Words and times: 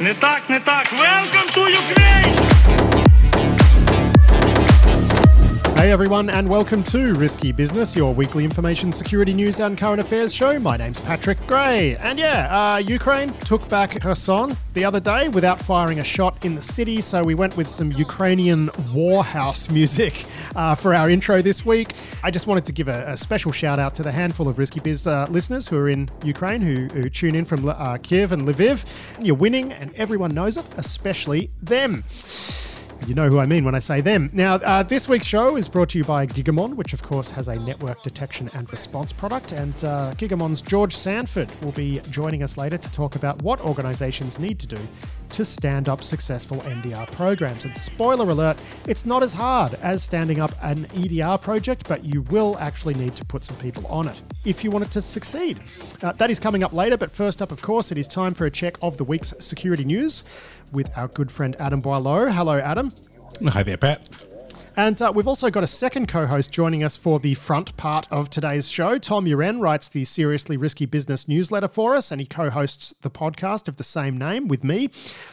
Не 0.00 0.14
так, 0.14 0.48
не 0.48 0.60
так. 0.60 0.86
Welcome 0.92 1.52
to 1.54 1.60
Ukraine! 1.60 2.89
Hey 5.81 5.91
everyone, 5.91 6.29
and 6.29 6.47
welcome 6.47 6.83
to 6.83 7.15
Risky 7.15 7.51
Business, 7.51 7.95
your 7.95 8.13
weekly 8.13 8.43
information 8.43 8.91
security 8.91 9.33
news 9.33 9.59
and 9.59 9.75
current 9.75 9.99
affairs 9.99 10.31
show. 10.31 10.59
My 10.59 10.77
name's 10.77 10.99
Patrick 10.99 11.39
Gray, 11.47 11.97
and 11.97 12.19
yeah, 12.19 12.75
uh, 12.75 12.77
Ukraine 12.77 13.33
took 13.45 13.67
back 13.67 13.99
Kherson 13.99 14.55
the 14.75 14.85
other 14.85 14.99
day 14.99 15.29
without 15.29 15.59
firing 15.59 15.99
a 15.99 16.03
shot 16.03 16.45
in 16.45 16.53
the 16.53 16.61
city, 16.61 17.01
so 17.01 17.23
we 17.23 17.33
went 17.33 17.57
with 17.57 17.67
some 17.67 17.91
Ukrainian 17.93 18.67
warhouse 18.93 19.71
music 19.71 20.27
uh, 20.55 20.75
for 20.75 20.93
our 20.93 21.09
intro 21.09 21.41
this 21.41 21.65
week. 21.65 21.93
I 22.21 22.29
just 22.29 22.45
wanted 22.45 22.65
to 22.65 22.71
give 22.71 22.87
a, 22.87 23.13
a 23.13 23.17
special 23.17 23.51
shout 23.51 23.79
out 23.79 23.95
to 23.95 24.03
the 24.03 24.11
handful 24.11 24.47
of 24.47 24.59
Risky 24.59 24.81
Biz 24.81 25.07
uh, 25.07 25.25
listeners 25.31 25.67
who 25.67 25.77
are 25.77 25.89
in 25.89 26.11
Ukraine 26.23 26.61
who, 26.61 26.89
who 26.89 27.09
tune 27.09 27.33
in 27.33 27.43
from 27.43 27.67
uh, 27.67 27.97
Kiev 27.97 28.33
and 28.33 28.43
Lviv. 28.43 28.85
You're 29.19 29.33
winning, 29.33 29.73
and 29.73 29.91
everyone 29.95 30.35
knows 30.35 30.57
it, 30.57 30.65
especially 30.77 31.49
them. 31.59 32.03
You 33.07 33.15
know 33.15 33.29
who 33.29 33.39
I 33.39 33.47
mean 33.47 33.65
when 33.65 33.73
I 33.73 33.79
say 33.79 33.99
them. 33.99 34.29
Now, 34.31 34.55
uh, 34.55 34.83
this 34.83 35.09
week's 35.09 35.25
show 35.25 35.57
is 35.57 35.67
brought 35.67 35.89
to 35.89 35.97
you 35.97 36.03
by 36.03 36.27
Gigamon, 36.27 36.75
which 36.75 36.93
of 36.93 37.01
course 37.01 37.31
has 37.31 37.47
a 37.47 37.55
network 37.55 38.03
detection 38.03 38.49
and 38.53 38.71
response 38.71 39.11
product. 39.11 39.53
And 39.53 39.73
uh, 39.83 40.13
Gigamon's 40.17 40.61
George 40.61 40.95
Sanford 40.95 41.51
will 41.63 41.71
be 41.71 41.99
joining 42.11 42.43
us 42.43 42.57
later 42.57 42.77
to 42.77 42.91
talk 42.91 43.15
about 43.15 43.41
what 43.41 43.59
organizations 43.61 44.37
need 44.37 44.59
to 44.59 44.67
do 44.67 44.77
to 45.29 45.45
stand 45.45 45.89
up 45.89 46.03
successful 46.03 46.57
NDR 46.57 47.09
programs. 47.11 47.65
And 47.65 47.75
spoiler 47.75 48.29
alert, 48.29 48.57
it's 48.87 49.05
not 49.05 49.23
as 49.23 49.33
hard 49.33 49.73
as 49.75 50.03
standing 50.03 50.39
up 50.39 50.51
an 50.61 50.85
EDR 50.93 51.37
project, 51.37 51.87
but 51.87 52.05
you 52.05 52.21
will 52.23 52.57
actually 52.59 52.93
need 52.93 53.15
to 53.15 53.25
put 53.25 53.43
some 53.43 53.55
people 53.57 53.85
on 53.87 54.07
it 54.07 54.21
if 54.45 54.63
you 54.63 54.69
want 54.69 54.85
it 54.85 54.91
to 54.91 55.01
succeed. 55.01 55.59
Uh, 56.03 56.11
that 56.13 56.29
is 56.29 56.39
coming 56.39 56.63
up 56.63 56.73
later, 56.73 56.97
but 56.97 57.11
first 57.11 57.41
up, 57.41 57.51
of 57.51 57.61
course, 57.61 57.91
it 57.91 57.97
is 57.97 58.07
time 58.07 58.33
for 58.33 58.45
a 58.45 58.51
check 58.51 58.77
of 58.81 58.97
the 58.97 59.03
week's 59.03 59.33
security 59.39 59.83
news 59.83 60.23
with 60.71 60.89
our 60.97 61.07
good 61.07 61.31
friend 61.31 61.55
Adam 61.59 61.81
Boileau. 61.81 62.31
Hello, 62.31 62.57
Adam. 62.57 62.91
Hi 63.47 63.63
there, 63.63 63.77
Pat. 63.77 64.01
And 64.77 65.01
uh, 65.01 65.11
we've 65.13 65.27
also 65.27 65.49
got 65.49 65.63
a 65.63 65.67
second 65.67 66.07
co 66.07 66.25
host 66.25 66.51
joining 66.51 66.83
us 66.83 66.95
for 66.95 67.19
the 67.19 67.33
front 67.33 67.75
part 67.75 68.07
of 68.09 68.29
today's 68.29 68.69
show. 68.69 68.97
Tom 68.97 69.25
Uren 69.25 69.59
writes 69.59 69.89
the 69.89 70.05
Seriously 70.05 70.55
Risky 70.55 70.85
Business 70.85 71.27
newsletter 71.27 71.67
for 71.67 71.93
us, 71.93 72.11
and 72.11 72.21
he 72.21 72.27
co 72.27 72.49
hosts 72.49 72.93
the 73.01 73.09
podcast 73.09 73.67
of 73.67 73.75
the 73.75 73.83
same 73.83 74.17
name 74.17 74.47
with 74.47 74.63
me. 74.63 74.89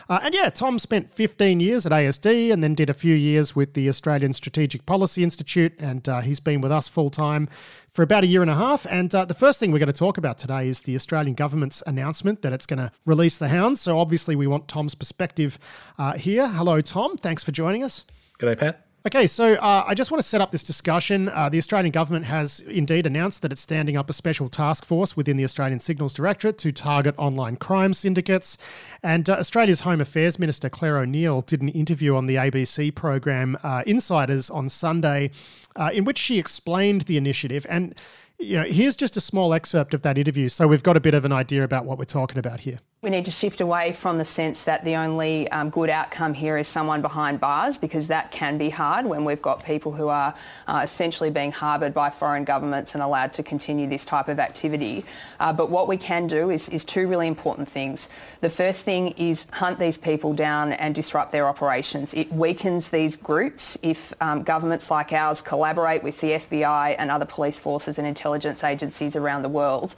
Uh, 0.09 0.19
and 0.23 0.35
yeah, 0.35 0.51
Tom 0.51 0.79
spent 0.79 1.15
15 1.15 1.61
years 1.61 1.87
at 1.87 1.93
ASD 1.93 2.53
and 2.53 2.65
then 2.65 2.75
did 2.75 2.91
a 2.91 2.95
few 2.95 3.15
years 3.15 3.55
with 3.55 3.75
the 3.75 3.89
Australian 3.89 4.33
Strategic 4.33 4.85
Policy 4.87 5.23
Institute, 5.23 5.73
and 5.79 6.09
uh, 6.09 6.21
he's 6.21 6.41
been 6.41 6.61
with 6.61 6.73
us 6.73 6.89
full 6.89 7.11
time 7.11 7.49
for 7.93 8.03
about 8.03 8.25
a 8.25 8.27
year 8.27 8.43
and 8.43 8.51
a 8.51 8.57
half. 8.57 8.87
And 8.91 9.15
uh, 9.15 9.25
the 9.25 9.35
first 9.35 9.61
thing 9.61 9.71
we're 9.71 9.79
going 9.79 9.87
to 9.87 9.93
talk 9.93 10.19
about 10.19 10.39
today 10.39 10.69
is 10.69 10.83
the 10.83 10.97
Australian 10.97 11.35
government's 11.35 11.81
announcement 11.87 12.43
that 12.43 12.53
it's 12.53 12.67
going 12.67 12.79
to 12.79 12.91
release 13.07 13.39
the 13.39 13.49
hounds. 13.49 13.81
So 13.81 14.01
obviously, 14.01 14.35
we 14.35 14.49
want 14.49 14.67
Tom's 14.67 14.97
perspective 14.97 15.61
uh, 15.97 16.15
here. 16.15 16.49
Hello, 16.49 16.81
Tom. 16.81 17.17
Thanks 17.17 17.45
for 17.45 17.53
joining 17.53 17.85
us. 17.85 18.05
G'day, 18.41 18.59
Pat. 18.59 18.88
Okay, 19.07 19.29
so 19.29 19.55
uh, 19.55 19.85
I 19.87 19.95
just 19.95 20.11
want 20.11 20.21
to 20.21 20.29
set 20.29 20.41
up 20.41 20.51
this 20.51 20.65
discussion. 20.65 21.29
Uh, 21.29 21.49
the 21.49 21.57
Australian 21.57 21.93
government 21.93 22.25
has 22.27 22.61
indeed 22.61 23.07
announced 23.07 23.43
that 23.43 23.53
it's 23.53 23.61
standing 23.61 23.97
up 23.97 24.11
a 24.11 24.13
special 24.13 24.49
task 24.49 24.85
force 24.85 25.17
within 25.17 25.37
the 25.37 25.45
Australian 25.45 25.79
Signals 25.79 26.13
Directorate 26.13 26.59
to 26.59 26.73
target 26.73 27.15
online 27.17 27.57
crime 27.57 27.95
syndicates. 27.95 28.59
And 29.05 29.31
uh, 29.31 29.35
Australia's 29.35 29.81
Home 29.81 30.01
Affairs 30.01 30.41
Minister 30.41 30.69
Clare 30.69 30.99
O'Neil 30.99 31.43
did 31.43 31.63
an 31.63 31.69
interview 31.69 32.17
on 32.17 32.27
the 32.27 32.35
ABC 32.35 32.93
program 32.93 33.57
uh, 33.63 33.85
Insiders 33.87 34.51
on 34.51 34.69
Sunday, 34.69 35.31
uh, 35.77 35.91
in 35.95 36.05
which 36.05 36.19
she 36.19 36.37
explained 36.37 37.03
the 37.03 37.17
initiative. 37.17 37.67
And 37.71 37.95
you 38.41 38.57
know, 38.57 38.65
here's 38.65 38.97
just 38.97 39.17
a 39.17 39.21
small 39.21 39.55
excerpt 39.55 39.95
of 39.95 40.03
that 40.03 40.19
interview, 40.19 40.49
so 40.49 40.67
we've 40.67 40.83
got 40.83 40.97
a 40.97 41.01
bit 41.01 41.15
of 41.15 41.25
an 41.25 41.33
idea 41.33 41.63
about 41.63 41.85
what 41.85 41.99
we're 41.99 42.05
talking 42.05 42.39
about 42.39 42.61
here. 42.61 42.81
We 43.01 43.11
need 43.11 43.27
to 43.27 43.31
shift 43.31 43.61
away 43.61 43.93
from 43.93 44.19
the 44.19 44.25
sense 44.25 44.65
that 44.65 44.85
the 44.85 44.97
only 44.97 45.49
um, 45.53 45.71
good 45.71 45.89
outcome 45.89 46.35
here 46.35 46.59
is 46.59 46.67
someone 46.67 47.01
behind 47.01 47.39
bars 47.39 47.79
because 47.79 48.09
that 48.09 48.33
can 48.33 48.59
be 48.59 48.71
hard 48.71 49.07
when 49.07 49.25
we've 49.25 49.41
got 49.41 49.65
people 49.65 49.93
who 49.93 50.09
are 50.09 50.35
uh, 50.67 50.81
essentially 50.83 51.31
being 51.31 51.53
harboured 51.53 51.95
by 51.95 52.11
foreign 52.11 52.43
governments 52.43 52.95
and 52.95 53.03
allowed 53.05 53.33
to 53.35 53.45
continue 53.45 53.87
this 53.87 54.05
type 54.05 54.27
of 54.27 54.41
activity. 54.41 55.05
Uh, 55.39 55.53
but 55.53 55.71
what 55.71 55.87
we 55.87 55.97
can 55.97 56.27
do 56.27 56.51
is, 56.51 56.69
is 56.71 56.85
two 56.85 57.07
really 57.07 57.29
important 57.29 57.69
things. 57.69 58.09
The 58.41 58.51
first 58.51 58.85
thing 58.85 59.11
is 59.11 59.47
hunt 59.53 59.79
these 59.79 59.97
people 59.97 60.33
down 60.33 60.73
and 60.73 60.93
disrupt 60.93 61.31
their 61.31 61.47
operations. 61.47 62.15
It 62.15 62.33
weakens 62.33 62.91
these 62.91 63.15
groups 63.15 63.79
if 63.81 64.13
um, 64.21 64.43
governments 64.43 64.91
like 64.91 65.13
ours 65.13 65.41
collaborate 65.41 66.03
with 66.03 66.21
the 66.21 66.33
FBI 66.33 66.97
and 66.99 67.13
other 67.13 67.27
police 67.27 67.61
forces 67.61 67.97
and 67.97 68.09
intelligence 68.09 68.65
agencies 68.65 69.15
around 69.15 69.43
the 69.43 69.49
world. 69.49 69.95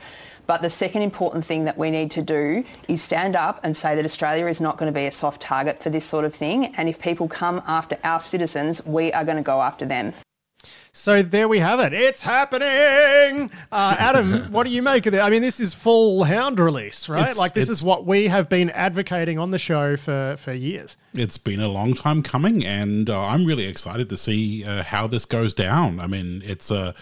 But 0.50 0.62
the 0.62 0.68
second 0.68 1.02
important 1.02 1.44
thing 1.44 1.66
that 1.66 1.78
we 1.78 1.92
need 1.92 2.10
to 2.10 2.22
do 2.22 2.64
is 2.88 3.00
stand 3.00 3.36
up 3.36 3.60
and 3.62 3.76
say 3.76 3.94
that 3.94 4.04
Australia 4.04 4.48
is 4.48 4.60
not 4.60 4.78
going 4.78 4.92
to 4.92 4.92
be 4.92 5.06
a 5.06 5.12
soft 5.12 5.40
target 5.40 5.80
for 5.80 5.90
this 5.90 6.04
sort 6.04 6.24
of 6.24 6.34
thing. 6.34 6.74
And 6.74 6.88
if 6.88 7.00
people 7.00 7.28
come 7.28 7.62
after 7.68 7.96
our 8.02 8.18
citizens, 8.18 8.84
we 8.84 9.12
are 9.12 9.24
going 9.24 9.36
to 9.36 9.44
go 9.44 9.62
after 9.62 9.86
them. 9.86 10.12
So 10.92 11.22
there 11.22 11.46
we 11.46 11.60
have 11.60 11.78
it. 11.78 11.92
It's 11.92 12.20
happening. 12.20 13.52
Uh, 13.70 13.94
Adam, 13.96 14.46
what 14.50 14.64
do 14.66 14.70
you 14.70 14.82
make 14.82 15.06
of 15.06 15.14
it? 15.14 15.20
I 15.20 15.30
mean, 15.30 15.40
this 15.40 15.60
is 15.60 15.72
full 15.72 16.24
hound 16.24 16.58
release, 16.58 17.08
right? 17.08 17.20
It's- 17.20 17.36
like 17.36 17.54
this 17.54 17.68
is 17.68 17.80
what 17.80 18.04
we 18.04 18.26
have 18.26 18.48
been 18.48 18.70
advocating 18.70 19.38
on 19.38 19.52
the 19.52 19.58
show 19.58 19.96
for 19.96 20.34
for 20.36 20.52
years. 20.52 20.96
It's 21.14 21.38
been 21.38 21.60
a 21.60 21.68
long 21.68 21.94
time 21.94 22.24
coming, 22.24 22.66
and 22.66 23.08
uh, 23.08 23.20
I'm 23.20 23.44
really 23.44 23.66
excited 23.66 24.08
to 24.08 24.16
see 24.16 24.64
uh, 24.64 24.82
how 24.82 25.06
this 25.06 25.26
goes 25.26 25.54
down. 25.54 26.00
I 26.00 26.08
mean, 26.08 26.42
it's 26.44 26.72
a. 26.72 26.92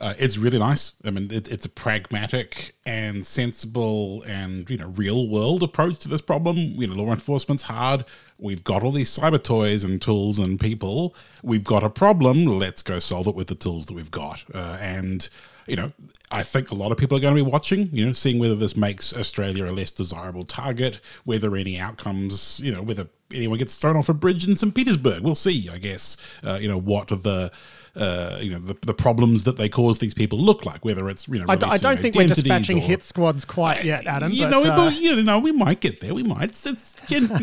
Uh, 0.00 0.14
it's 0.18 0.38
really 0.38 0.58
nice. 0.58 0.92
I 1.04 1.10
mean, 1.10 1.30
it, 1.30 1.48
it's 1.48 1.64
a 1.64 1.68
pragmatic 1.68 2.76
and 2.86 3.26
sensible 3.26 4.22
and 4.22 4.68
you 4.70 4.76
know 4.76 4.88
real 4.90 5.28
world 5.28 5.62
approach 5.62 5.98
to 6.00 6.08
this 6.08 6.20
problem. 6.20 6.56
You 6.56 6.86
know, 6.86 6.94
law 6.94 7.12
enforcement's 7.12 7.64
hard. 7.64 8.04
We've 8.40 8.62
got 8.62 8.84
all 8.84 8.92
these 8.92 9.16
cyber 9.16 9.42
toys 9.42 9.82
and 9.82 10.00
tools 10.00 10.38
and 10.38 10.60
people. 10.60 11.16
We've 11.42 11.64
got 11.64 11.82
a 11.82 11.90
problem. 11.90 12.46
Let's 12.46 12.82
go 12.82 13.00
solve 13.00 13.26
it 13.26 13.34
with 13.34 13.48
the 13.48 13.56
tools 13.56 13.86
that 13.86 13.94
we've 13.94 14.10
got. 14.10 14.44
Uh, 14.54 14.78
and 14.80 15.28
you 15.68 15.76
know, 15.76 15.92
I 16.30 16.42
think 16.42 16.70
a 16.70 16.74
lot 16.74 16.92
of 16.92 16.98
people 16.98 17.16
are 17.18 17.20
going 17.20 17.36
to 17.36 17.44
be 17.44 17.50
watching, 17.50 17.90
you 17.92 18.06
know, 18.06 18.12
seeing 18.12 18.38
whether 18.38 18.54
this 18.54 18.76
makes 18.76 19.14
Australia 19.14 19.66
a 19.66 19.72
less 19.72 19.90
desirable 19.90 20.44
target, 20.44 21.00
whether 21.24 21.54
any 21.56 21.78
outcomes, 21.78 22.58
you 22.60 22.72
know, 22.72 22.82
whether 22.82 23.06
anyone 23.32 23.58
gets 23.58 23.76
thrown 23.76 23.96
off 23.96 24.08
a 24.08 24.14
bridge 24.14 24.48
in 24.48 24.56
St. 24.56 24.74
Petersburg. 24.74 25.22
We'll 25.22 25.34
see, 25.34 25.68
I 25.70 25.78
guess, 25.78 26.16
uh, 26.44 26.58
you 26.60 26.68
know, 26.68 26.78
what 26.78 27.08
the. 27.08 27.52
Uh, 27.98 28.38
you 28.40 28.50
know 28.52 28.60
the, 28.60 28.76
the 28.82 28.94
problems 28.94 29.42
that 29.42 29.56
they 29.56 29.68
cause 29.68 29.98
these 29.98 30.14
people 30.14 30.38
look 30.38 30.64
like 30.64 30.84
whether 30.84 31.08
it's 31.08 31.26
you 31.26 31.40
know 31.40 31.46
I, 31.48 31.56
d- 31.56 31.66
I 31.66 31.78
don't 31.78 31.98
think 31.98 32.14
we're 32.14 32.28
dispatching 32.28 32.78
or- 32.78 32.82
hit 32.82 33.02
squads 33.02 33.44
quite 33.44 33.82
yet, 33.82 34.06
Adam. 34.06 34.30
you 34.30 34.44
but, 34.44 34.50
know, 34.50 34.62
we- 34.62 34.68
uh, 34.68 34.90
you 34.90 35.22
know, 35.24 35.40
we 35.40 35.50
might 35.50 35.80
get 35.80 35.98
there. 36.00 36.14
We 36.14 36.22
might. 36.22 36.44
It's, 36.44 36.64
it's 36.64 36.94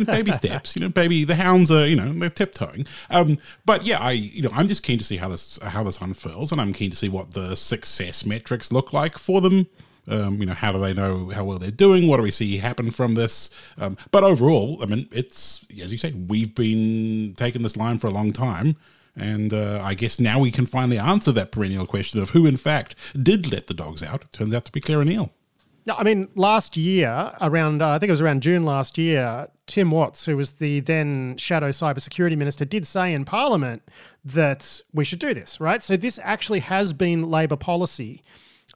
baby 0.06 0.32
steps. 0.42 0.74
You 0.78 0.84
know, 0.84 0.90
baby. 0.90 1.26
The 1.26 1.36
hounds 1.36 1.72
are, 1.72 1.86
you 1.86 1.98
know, 1.98 2.14
they're 2.14 2.30
tiptoeing. 2.30 2.88
Um, 3.10 3.38
but 3.66 3.86
yeah, 3.86 4.00
I, 4.00 4.12
you 4.12 4.44
know, 4.44 4.50
I'm 4.54 4.70
just 4.70 4.84
keen 4.84 4.98
to 4.98 5.04
see 5.04 5.18
how 5.18 5.28
this 5.28 5.60
how 5.62 5.84
this 5.84 6.00
unfurls, 6.00 6.54
and 6.54 6.62
I'm 6.62 6.72
keen 6.72 6.90
to 6.92 6.96
see 6.96 7.10
what 7.10 7.32
the 7.32 7.54
success 7.56 8.26
metrics 8.26 8.72
look 8.72 8.94
like 8.94 9.18
for 9.18 9.42
them. 9.42 9.68
Um, 10.08 10.40
you 10.40 10.46
know, 10.46 10.54
how 10.54 10.72
do 10.72 10.80
they 10.80 10.94
know 10.94 11.32
how 11.32 11.44
well 11.44 11.58
they're 11.58 11.72
doing? 11.72 12.08
What 12.08 12.18
do 12.18 12.24
we 12.24 12.32
see 12.32 12.56
happen 12.58 12.92
from 12.92 13.16
this? 13.16 13.50
Um, 13.78 13.98
but 14.12 14.24
overall, 14.24 14.82
I 14.82 14.86
mean, 14.86 15.10
it's 15.12 15.66
as 15.82 15.92
you 15.92 15.98
say, 15.98 16.14
we've 16.14 16.56
been 16.56 17.34
taking 17.36 17.62
this 17.62 17.76
line 17.76 18.00
for 18.00 18.08
a 18.08 18.12
long 18.12 18.32
time. 18.32 18.78
And 19.16 19.54
uh, 19.54 19.82
I 19.82 19.94
guess 19.94 20.20
now 20.20 20.40
we 20.40 20.52
can 20.52 20.66
finally 20.66 21.00
answer 21.00 21.32
that 21.32 21.52
perennial 21.52 21.86
question 21.86 22.22
of 22.22 22.32
who, 22.32 22.46
in 22.46 22.58
fact, 22.58 22.96
did 23.22 23.52
let 23.52 23.68
the 23.68 23.74
dogs 23.74 24.04
out. 24.04 24.22
It 24.22 24.32
turns 24.34 24.54
out 24.54 24.66
to 24.66 24.72
be 24.72 24.82
Clare 24.82 25.00
O'Neil. 25.00 25.32
No, 25.88 25.96
I 25.96 26.04
mean, 26.04 26.30
last 26.36 26.76
year, 26.76 27.32
around 27.42 27.82
uh, 27.82 27.90
I 27.90 28.00
think 28.00 28.10
it 28.10 28.14
was 28.14 28.22
around 28.22 28.42
June 28.42 28.64
last 28.64 28.98
year, 28.98 29.48
Tim 29.68 29.92
Watts, 29.92 30.26
who 30.26 30.36
was 30.36 30.54
the 30.54 30.80
then 30.80 31.38
shadow 31.38 31.70
cybersecurity 31.70 32.36
minister, 32.36 32.66
did 32.66 32.88
say 32.88 33.14
in 33.14 33.24
Parliament 33.24 33.84
that 34.24 34.82
we 34.94 35.06
should 35.06 35.20
do 35.20 35.36
this, 35.36 35.60
right? 35.60 35.84
So 35.84 35.96
this 35.96 36.20
actually 36.24 36.62
has 36.62 36.92
been 36.92 37.30
Labor 37.30 37.56
policy 37.56 38.24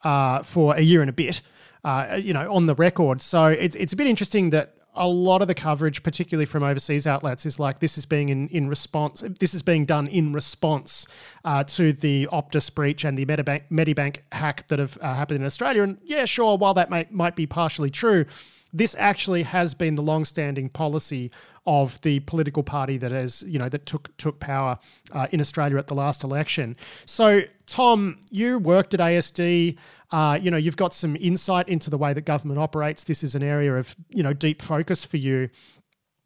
uh, 0.04 0.44
for 0.44 0.76
a 0.76 0.82
year 0.82 1.02
and 1.02 1.10
a 1.10 1.14
bit, 1.14 1.42
uh, 1.84 2.20
you 2.22 2.32
know, 2.32 2.54
on 2.54 2.68
the 2.68 2.76
record. 2.76 3.24
So 3.24 3.48
it's 3.48 3.76
it's 3.76 3.92
a 3.92 3.96
bit 3.96 4.06
interesting 4.06 4.52
that 4.52 4.76
a 5.00 5.08
lot 5.08 5.42
of 5.42 5.48
the 5.48 5.56
coverage, 5.56 6.04
particularly 6.04 6.46
from 6.46 6.62
overseas 6.62 7.08
outlets, 7.08 7.46
is 7.46 7.58
like 7.58 7.80
this 7.80 7.98
is 7.98 8.06
being 8.06 8.28
in, 8.28 8.50
in 8.50 8.68
response. 8.68 9.24
This 9.40 9.54
is 9.54 9.62
being 9.62 9.86
done 9.86 10.08
in 10.08 10.34
response 10.34 11.08
uh, 11.46 11.64
to 11.64 11.94
the 11.94 12.28
Optus 12.34 12.74
breach 12.74 13.06
and 13.06 13.18
the 13.18 13.26
Medibank, 13.26 13.64
Medibank 13.72 14.18
hack 14.34 14.68
that 14.68 14.78
have 14.78 14.98
uh, 15.02 15.16
happened 15.16 15.40
in 15.40 15.46
Australia. 15.46 15.84
And 15.84 15.98
yeah, 16.04 16.26
sure, 16.26 16.58
while 16.58 16.74
that 16.74 16.90
might 16.90 17.14
might 17.14 17.38
be 17.38 17.48
partially 17.48 17.90
true, 17.90 18.26
this 18.74 18.94
actually 19.00 19.44
has 19.44 19.74
been 19.74 19.96
the 19.96 20.04
long-standing 20.04 20.70
policy 20.70 21.32
of 21.66 22.02
the 22.02 22.20
political 22.22 22.64
party 22.64 22.98
that 22.98 23.12
has, 23.12 23.44
you 23.44 23.58
know, 23.58 23.70
that 23.70 23.86
took 23.86 24.16
took 24.18 24.40
power 24.40 24.78
uh, 25.14 25.28
in 25.32 25.40
Australia 25.40 25.78
at 25.78 25.88
the 25.88 25.96
last 25.96 26.26
election. 26.26 26.76
So, 27.06 27.44
Tom, 27.68 28.20
you 28.32 28.60
worked 28.60 28.94
at 28.94 29.00
ASD. 29.00 29.78
Uh, 30.12 30.40
you 30.42 30.50
know, 30.50 30.58
you've 30.58 30.78
got 30.78 30.94
some 30.94 31.16
insight 31.18 31.70
into 31.70 31.90
the 31.90 31.98
way 31.98 32.14
that 32.14 32.22
government 32.22 32.60
operates. 32.60 33.04
This 33.04 33.24
is 33.24 33.36
an 33.36 33.44
area 33.44 33.76
of, 33.76 33.96
you 34.10 34.24
know, 34.24 34.34
deep 34.34 34.62
focus 34.62 35.06
for 35.06 35.18
you. 35.18 35.50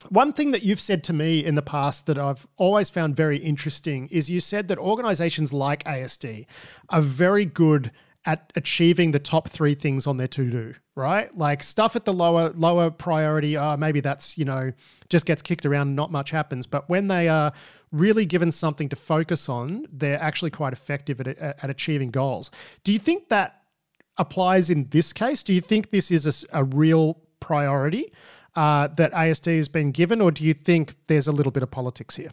One 0.09 0.33
thing 0.33 0.51
that 0.51 0.63
you've 0.63 0.81
said 0.81 1.03
to 1.05 1.13
me 1.13 1.43
in 1.43 1.55
the 1.55 1.61
past 1.61 2.05
that 2.07 2.17
I've 2.17 2.45
always 2.57 2.89
found 2.89 3.15
very 3.15 3.37
interesting 3.37 4.07
is 4.07 4.29
you 4.29 4.39
said 4.39 4.67
that 4.67 4.77
organizations 4.77 5.53
like 5.53 5.83
ASD 5.85 6.45
are 6.89 7.01
very 7.01 7.45
good 7.45 7.91
at 8.25 8.51
achieving 8.55 9.11
the 9.11 9.19
top 9.19 9.49
three 9.49 9.75
things 9.75 10.07
on 10.07 10.17
their 10.17 10.27
to 10.29 10.49
do, 10.49 10.73
right? 10.95 11.35
Like 11.37 11.61
stuff 11.61 11.95
at 11.95 12.05
the 12.05 12.13
lower 12.13 12.51
lower 12.51 12.89
priority, 12.89 13.57
uh, 13.57 13.75
maybe 13.75 13.99
that's 13.99 14.37
you 14.37 14.45
know 14.45 14.71
just 15.09 15.25
gets 15.25 15.41
kicked 15.41 15.65
around, 15.65 15.87
and 15.87 15.95
not 15.95 16.11
much 16.11 16.31
happens. 16.31 16.65
But 16.65 16.89
when 16.89 17.07
they 17.07 17.27
are 17.27 17.51
really 17.91 18.25
given 18.25 18.51
something 18.51 18.89
to 18.89 18.95
focus 18.95 19.49
on, 19.49 19.85
they're 19.91 20.21
actually 20.21 20.51
quite 20.51 20.73
effective 20.73 21.19
at, 21.19 21.27
at, 21.27 21.63
at 21.63 21.69
achieving 21.69 22.11
goals. 22.11 22.49
Do 22.83 22.93
you 22.93 22.99
think 22.99 23.29
that 23.29 23.62
applies 24.17 24.69
in 24.69 24.87
this 24.89 25.13
case? 25.13 25.43
Do 25.43 25.53
you 25.53 25.61
think 25.61 25.91
this 25.91 26.11
is 26.11 26.45
a, 26.51 26.61
a 26.61 26.63
real 26.63 27.19
priority 27.39 28.11
uh, 28.55 28.87
that 28.87 29.11
ASD 29.13 29.57
has 29.57 29.67
been 29.67 29.91
given, 29.91 30.21
or 30.21 30.31
do 30.31 30.43
you 30.43 30.53
think 30.53 30.95
there's 31.07 31.27
a 31.27 31.31
little 31.31 31.51
bit 31.51 31.63
of 31.63 31.71
politics 31.71 32.15
here? 32.15 32.31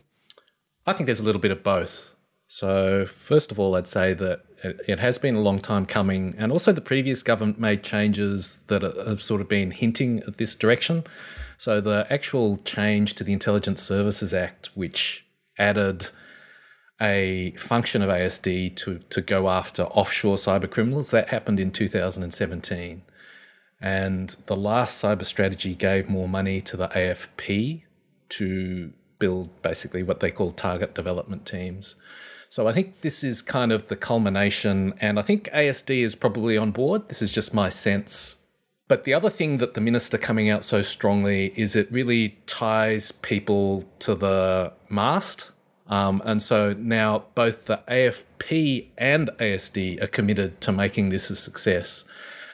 I 0.86 0.92
think 0.92 1.06
there's 1.06 1.20
a 1.20 1.24
little 1.24 1.40
bit 1.40 1.50
of 1.50 1.62
both. 1.62 2.14
So, 2.46 3.06
first 3.06 3.52
of 3.52 3.60
all, 3.60 3.76
I'd 3.76 3.86
say 3.86 4.12
that 4.14 4.40
it, 4.64 4.98
has 4.98 5.18
been 5.18 5.36
a 5.36 5.40
long 5.40 5.60
time 5.60 5.86
coming, 5.86 6.34
and 6.36 6.50
also 6.50 6.72
the 6.72 6.80
previous 6.80 7.22
government 7.22 7.60
made 7.60 7.84
changes 7.84 8.58
that 8.66 8.82
have 8.82 9.22
sort 9.22 9.40
of 9.40 9.48
been 9.48 9.70
hinting 9.70 10.18
at 10.26 10.38
this 10.38 10.56
direction. 10.56 11.04
So, 11.58 11.80
the 11.80 12.06
actual 12.10 12.56
change 12.56 13.14
to 13.14 13.24
the 13.24 13.32
Intelligence 13.32 13.80
Services 13.80 14.34
Act, 14.34 14.70
which 14.74 15.24
added 15.58 16.10
a 17.00 17.52
function 17.52 18.02
of 18.02 18.08
ASD 18.08 18.76
to, 18.76 18.98
to 18.98 19.20
go 19.20 19.48
after 19.48 19.84
offshore 19.84 20.36
cyber 20.36 20.70
criminals. 20.70 21.10
That 21.10 21.28
happened 21.28 21.58
in 21.58 21.70
2017. 21.70 23.02
And 23.80 24.36
the 24.46 24.56
last 24.56 25.02
cyber 25.02 25.24
strategy 25.24 25.74
gave 25.74 26.10
more 26.10 26.28
money 26.28 26.60
to 26.60 26.76
the 26.76 26.88
AFP 26.88 27.82
to 28.30 28.92
build 29.18 29.62
basically 29.62 30.02
what 30.02 30.20
they 30.20 30.30
call 30.30 30.50
target 30.50 30.94
development 30.94 31.46
teams. 31.46 31.96
So 32.50 32.66
I 32.66 32.72
think 32.72 33.02
this 33.02 33.22
is 33.22 33.42
kind 33.42 33.70
of 33.70 33.86
the 33.86 33.94
culmination, 33.94 34.94
and 35.00 35.20
I 35.20 35.22
think 35.22 35.48
ASD 35.52 36.02
is 36.02 36.16
probably 36.16 36.56
on 36.56 36.72
board. 36.72 37.08
This 37.08 37.22
is 37.22 37.32
just 37.32 37.54
my 37.54 37.68
sense. 37.68 38.36
But 38.88 39.04
the 39.04 39.14
other 39.14 39.30
thing 39.30 39.58
that 39.58 39.74
the 39.74 39.80
minister 39.80 40.18
coming 40.18 40.50
out 40.50 40.64
so 40.64 40.82
strongly 40.82 41.52
is 41.54 41.76
it 41.76 41.90
really 41.92 42.40
ties 42.46 43.12
people 43.12 43.84
to 44.00 44.16
the 44.16 44.72
mast 44.88 45.52
um, 45.90 46.22
and 46.24 46.40
so 46.40 46.72
now 46.72 47.24
both 47.34 47.66
the 47.66 47.80
AFP 47.88 48.86
and 48.96 49.28
ASD 49.38 50.02
are 50.02 50.06
committed 50.06 50.60
to 50.62 50.72
making 50.72 51.10
this 51.10 51.28
a 51.30 51.36
success. 51.36 52.04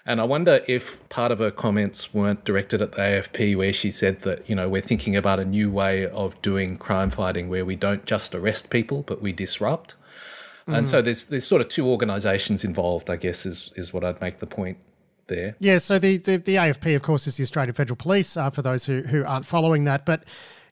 And 0.09 0.21
I 0.21 0.25
wonder 0.25 0.61
if 0.67 1.07
part 1.09 1.33
of 1.33 1.41
her 1.41 1.51
comments 1.51 2.15
weren't 2.15 2.45
directed 2.45 2.81
at 2.81 2.93
the 2.93 3.03
AFP, 3.03 3.57
where 3.57 3.73
she 3.73 3.91
said 3.91 4.21
that, 4.21 4.49
you 4.49 4.55
know, 4.55 4.69
we're 4.69 4.81
thinking 4.81 5.17
about 5.17 5.41
a 5.41 5.45
new 5.45 5.71
way 5.71 6.07
of 6.07 6.41
doing 6.43 6.79
crime 6.79 7.11
fighting 7.11 7.49
where 7.49 7.65
we 7.65 7.77
don't 7.77 8.07
just 8.07 8.35
arrest 8.35 8.71
people, 8.71 9.03
but 9.03 9.21
we 9.21 9.33
disrupt. 9.33 9.97
Mm. 10.69 10.79
And 10.79 10.89
so 10.89 11.03
there's 11.03 11.25
there's 11.25 11.47
sort 11.47 11.61
of 11.61 11.69
two 11.69 11.87
organisations 11.89 12.65
involved, 12.65 13.11
I 13.11 13.17
guess, 13.17 13.45
is 13.45 13.73
is 13.77 13.93
what 13.93 14.05
I'd 14.05 14.21
make 14.21 14.39
the 14.39 14.47
point 14.47 14.79
there. 15.27 15.57
Yeah, 15.59 15.79
so 15.79 15.99
the, 15.99 16.19
the, 16.19 16.39
the 16.39 16.55
AFP, 16.55 16.95
of 16.95 17.03
course, 17.03 17.27
is 17.27 17.37
the 17.37 17.43
Australian 17.43 17.75
Federal 17.75 17.97
Police, 17.97 18.37
uh, 18.37 18.49
for 18.51 18.63
those 18.63 18.85
who, 18.85 19.03
who 19.03 19.25
aren't 19.25 19.45
following 19.45 19.85
that. 19.85 20.07
But 20.07 20.23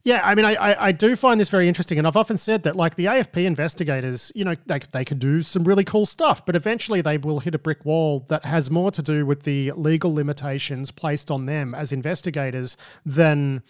yeah, 0.04 0.20
I 0.22 0.34
mean, 0.34 0.44
I, 0.44 0.76
I, 0.78 0.92
do 0.92 1.16
find 1.16 1.40
this 1.40 1.48
very 1.48 1.66
interesting, 1.66 1.96
and 1.96 2.06
I've 2.06 2.16
often 2.16 2.36
said 2.36 2.62
that, 2.64 2.76
like 2.76 2.96
the 2.96 3.06
AFP 3.06 3.46
investigators, 3.46 4.30
you 4.34 4.44
know, 4.44 4.54
they 4.66 4.80
they 4.92 5.04
can 5.04 5.18
do 5.18 5.40
some 5.40 5.64
really 5.64 5.82
cool 5.82 6.04
stuff, 6.04 6.44
but 6.44 6.54
eventually 6.54 7.00
they 7.00 7.16
will 7.16 7.40
hit 7.40 7.54
a 7.54 7.58
brick 7.58 7.86
wall 7.86 8.26
that 8.28 8.44
has 8.44 8.70
more 8.70 8.90
to 8.90 9.02
do 9.02 9.24
with 9.24 9.44
the 9.44 9.72
legal 9.72 10.14
limitations 10.14 10.90
placed 10.90 11.30
on 11.30 11.46
them 11.46 11.74
as 11.74 11.90
investigators 11.90 12.76
than 13.06 13.62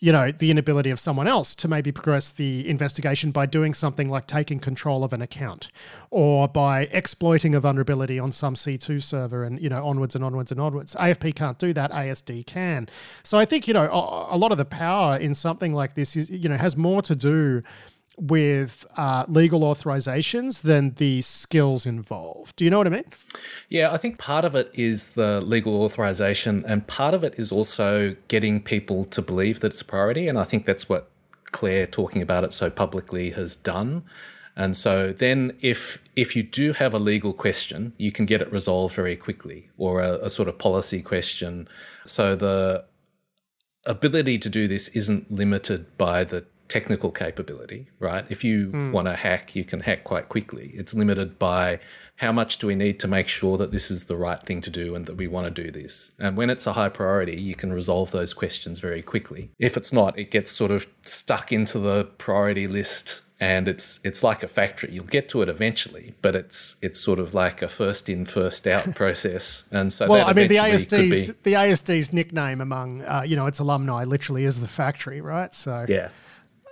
you 0.00 0.12
know, 0.12 0.32
the 0.32 0.50
inability 0.50 0.90
of 0.90 1.00
someone 1.00 1.26
else 1.26 1.54
to 1.54 1.68
maybe 1.68 1.92
progress 1.92 2.32
the 2.32 2.68
investigation 2.68 3.30
by 3.30 3.46
doing 3.46 3.72
something 3.72 4.08
like 4.08 4.26
taking 4.26 4.58
control 4.58 5.04
of 5.04 5.12
an 5.12 5.22
account 5.22 5.70
or 6.10 6.48
by 6.48 6.82
exploiting 6.92 7.54
a 7.54 7.60
vulnerability 7.60 8.18
on 8.18 8.32
some 8.32 8.54
C2 8.54 9.02
server 9.02 9.44
and, 9.44 9.60
you 9.62 9.68
know, 9.68 9.86
onwards 9.86 10.14
and 10.14 10.24
onwards 10.24 10.50
and 10.50 10.60
onwards. 10.60 10.94
AFP 10.96 11.34
can't 11.34 11.58
do 11.58 11.72
that, 11.72 11.90
ASD 11.92 12.44
can. 12.44 12.88
So 13.22 13.38
I 13.38 13.44
think, 13.44 13.68
you 13.68 13.74
know, 13.74 13.88
a, 14.30 14.36
lot 14.36 14.52
of 14.52 14.58
the 14.58 14.64
power 14.64 15.16
in 15.16 15.32
something 15.32 15.72
like 15.72 15.94
this 15.94 16.16
is, 16.16 16.28
you 16.28 16.48
know, 16.48 16.56
has 16.56 16.76
more 16.76 17.00
to 17.02 17.14
do 17.14 17.62
with 18.18 18.86
uh, 18.96 19.24
legal 19.28 19.60
authorizations 19.60 20.62
than 20.62 20.94
the 20.94 21.20
skills 21.22 21.86
involved. 21.86 22.56
Do 22.56 22.64
you 22.64 22.70
know 22.70 22.78
what 22.78 22.86
I 22.86 22.90
mean? 22.90 23.04
Yeah, 23.68 23.92
I 23.92 23.96
think 23.96 24.18
part 24.18 24.44
of 24.44 24.54
it 24.54 24.70
is 24.74 25.10
the 25.10 25.40
legal 25.40 25.82
authorization, 25.82 26.64
and 26.66 26.86
part 26.86 27.14
of 27.14 27.24
it 27.24 27.34
is 27.36 27.50
also 27.50 28.16
getting 28.28 28.62
people 28.62 29.04
to 29.04 29.22
believe 29.22 29.60
that 29.60 29.68
it's 29.68 29.80
a 29.80 29.84
priority. 29.84 30.28
And 30.28 30.38
I 30.38 30.44
think 30.44 30.66
that's 30.66 30.88
what 30.88 31.10
Clare 31.52 31.86
talking 31.86 32.22
about 32.22 32.44
it 32.44 32.52
so 32.52 32.70
publicly 32.70 33.30
has 33.30 33.56
done. 33.56 34.04
And 34.56 34.76
so 34.76 35.12
then 35.12 35.56
if 35.60 36.00
if 36.14 36.36
you 36.36 36.42
do 36.42 36.72
have 36.74 36.94
a 36.94 36.98
legal 36.98 37.32
question, 37.32 37.92
you 37.96 38.12
can 38.12 38.24
get 38.26 38.40
it 38.40 38.52
resolved 38.52 38.94
very 38.94 39.16
quickly 39.16 39.70
or 39.76 40.00
a, 40.00 40.14
a 40.26 40.30
sort 40.30 40.48
of 40.48 40.58
policy 40.58 41.02
question. 41.02 41.68
So 42.06 42.36
the 42.36 42.84
ability 43.86 44.38
to 44.38 44.48
do 44.48 44.68
this 44.68 44.88
isn't 44.88 45.30
limited 45.30 45.96
by 45.98 46.24
the 46.24 46.46
technical 46.68 47.10
capability, 47.10 47.86
right? 47.98 48.24
If 48.28 48.44
you 48.44 48.68
mm. 48.68 48.92
want 48.92 49.06
to 49.06 49.16
hack, 49.16 49.54
you 49.54 49.64
can 49.64 49.80
hack 49.80 50.04
quite 50.04 50.28
quickly. 50.28 50.72
It's 50.74 50.94
limited 50.94 51.38
by 51.38 51.80
how 52.16 52.32
much 52.32 52.58
do 52.58 52.66
we 52.66 52.74
need 52.74 52.98
to 53.00 53.08
make 53.08 53.28
sure 53.28 53.56
that 53.58 53.70
this 53.70 53.90
is 53.90 54.04
the 54.04 54.16
right 54.16 54.40
thing 54.40 54.60
to 54.62 54.70
do 54.70 54.94
and 54.94 55.06
that 55.06 55.16
we 55.16 55.26
want 55.26 55.52
to 55.52 55.62
do 55.62 55.70
this. 55.70 56.12
And 56.18 56.36
when 56.36 56.48
it's 56.48 56.66
a 56.66 56.72
high 56.72 56.88
priority, 56.88 57.40
you 57.40 57.54
can 57.54 57.72
resolve 57.72 58.12
those 58.12 58.32
questions 58.32 58.78
very 58.78 59.02
quickly. 59.02 59.50
If 59.58 59.76
it's 59.76 59.92
not, 59.92 60.18
it 60.18 60.30
gets 60.30 60.50
sort 60.50 60.70
of 60.70 60.86
stuck 61.02 61.52
into 61.52 61.78
the 61.78 62.04
priority 62.18 62.66
list 62.66 63.22
and 63.40 63.66
it's 63.68 63.98
it's 64.04 64.22
like 64.22 64.42
a 64.42 64.48
factory. 64.48 64.90
You'll 64.92 65.04
get 65.04 65.28
to 65.30 65.42
it 65.42 65.48
eventually, 65.48 66.14
but 66.22 66.36
it's 66.36 66.76
it's 66.80 67.00
sort 67.00 67.18
of 67.18 67.34
like 67.34 67.62
a 67.62 67.68
first 67.68 68.08
in 68.08 68.24
first 68.24 68.66
out 68.66 68.94
process. 68.94 69.64
And 69.72 69.92
so, 69.92 70.08
well, 70.08 70.26
I 70.26 70.32
mean, 70.32 70.48
the 70.48 70.56
ASD's 70.56 71.28
be... 71.28 71.34
the 71.42 71.54
ASD's 71.54 72.12
nickname 72.12 72.60
among 72.60 73.02
uh, 73.02 73.22
you 73.26 73.34
know 73.34 73.46
its 73.46 73.58
alumni 73.58 74.04
literally 74.04 74.44
is 74.44 74.60
the 74.60 74.68
factory, 74.68 75.20
right? 75.20 75.52
So 75.54 75.84
yeah, 75.88 76.10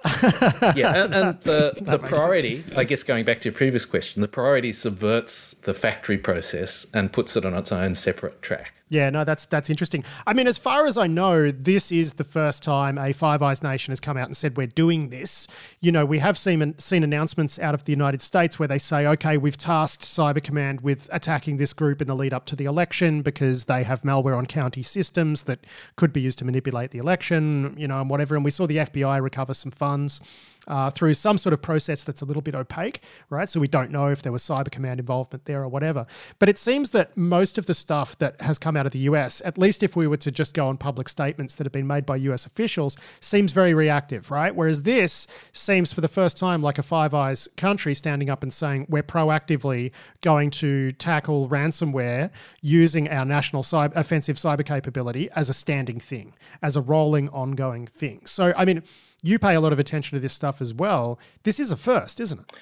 yeah, 0.76 1.04
and, 1.04 1.14
and 1.14 1.40
the, 1.40 1.74
the 1.80 1.98
priority, 1.98 2.64
I 2.76 2.84
guess 2.84 3.02
going 3.02 3.24
back 3.24 3.40
to 3.40 3.48
your 3.48 3.54
previous 3.54 3.84
question, 3.84 4.20
the 4.20 4.28
priority 4.28 4.72
subverts 4.72 5.54
the 5.62 5.74
factory 5.74 6.18
process 6.18 6.86
and 6.92 7.12
puts 7.12 7.36
it 7.36 7.44
on 7.44 7.54
its 7.54 7.70
own 7.70 7.94
separate 7.94 8.42
track. 8.42 8.74
Yeah, 8.92 9.08
no, 9.08 9.24
that's 9.24 9.46
that's 9.46 9.70
interesting. 9.70 10.04
I 10.26 10.34
mean, 10.34 10.46
as 10.46 10.58
far 10.58 10.84
as 10.84 10.98
I 10.98 11.06
know, 11.06 11.50
this 11.50 11.90
is 11.90 12.12
the 12.12 12.24
first 12.24 12.62
time 12.62 12.98
a 12.98 13.14
Five 13.14 13.40
Eyes 13.40 13.62
nation 13.62 13.90
has 13.90 14.00
come 14.00 14.18
out 14.18 14.26
and 14.26 14.36
said 14.36 14.54
we're 14.54 14.66
doing 14.66 15.08
this. 15.08 15.48
You 15.80 15.90
know, 15.92 16.04
we 16.04 16.18
have 16.18 16.36
seen 16.36 16.78
seen 16.78 17.02
announcements 17.02 17.58
out 17.58 17.74
of 17.74 17.84
the 17.84 17.92
United 17.92 18.20
States 18.20 18.58
where 18.58 18.68
they 18.68 18.76
say, 18.76 19.06
okay, 19.06 19.38
we've 19.38 19.56
tasked 19.56 20.02
Cyber 20.02 20.42
Command 20.42 20.82
with 20.82 21.08
attacking 21.10 21.56
this 21.56 21.72
group 21.72 22.02
in 22.02 22.06
the 22.06 22.14
lead 22.14 22.34
up 22.34 22.44
to 22.44 22.54
the 22.54 22.66
election 22.66 23.22
because 23.22 23.64
they 23.64 23.82
have 23.82 24.02
malware 24.02 24.36
on 24.36 24.44
county 24.44 24.82
systems 24.82 25.44
that 25.44 25.60
could 25.96 26.12
be 26.12 26.20
used 26.20 26.38
to 26.40 26.44
manipulate 26.44 26.90
the 26.90 26.98
election, 26.98 27.74
you 27.78 27.88
know, 27.88 27.98
and 27.98 28.10
whatever. 28.10 28.36
And 28.36 28.44
we 28.44 28.50
saw 28.50 28.66
the 28.66 28.76
FBI 28.76 29.22
recover 29.22 29.54
some 29.54 29.72
funds 29.72 30.20
uh, 30.66 30.90
through 30.90 31.14
some 31.14 31.38
sort 31.38 31.52
of 31.52 31.62
process 31.62 32.04
that's 32.04 32.20
a 32.20 32.24
little 32.24 32.42
bit 32.42 32.54
opaque, 32.54 33.00
right? 33.30 33.48
So 33.48 33.60
we 33.60 33.68
don't 33.68 33.90
know 33.90 34.08
if 34.08 34.22
there 34.22 34.32
was 34.32 34.42
Cyber 34.42 34.70
Command 34.70 35.00
involvement 35.00 35.44
there 35.44 35.62
or 35.62 35.68
whatever. 35.68 36.06
But 36.38 36.48
it 36.48 36.58
seems 36.58 36.90
that 36.90 37.16
most 37.16 37.58
of 37.58 37.66
the 37.66 37.74
stuff 37.74 38.16
that 38.18 38.40
has 38.40 38.58
come 38.58 38.76
out 38.76 38.86
of 38.86 38.92
the 38.92 39.00
US, 39.00 39.42
at 39.44 39.58
least 39.58 39.82
if 39.82 39.96
we 39.96 40.06
were 40.06 40.16
to 40.18 40.30
just 40.30 40.54
go 40.54 40.68
on 40.68 40.76
public 40.76 41.08
statements 41.08 41.54
that 41.56 41.64
have 41.64 41.72
been 41.72 41.86
made 41.86 42.06
by 42.06 42.16
US 42.16 42.46
officials, 42.46 42.96
seems 43.20 43.52
very 43.52 43.74
reactive, 43.74 44.30
right? 44.30 44.54
Whereas 44.54 44.82
this 44.82 45.26
seems 45.52 45.92
for 45.92 46.00
the 46.00 46.08
first 46.08 46.36
time 46.36 46.62
like 46.62 46.78
a 46.78 46.82
Five 46.82 47.14
Eyes 47.14 47.48
country 47.56 47.94
standing 47.94 48.30
up 48.30 48.42
and 48.42 48.52
saying 48.52 48.86
we're 48.88 49.02
proactively 49.02 49.92
going 50.20 50.50
to 50.50 50.92
tackle 50.92 51.48
ransomware 51.48 52.30
using 52.60 53.08
our 53.08 53.24
national 53.24 53.62
cyber, 53.62 53.94
offensive 53.96 54.36
cyber 54.36 54.64
capability 54.64 55.28
as 55.34 55.48
a 55.48 55.54
standing 55.54 56.00
thing, 56.00 56.34
as 56.62 56.76
a 56.76 56.80
rolling, 56.80 57.28
ongoing 57.30 57.86
thing. 57.86 58.22
So, 58.26 58.52
I 58.56 58.64
mean, 58.64 58.82
you 59.22 59.38
pay 59.38 59.54
a 59.54 59.60
lot 59.60 59.72
of 59.72 59.78
attention 59.78 60.16
to 60.16 60.20
this 60.20 60.32
stuff 60.32 60.60
as 60.60 60.74
well. 60.74 61.18
This 61.44 61.60
is 61.60 61.70
a 61.70 61.76
first, 61.76 62.20
isn't 62.20 62.40
it? 62.40 62.52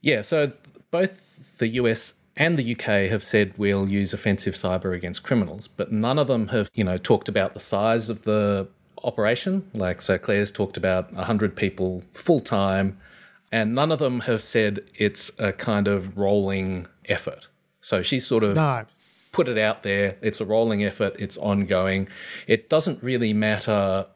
Yeah. 0.00 0.22
So 0.22 0.52
both 0.90 1.58
the 1.58 1.68
US 1.68 2.14
and 2.36 2.56
the 2.56 2.72
UK 2.72 3.10
have 3.10 3.22
said 3.22 3.52
we'll 3.56 3.88
use 3.88 4.14
offensive 4.14 4.54
cyber 4.54 4.94
against 4.94 5.22
criminals, 5.22 5.68
but 5.68 5.92
none 5.92 6.18
of 6.18 6.28
them 6.28 6.48
have, 6.48 6.70
you 6.74 6.84
know, 6.84 6.96
talked 6.96 7.28
about 7.28 7.52
the 7.52 7.60
size 7.60 8.08
of 8.08 8.22
the 8.22 8.68
operation. 9.04 9.68
Like, 9.74 10.00
so 10.00 10.18
Clare's 10.18 10.52
talked 10.52 10.76
about 10.76 11.12
100 11.12 11.56
people 11.56 12.04
full 12.14 12.40
time, 12.40 12.96
and 13.50 13.74
none 13.74 13.90
of 13.90 13.98
them 13.98 14.20
have 14.20 14.42
said 14.42 14.80
it's 14.94 15.30
a 15.38 15.52
kind 15.52 15.88
of 15.88 16.16
rolling 16.16 16.86
effort. 17.06 17.48
So 17.80 18.02
she's 18.02 18.26
sort 18.26 18.44
of 18.44 18.54
no. 18.54 18.84
put 19.32 19.48
it 19.48 19.58
out 19.58 19.82
there. 19.82 20.16
It's 20.20 20.40
a 20.40 20.44
rolling 20.44 20.84
effort, 20.84 21.16
it's 21.18 21.36
ongoing. 21.36 22.08
It 22.46 22.68
doesn't 22.68 23.02
really 23.02 23.32
matter 23.32 24.06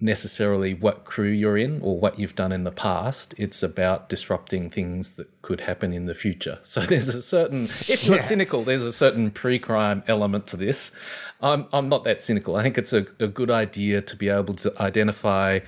necessarily 0.00 0.74
what 0.74 1.04
crew 1.04 1.28
you're 1.28 1.58
in 1.58 1.80
or 1.80 1.98
what 1.98 2.18
you've 2.18 2.36
done 2.36 2.52
in 2.52 2.64
the 2.64 2.70
past. 2.70 3.34
It's 3.36 3.62
about 3.62 4.08
disrupting 4.08 4.70
things 4.70 5.14
that 5.14 5.42
could 5.42 5.62
happen 5.62 5.92
in 5.92 6.06
the 6.06 6.14
future. 6.14 6.58
So 6.68 6.80
there's 6.82 7.08
a 7.08 7.22
certain, 7.22 7.64
if 7.64 8.04
you're 8.04 8.16
yeah. 8.16 8.22
cynical, 8.22 8.62
there's 8.62 8.84
a 8.84 8.92
certain 8.92 9.30
pre-crime 9.30 10.04
element 10.06 10.46
to 10.48 10.56
this. 10.56 10.92
I'm 11.40 11.66
I'm 11.72 11.88
not 11.88 12.04
that 12.04 12.20
cynical. 12.20 12.56
I 12.56 12.62
think 12.62 12.78
it's 12.78 12.92
a, 12.92 13.06
a 13.18 13.26
good 13.26 13.50
idea 13.50 14.02
to 14.02 14.16
be 14.16 14.28
able 14.28 14.54
to 14.54 14.72
identify 14.80 15.60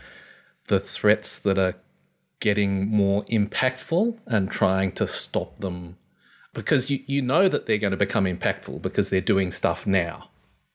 the 0.67 0.79
threats 0.79 1.39
that 1.39 1.59
are 1.59 1.75
getting 2.39 2.87
more 2.89 3.25
impactful 3.25 4.19
and 4.27 4.51
trying 4.51 4.93
to 4.93 5.07
stop 5.07 5.59
them 5.59 5.97
because 6.53 6.91
you, 6.91 7.01
you 7.07 7.23
know 7.23 7.49
that 7.49 7.67
they're 7.67 7.79
going 7.79 7.93
to 7.93 7.97
become 7.97 8.25
impactful 8.25 8.83
because 8.83 9.11
they're 9.11 9.21
doing 9.21 9.51
stuff 9.51 9.87
now. 9.87 10.31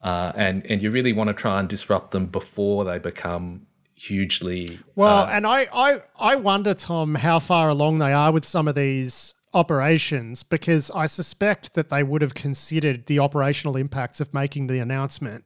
Uh, 0.06 0.32
and, 0.36 0.64
and 0.68 0.84
you 0.84 0.92
really 0.92 1.14
want 1.14 1.30
to 1.30 1.34
try 1.34 1.60
and 1.60 1.68
disrupt 1.68 2.12
them 2.12 2.28
before 2.28 2.86
they 2.86 3.00
become 3.00 3.66
hugely 3.96 4.78
well 4.96 5.24
uh, 5.24 5.30
and 5.32 5.48
I, 5.48 5.68
I 5.74 6.02
i 6.20 6.36
wonder 6.36 6.74
tom 6.74 7.16
how 7.16 7.40
far 7.40 7.70
along 7.70 8.00
they 8.00 8.12
are 8.12 8.32
with 8.32 8.44
some 8.44 8.68
of 8.68 8.76
these 8.76 9.34
operations 9.54 10.44
because 10.44 10.92
i 10.92 11.06
suspect 11.06 11.76
that 11.76 11.88
they 11.88 12.04
would 12.04 12.22
have 12.22 12.34
considered 12.34 13.06
the 13.06 13.20
operational 13.20 13.78
impacts 13.78 14.20
of 14.20 14.34
making 14.34 14.68
the 14.68 14.80
announcement 14.80 15.46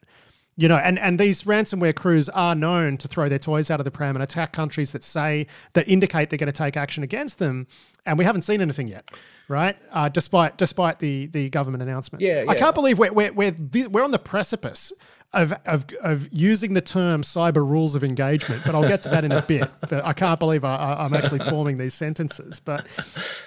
you 0.60 0.68
know 0.68 0.76
and 0.76 1.00
and 1.00 1.18
these 1.18 1.44
ransomware 1.44 1.96
crews 1.96 2.28
are 2.30 2.54
known 2.54 2.98
to 2.98 3.08
throw 3.08 3.30
their 3.30 3.40
toys 3.40 3.72
out 3.72 3.80
of 3.80 3.86
the 3.86 3.92
pram 3.92 4.16
and 4.16 4.22
attack 4.22 4.52
countries 4.52 4.92
that 4.92 5.04
say 5.04 5.48
that 5.74 5.88
indicate 5.88 6.30
they're 6.30 6.38
going 6.38 6.52
to 6.52 6.52
take 6.52 6.76
action 6.76 7.02
against 7.02 7.40
them 7.40 7.66
and 8.06 8.18
we 8.18 8.26
haven't 8.26 8.42
seen 8.42 8.60
anything 8.62 8.88
yet 8.88 9.10
right 9.48 9.78
uh, 9.92 10.10
despite 10.10 10.58
despite 10.58 11.00
the 11.00 11.28
the 11.28 11.50
government 11.50 11.82
announcement 11.82 12.22
Yeah, 12.22 12.46
i 12.50 12.56
can't 12.56 12.76
believe 12.76 13.00
we're 13.00 13.14
we're 13.14 13.32
we're, 13.32 13.56
we're 13.90 14.04
on 14.04 14.12
the 14.12 14.20
precipice 14.20 14.92
of, 15.32 15.54
of, 15.66 15.86
of 16.02 16.28
using 16.32 16.74
the 16.74 16.82
term 16.82 17.22
cyber 17.22 17.58
rules 17.58 17.94
of 17.94 18.04
engagement, 18.04 18.64
but 18.66 18.74
I'll 18.74 18.88
get 18.88 19.04
to 19.04 19.10
that 19.10 19.24
in 19.24 19.32
a 19.32 19.42
bit. 19.44 19.70
But 19.82 20.04
I 20.04 20.14
can't 20.14 20.40
believe 20.40 20.64
I, 20.64 20.76
I, 20.76 21.06
I'm 21.06 21.14
actually 21.14 21.40
forming 21.40 21.78
these 21.78 21.94
sentences. 21.94 22.60
But, 22.60 22.88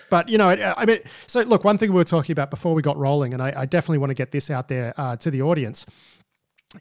but 0.09 0.28
you 0.28 0.38
know, 0.38 0.49
I 0.50 0.85
mean, 0.87 1.00
so 1.26 1.40
look, 1.42 1.64
one 1.64 1.78
thing 1.78 1.90
we 1.90 1.97
were 1.97 2.04
talking 2.04 2.33
about 2.33 2.50
before 2.50 2.75
we 2.75 2.83
got 2.83 2.97
rolling, 2.97 3.35
and 3.35 3.42
I, 3.42 3.52
I 3.57 3.66
definitely 3.66 3.99
want 3.99 4.11
to 4.11 4.14
get 4.14 4.31
this 4.31 4.49
out 4.49 4.69
there 4.69 4.95
uh, 4.97 5.16
to 5.16 5.31
the 5.31 5.42
audience, 5.42 5.85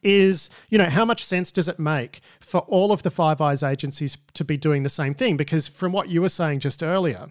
is 0.03 0.49
you 0.69 0.77
know 0.77 0.89
how 0.89 1.05
much 1.05 1.23
sense 1.23 1.51
does 1.51 1.67
it 1.67 1.79
make 1.79 2.21
for 2.39 2.61
all 2.61 2.91
of 2.91 3.03
the 3.03 3.11
Five 3.11 3.41
Eyes 3.41 3.63
agencies 3.63 4.17
to 4.33 4.43
be 4.43 4.57
doing 4.57 4.83
the 4.83 4.89
same 4.89 5.13
thing? 5.13 5.37
Because 5.37 5.67
from 5.67 5.91
what 5.91 6.09
you 6.09 6.21
were 6.21 6.29
saying 6.29 6.59
just 6.59 6.81
earlier, 6.81 7.29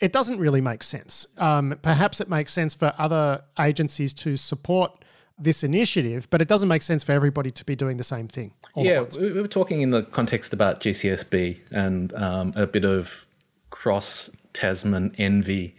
it 0.00 0.12
doesn't 0.12 0.38
really 0.38 0.60
make 0.60 0.82
sense. 0.82 1.26
Um, 1.38 1.78
perhaps 1.82 2.20
it 2.20 2.28
makes 2.28 2.52
sense 2.52 2.74
for 2.74 2.92
other 2.98 3.42
agencies 3.58 4.12
to 4.14 4.36
support 4.36 5.04
this 5.38 5.64
initiative, 5.64 6.28
but 6.30 6.40
it 6.40 6.48
doesn't 6.48 6.68
make 6.68 6.82
sense 6.82 7.02
for 7.02 7.12
everybody 7.12 7.50
to 7.50 7.64
be 7.64 7.74
doing 7.74 7.96
the 7.96 8.04
same 8.04 8.28
thing. 8.28 8.52
yeah, 8.76 9.04
we 9.18 9.32
we 9.32 9.40
were 9.40 9.48
talking 9.48 9.80
in 9.80 9.90
the 9.90 10.02
context 10.02 10.52
about 10.52 10.80
GCSB 10.80 11.60
and 11.70 12.14
um, 12.14 12.52
a 12.56 12.66
bit 12.66 12.84
of 12.84 13.26
cross 13.70 14.30
Tasman 14.52 15.14
envy 15.18 15.74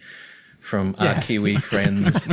from 0.66 0.96
our 0.98 1.22
Kiwi 1.22 1.56
friends. 1.72 2.28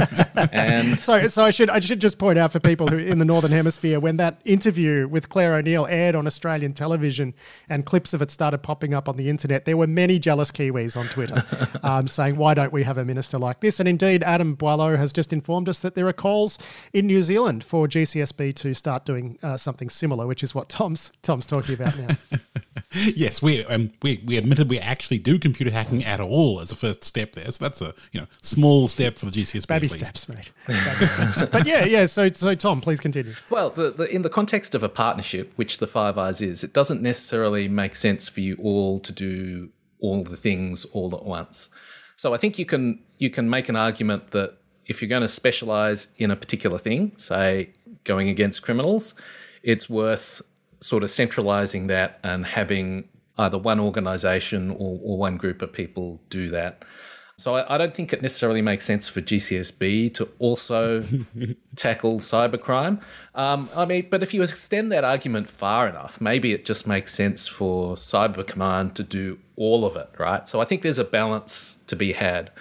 and 0.53 0.99
So, 1.03 1.27
so 1.29 1.45
I 1.45 1.51
should 1.51 1.69
I 1.71 1.81
should 1.81 2.01
just 2.01 2.19
point 2.19 2.39
out 2.39 2.53
for 2.53 2.61
people 2.61 2.89
who 2.89 2.97
in 2.97 3.19
the 3.19 3.25
northern 3.25 3.51
hemisphere 3.51 4.01
when 4.01 4.17
that 4.17 4.41
interview 4.45 5.07
with 5.07 5.29
Clare 5.29 5.57
O'Neil 5.57 5.87
aired 5.87 6.15
on 6.15 6.27
Australian 6.27 6.73
television 6.73 7.35
and 7.69 7.85
clips 7.85 8.15
of 8.15 8.23
it 8.23 8.31
started 8.31 8.59
popping 8.59 8.95
up 8.95 9.09
on 9.09 9.17
the 9.17 9.29
internet, 9.29 9.65
there 9.65 9.77
were 9.77 9.87
many 9.87 10.19
jealous 10.19 10.51
Kiwis 10.51 10.97
on 10.97 11.07
Twitter 11.07 11.45
um, 11.83 12.07
saying, 12.07 12.37
"Why 12.37 12.55
don't 12.55 12.73
we 12.73 12.83
have 12.85 12.99
a 12.99 13.05
minister 13.05 13.39
like 13.39 13.61
this?" 13.61 13.81
And 13.81 13.89
indeed, 13.89 14.23
Adam 14.23 14.55
Boileau 14.55 14.97
has 14.97 15.12
just 15.12 15.33
informed 15.33 15.69
us 15.69 15.81
that 15.81 15.95
there 15.95 16.09
are 16.09 16.12
calls 16.12 16.59
in 16.93 17.07
New 17.07 17.23
Zealand 17.23 17.65
for 17.65 17.87
GCSB 17.87 18.55
to 18.57 18.75
start 18.75 19.05
doing 19.05 19.39
uh, 19.43 19.57
something 19.57 19.89
similar, 19.89 20.27
which 20.27 20.43
is 20.43 20.55
what 20.55 20.69
Tom's 20.69 21.12
Tom's 21.23 21.47
talking 21.47 21.75
about 21.75 21.99
now. 21.99 22.39
yes, 22.93 23.43
we 23.43 23.65
um, 23.67 23.91
we 24.03 24.23
we 24.27 24.37
admitted 24.37 24.71
we 24.71 24.79
actually 24.79 25.19
do 25.19 25.39
computer 25.39 25.71
hacking 25.71 26.05
at 26.05 26.21
all 26.21 26.61
as 26.61 26.71
a 26.71 26.77
first 26.77 27.05
step 27.05 27.33
there. 27.35 27.51
So 27.51 27.65
that's 27.65 27.81
a 27.81 27.95
you 28.12 28.21
know 28.21 28.22
small 28.41 28.88
step 28.88 29.17
for 29.17 29.26
the 29.26 29.33
GCSB. 29.33 29.67
Baby 29.67 29.87
at 29.87 29.93
least. 29.93 30.05
steps, 30.05 30.29
mate. 30.29 30.52
Baby 30.67 31.07
steps. 31.07 31.50
But 31.50 31.67
yeah, 31.67 31.85
yeah. 31.85 32.07
So, 32.07 32.31
so 32.31 32.55
Tom, 32.55 32.81
please 32.81 33.00
continue. 33.00 33.35
Well, 33.50 33.71
the, 33.71 33.91
the, 33.91 34.05
in 34.05 34.23
the 34.23 34.31
context 34.31 34.75
of 34.75 34.83
a 34.83 34.88
partnership, 34.88 35.52
which 35.57 35.79
the 35.79 35.87
Five 35.87 36.19
Eyes 36.19 36.41
is, 36.41 36.64
it 36.64 36.73
doesn't 36.73 37.02
necessarily 37.02 37.69
make 37.69 37.95
sense 37.95 38.29
for 38.29 38.41
you 38.41 38.57
all 38.61 38.99
to 39.00 39.12
do 39.12 39.71
all 40.00 40.25
the 40.25 40.37
things 40.37 40.85
all 40.87 41.14
at 41.14 41.25
once. 41.25 41.69
So 42.17 42.35
I 42.35 42.37
think 42.37 42.59
you 42.59 42.67
can 42.67 43.00
you 43.19 43.31
can 43.31 43.49
make 43.49 43.69
an 43.69 43.76
argument 43.76 44.33
that 44.33 44.59
if 44.87 45.00
you're 45.00 45.09
going 45.09 45.23
to 45.23 45.29
specialize 45.29 46.09
in 46.19 46.31
a 46.31 46.37
particular 46.37 46.79
thing, 46.79 47.12
say 47.17 47.71
going 48.05 48.29
against 48.29 48.62
criminals, 48.62 49.14
it's 49.62 49.88
worth 49.88 50.43
sort 50.81 51.02
of 51.02 51.11
centralizing 51.11 51.87
that 51.87 52.19
and 52.23 52.45
having 52.45 53.09
either 53.38 53.59
one 53.59 53.81
organization 53.81 54.71
or, 54.71 54.99
or 55.02 55.17
one 55.17 55.37
group 55.37 55.62
of 55.62 55.73
people 55.73 56.21
do 56.29 56.50
that. 56.50 56.85
So 57.42 57.56
I, 57.56 57.75
I 57.75 57.76
don't 57.76 57.92
think 57.92 58.12
it 58.12 58.22
necessarily 58.22 58.62
makes 58.62 58.84
sense 58.84 59.08
for 59.08 59.20
GCSB 59.20 60.14
to 60.14 60.28
also 60.38 61.02
tackle 61.76 62.20
cybercrime. 62.20 63.02
Um, 63.34 63.68
I 63.75 63.84
mean, 63.84 64.06
but 64.11 64.22
if 64.22 64.32
you 64.32 64.44
extend 64.44 64.92
that 64.92 65.02
argument 65.02 65.49
far 65.49 65.88
enough, 65.88 66.20
maybe 66.20 66.52
it 66.52 66.64
just 66.64 66.87
makes 66.87 67.12
sense 67.12 67.49
for 67.49 67.96
Cyber 67.96 68.46
Command 68.46 68.94
to 68.94 69.02
do 69.02 69.40
all 69.56 69.84
of 69.84 69.96
it, 69.96 70.08
right? 70.18 70.46
So 70.46 70.61
I 70.61 70.64
think 70.64 70.82
there's 70.82 71.00
a 71.00 71.04
balance 71.04 71.80
to 71.88 71.96
be 71.96 72.12
had. 72.12 72.52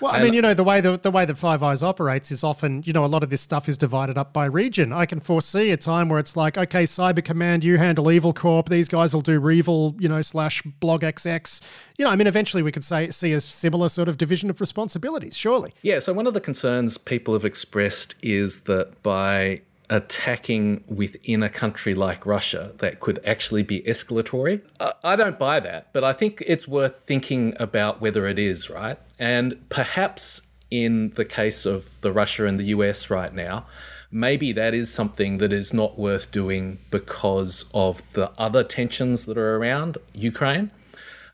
Well, 0.00 0.12
I 0.12 0.22
mean, 0.22 0.34
you 0.34 0.42
know, 0.42 0.54
the 0.54 0.64
way 0.64 0.80
the, 0.80 0.98
the 0.98 1.10
way 1.10 1.24
that 1.24 1.38
Five 1.38 1.62
Eyes 1.62 1.82
operates 1.82 2.30
is 2.30 2.42
often, 2.42 2.82
you 2.84 2.92
know, 2.92 3.04
a 3.04 3.06
lot 3.06 3.22
of 3.22 3.30
this 3.30 3.40
stuff 3.40 3.68
is 3.68 3.76
divided 3.76 4.18
up 4.18 4.32
by 4.32 4.46
region. 4.46 4.92
I 4.92 5.06
can 5.06 5.20
foresee 5.20 5.70
a 5.70 5.76
time 5.76 6.08
where 6.08 6.18
it's 6.18 6.36
like, 6.36 6.58
okay, 6.58 6.84
Cyber 6.84 7.24
Command, 7.24 7.62
you 7.62 7.78
handle 7.78 8.10
Evil 8.10 8.32
Corp. 8.32 8.68
These 8.68 8.88
guys 8.88 9.14
will 9.14 9.20
do 9.20 9.40
Revil, 9.40 10.00
you 10.00 10.08
know, 10.08 10.20
slash 10.20 10.62
BlogXX. 10.80 11.60
You 11.96 12.04
know, 12.04 12.10
I 12.10 12.16
mean, 12.16 12.26
eventually 12.26 12.62
we 12.62 12.72
could 12.72 12.84
say 12.84 13.10
see 13.10 13.32
a 13.32 13.40
similar 13.40 13.88
sort 13.88 14.08
of 14.08 14.18
division 14.18 14.50
of 14.50 14.60
responsibilities. 14.60 15.36
Surely. 15.36 15.72
Yeah, 15.82 16.00
so 16.00 16.12
one 16.12 16.26
of 16.26 16.34
the 16.34 16.40
concerns 16.40 16.98
people 16.98 17.34
have 17.34 17.44
expressed 17.44 18.14
is 18.22 18.62
that 18.62 19.02
by 19.02 19.62
attacking 19.94 20.84
within 20.88 21.42
a 21.42 21.48
country 21.48 21.94
like 21.94 22.26
Russia, 22.26 22.72
that 22.78 23.00
could 23.00 23.20
actually 23.24 23.62
be 23.62 23.80
escalatory. 23.82 24.60
I 25.02 25.16
don't 25.16 25.38
buy 25.38 25.60
that, 25.60 25.92
but 25.92 26.02
I 26.02 26.12
think 26.12 26.42
it's 26.46 26.66
worth 26.66 26.96
thinking 26.96 27.54
about 27.60 28.00
whether 28.00 28.26
it 28.26 28.38
is, 28.38 28.68
right? 28.68 28.98
And 29.18 29.68
perhaps 29.68 30.42
in 30.70 31.10
the 31.10 31.24
case 31.24 31.64
of 31.64 32.00
the 32.00 32.12
Russia 32.12 32.46
and 32.46 32.58
the 32.58 32.64
US 32.64 33.08
right 33.08 33.32
now, 33.32 33.66
maybe 34.10 34.52
that 34.52 34.74
is 34.74 34.92
something 34.92 35.38
that 35.38 35.52
is 35.52 35.72
not 35.72 35.98
worth 35.98 36.30
doing 36.32 36.78
because 36.90 37.64
of 37.72 38.12
the 38.14 38.32
other 38.38 38.64
tensions 38.64 39.26
that 39.26 39.38
are 39.38 39.56
around 39.56 39.98
Ukraine. 40.14 40.70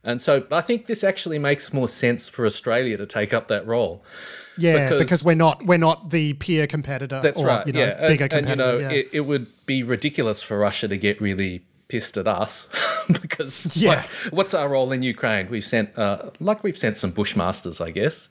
And 0.03 0.21
so 0.21 0.47
I 0.51 0.61
think 0.61 0.87
this 0.87 1.05
actually 1.05 1.39
makes 1.39 1.73
more 1.73 1.89
sense 1.89 2.29
for 2.29 2.47
Australia 2.47 2.97
to 2.97 3.07
take 3.07 3.35
up 3.35 3.49
that 3.49 3.67
role. 3.67 4.03
Yeah, 4.61 4.85
because, 4.85 4.99
Because- 4.99 5.25
we're 5.25 5.35
not 5.35 5.65
we're 5.65 5.79
not 5.79 6.11
the 6.11 6.35
peer 6.35 6.67
competitor. 6.67 7.21
That's 7.23 7.41
or, 7.41 7.47
right. 7.47 7.67
You 7.67 7.73
know, 7.73 7.81
yeah, 7.81 8.09
bigger 8.09 8.25
and, 8.25 8.33
and, 8.33 8.49
you 8.49 8.57
know, 8.57 8.79
yeah. 8.79 8.91
it, 8.91 9.09
it 9.13 9.21
would 9.21 9.47
be 9.67 9.83
ridiculous 9.83 10.43
for 10.43 10.59
Russia 10.59 10.89
to 10.89 10.97
get 10.97 11.21
really 11.21 11.63
pissed 11.89 12.17
at 12.17 12.29
us 12.29 12.69
because, 13.23 13.77
Yeah. 13.77 13.91
like, 13.91 14.11
what's 14.33 14.55
our 14.55 14.69
role 14.69 14.93
in 14.93 15.03
Ukraine? 15.03 15.49
We've 15.51 15.65
sent, 15.65 15.99
uh, 15.99 16.31
like, 16.39 16.63
we've 16.63 16.79
sent 16.79 16.97
some 16.97 17.13
bushmasters, 17.13 17.85
I 17.85 17.91
guess. 17.91 18.29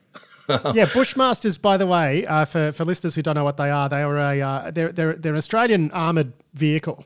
yeah, 0.50 0.86
Bushmasters. 0.86 1.62
By 1.62 1.78
the 1.78 1.86
way, 1.86 2.26
uh, 2.26 2.44
for 2.46 2.72
for 2.72 2.84
listeners 2.84 3.14
who 3.14 3.22
don't 3.22 3.36
know 3.36 3.44
what 3.44 3.58
they 3.58 3.70
are, 3.70 3.88
they 3.88 4.02
are 4.02 4.18
a 4.18 4.42
uh, 4.42 4.72
they're 4.72 4.92
they're 4.92 5.14
they're 5.14 5.34
an 5.34 5.38
Australian 5.38 5.92
armored 5.92 6.34
vehicle 6.54 7.06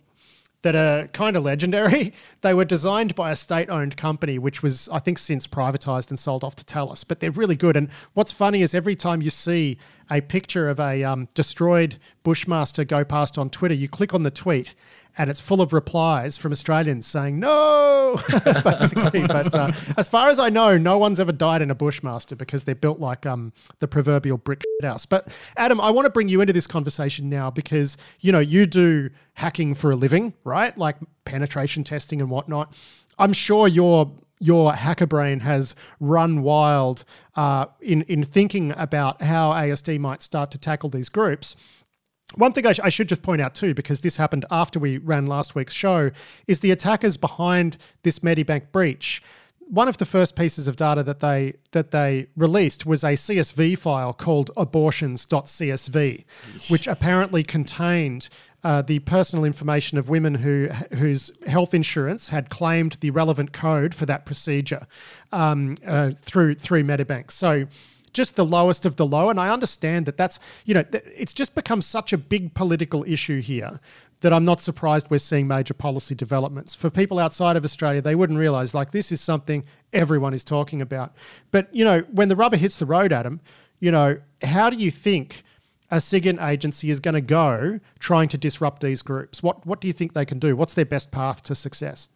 that 0.63 0.75
are 0.75 1.07
kind 1.07 1.37
of 1.37 1.43
legendary. 1.43 2.13
They 2.41 2.53
were 2.53 2.65
designed 2.65 3.15
by 3.15 3.31
a 3.31 3.37
state-owned 3.37 3.95
company, 3.95 4.37
which 4.37 4.61
was 4.61 4.89
I 4.89 4.99
think 4.99 5.17
since 5.17 5.47
privatized 5.47 6.09
and 6.09 6.19
sold 6.19 6.43
off 6.43 6.57
to 6.57 6.65
Thales. 6.65 7.05
But 7.05 7.21
they're 7.21 7.31
really 7.31 7.55
good. 7.55 7.77
And 7.77 7.87
what's 8.15 8.33
funny 8.33 8.61
is 8.61 8.73
every 8.73 8.97
time 8.97 9.21
you 9.21 9.29
see 9.29 9.77
a 10.11 10.19
picture 10.19 10.67
of 10.67 10.77
a 10.77 11.05
um, 11.05 11.29
destroyed 11.35 11.95
Bushmaster 12.23 12.83
go 12.83 13.05
past 13.05 13.37
on 13.37 13.49
Twitter, 13.49 13.73
you 13.73 13.87
click 13.87 14.13
on 14.13 14.23
the 14.23 14.31
tweet. 14.31 14.75
And 15.17 15.29
it's 15.29 15.39
full 15.39 15.61
of 15.61 15.73
replies 15.73 16.37
from 16.37 16.51
Australians 16.51 17.05
saying 17.05 17.39
no, 17.39 18.19
basically. 18.63 19.27
But 19.27 19.53
uh, 19.53 19.71
as 19.95 20.07
far 20.07 20.29
as 20.29 20.39
I 20.39 20.49
know, 20.49 20.77
no 20.77 20.97
one's 20.97 21.19
ever 21.19 21.31
died 21.31 21.61
in 21.61 21.69
a 21.69 21.75
Bushmaster 21.75 22.35
because 22.35 22.63
they're 22.63 22.73
built 22.73 22.99
like 22.99 23.25
um, 23.25 23.53
the 23.79 23.87
proverbial 23.87 24.37
brick 24.37 24.63
house. 24.81 25.05
But 25.05 25.27
Adam, 25.55 25.79
I 25.79 25.91
want 25.91 26.05
to 26.05 26.09
bring 26.09 26.29
you 26.29 26.41
into 26.41 26.53
this 26.53 26.65
conversation 26.65 27.29
now 27.29 27.51
because 27.51 27.95
you 28.21 28.31
know 28.31 28.39
you 28.39 28.65
do 28.65 29.09
hacking 29.35 29.75
for 29.75 29.91
a 29.91 29.95
living, 29.95 30.33
right? 30.43 30.75
Like 30.77 30.97
penetration 31.25 31.83
testing 31.83 32.19
and 32.19 32.29
whatnot. 32.29 32.75
I'm 33.19 33.33
sure 33.33 33.67
your 33.67 34.11
your 34.39 34.73
hacker 34.73 35.07
brain 35.07 35.39
has 35.39 35.73
run 35.99 36.41
wild 36.41 37.03
uh, 37.35 37.67
in 37.81 38.01
in 38.03 38.23
thinking 38.23 38.73
about 38.75 39.21
how 39.21 39.51
ASD 39.51 39.99
might 39.99 40.21
start 40.21 40.51
to 40.51 40.57
tackle 40.57 40.89
these 40.89 41.09
groups. 41.09 41.55
One 42.35 42.53
thing 42.53 42.65
I, 42.65 42.73
sh- 42.73 42.79
I 42.83 42.89
should 42.89 43.09
just 43.09 43.21
point 43.21 43.41
out 43.41 43.55
too, 43.55 43.73
because 43.73 44.01
this 44.01 44.15
happened 44.17 44.45
after 44.51 44.79
we 44.79 44.97
ran 44.97 45.25
last 45.25 45.55
week's 45.55 45.73
show, 45.73 46.11
is 46.47 46.59
the 46.61 46.71
attackers 46.71 47.17
behind 47.17 47.77
this 48.03 48.19
Medibank 48.19 48.71
breach. 48.71 49.21
One 49.67 49.87
of 49.87 49.97
the 49.97 50.05
first 50.05 50.35
pieces 50.35 50.67
of 50.67 50.75
data 50.75 51.03
that 51.03 51.19
they 51.21 51.53
that 51.71 51.91
they 51.91 52.27
released 52.35 52.85
was 52.85 53.03
a 53.03 53.13
CSV 53.13 53.77
file 53.77 54.13
called 54.13 54.51
abortions.csv, 54.57 56.23
which 56.67 56.85
apparently 56.85 57.43
contained 57.43 58.29
uh, 58.63 58.81
the 58.81 58.99
personal 58.99 59.45
information 59.45 59.97
of 59.97 60.09
women 60.09 60.35
who 60.35 60.67
whose 60.93 61.31
health 61.47 61.73
insurance 61.73 62.29
had 62.29 62.49
claimed 62.49 62.93
the 62.99 63.09
relevant 63.09 63.53
code 63.53 63.95
for 63.95 64.05
that 64.05 64.25
procedure 64.25 64.85
um, 65.31 65.75
uh, 65.85 66.11
through 66.11 66.55
through 66.55 66.83
Medibank. 66.83 67.31
So 67.31 67.65
just 68.13 68.35
the 68.35 68.45
lowest 68.45 68.85
of 68.85 68.95
the 68.95 69.05
low. 69.05 69.29
And 69.29 69.39
I 69.39 69.49
understand 69.49 70.05
that 70.05 70.17
that's, 70.17 70.39
you 70.65 70.73
know, 70.73 70.83
it's 70.91 71.33
just 71.33 71.55
become 71.55 71.81
such 71.81 72.13
a 72.13 72.17
big 72.17 72.53
political 72.53 73.03
issue 73.03 73.41
here 73.41 73.79
that 74.21 74.31
I'm 74.31 74.45
not 74.45 74.61
surprised 74.61 75.09
we're 75.09 75.17
seeing 75.17 75.47
major 75.47 75.73
policy 75.73 76.15
developments. 76.15 76.73
For 76.73 76.89
people 76.89 77.19
outside 77.19 77.57
of 77.57 77.65
Australia, 77.65 78.01
they 78.01 78.15
wouldn't 78.15 78.39
realize 78.39 78.73
like 78.73 78.91
this 78.91 79.11
is 79.11 79.19
something 79.19 79.65
everyone 79.91 80.33
is 80.33 80.45
talking 80.45 80.81
about. 80.81 81.13
But, 81.51 81.73
you 81.75 81.83
know, 81.83 82.01
when 82.11 82.29
the 82.29 82.35
rubber 82.35 82.55
hits 82.55 82.79
the 82.79 82.85
road, 82.85 83.11
Adam, 83.11 83.41
you 83.81 83.91
know, 83.91 84.17
how 84.41 84.69
do 84.69 84.77
you 84.77 84.91
think 84.91 85.43
a 85.91 85.97
SIGINT 85.97 86.41
agency 86.41 86.89
is 86.89 87.01
going 87.01 87.15
to 87.15 87.21
go 87.21 87.79
trying 87.99 88.29
to 88.29 88.37
disrupt 88.37 88.81
these 88.81 89.01
groups? 89.01 89.43
What 89.43 89.65
what 89.65 89.81
do 89.81 89.87
you 89.87 89.93
think 89.93 90.13
they 90.13 90.25
can 90.25 90.39
do? 90.39 90.55
What's 90.55 90.73
their 90.73 90.85
best 90.85 91.11
path 91.11 91.43
to 91.43 91.53
success? 91.53 92.07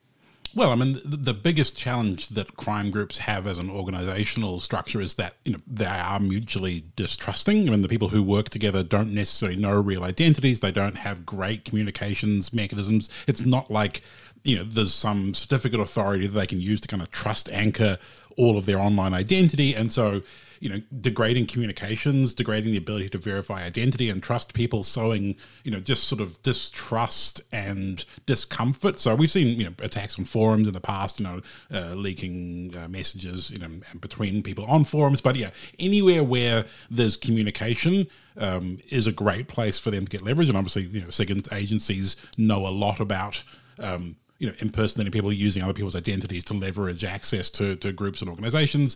Well, 0.56 0.72
I 0.72 0.75
mean, 0.75 1.00
the, 1.04 1.34
biggest 1.34 1.77
challenge 1.77 2.30
that 2.30 2.56
crime 2.58 2.89
groups 2.89 3.20
have 3.20 3.48
as 3.48 3.60
an 3.60 3.70
organizational 3.70 4.60
structure 4.60 5.00
is 5.00 5.16
that 5.16 5.36
you 5.46 5.54
know 5.54 5.60
they 5.68 5.86
are 5.86 6.20
mutually 6.20 6.84
distrusting. 6.96 7.68
I 7.68 7.72
mean, 7.72 7.82
the 7.82 7.88
people 7.88 8.10
who 8.10 8.24
work 8.24 8.50
together 8.50 8.84
don't 8.84 9.13
necessarily 9.13 9.58
know 9.58 9.74
real 9.80 10.04
identities. 10.04 10.60
They 10.60 10.72
don't 10.72 10.98
have 10.98 11.25
great 11.25 11.66
communications 11.66 12.54
mechanisms. 12.54 13.10
It's 13.27 13.46
not 13.46 13.70
like 13.70 14.01
you 14.44 14.58
know 14.58 14.63
there's 14.63 14.94
some 14.94 15.34
certificate 15.34 15.80
authority 15.80 16.27
that 16.27 16.39
they 16.39 16.48
can 16.48 16.62
use 16.62 16.82
to 16.82 16.88
kind 16.88 17.04
of 17.04 17.12
trust 17.12 17.50
anchor 17.51 17.98
all 18.36 18.58
of 18.58 18.66
their 18.66 18.80
online 18.80 19.13
identity, 19.13 19.75
and 19.75 19.92
so 19.92 20.22
you 20.60 20.70
know, 20.70 20.82
degrading 21.02 21.48
communications, 21.48 22.34
degrading 22.34 22.72
the 22.72 22.78
ability 22.78 23.10
to 23.10 23.18
verify 23.18 23.64
identity 23.64 24.10
and 24.10 24.22
trust 24.22 24.54
people, 24.54 24.84
sowing, 24.84 25.36
you 25.64 25.72
know, 25.72 25.80
just 25.80 26.06
sort 26.06 26.22
of 26.22 26.42
distrust 26.44 27.42
and 27.52 28.06
discomfort. 28.26 29.00
So 29.00 29.16
we've 29.16 29.32
seen, 29.32 29.60
you 29.60 29.66
know, 29.66 29.74
attacks 29.80 30.18
on 30.18 30.26
forums 30.26 30.68
in 30.68 30.74
the 30.74 30.82
past, 30.82 31.20
you 31.20 31.26
know, 31.26 31.42
uh, 31.74 31.94
leaking 31.94 32.74
uh, 32.78 32.88
messages, 32.88 33.52
you 33.52 33.60
know, 33.60 33.70
between 34.00 34.44
people 34.44 34.66
on 34.66 34.84
forums. 34.84 35.22
But 35.22 35.36
yeah, 35.36 35.52
anywhere 35.80 36.24
where 36.24 36.66
there's 36.90 37.18
communication 37.18 38.08
um, 38.38 38.80
is 38.90 39.08
a 39.08 39.12
great 39.12 39.48
place 39.48 39.80
for 39.80 39.92
them 39.92 40.06
to 40.06 40.10
get 40.10 40.22
leverage. 40.22 40.50
And 40.50 40.58
obviously, 40.58 40.84
you 40.84 41.02
know, 41.02 41.08
SIGINT 41.08 41.54
agencies 41.54 42.16
know 42.38 42.68
a 42.68 42.70
lot 42.70 43.00
about. 43.00 43.44
Um, 43.80 44.16
you 44.40 44.48
know, 44.48 44.54
impersonating 44.60 45.12
people 45.12 45.34
using 45.34 45.64
other 45.64 45.74
people's 45.74 45.96
identities 45.96 46.44
to 46.44 46.54
leverage 46.54 47.04
access 47.04 47.50
to, 47.50 47.76
to 47.78 47.92
groups 47.92 48.22
and 48.22 48.30
organizations. 48.30 48.96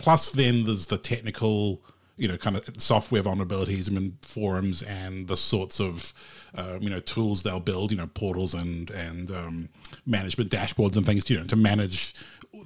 Plus, 0.00 0.30
then 0.32 0.64
there's 0.64 0.86
the 0.86 0.98
technical, 0.98 1.82
you 2.16 2.26
know, 2.26 2.36
kind 2.36 2.56
of 2.56 2.64
software 2.80 3.22
vulnerabilities 3.22 3.88
I 3.88 3.94
mean, 3.94 4.18
forums 4.22 4.82
and 4.82 5.28
the 5.28 5.36
sorts 5.36 5.80
of, 5.80 6.12
uh, 6.54 6.78
you 6.80 6.90
know, 6.90 7.00
tools 7.00 7.42
they'll 7.42 7.60
build, 7.60 7.92
you 7.92 7.98
know, 7.98 8.08
portals 8.08 8.54
and 8.54 8.90
and 8.90 9.30
um, 9.30 9.68
management 10.06 10.50
dashboards 10.50 10.96
and 10.96 11.06
things, 11.06 11.28
you 11.30 11.38
know, 11.38 11.46
to 11.46 11.56
manage 11.56 12.14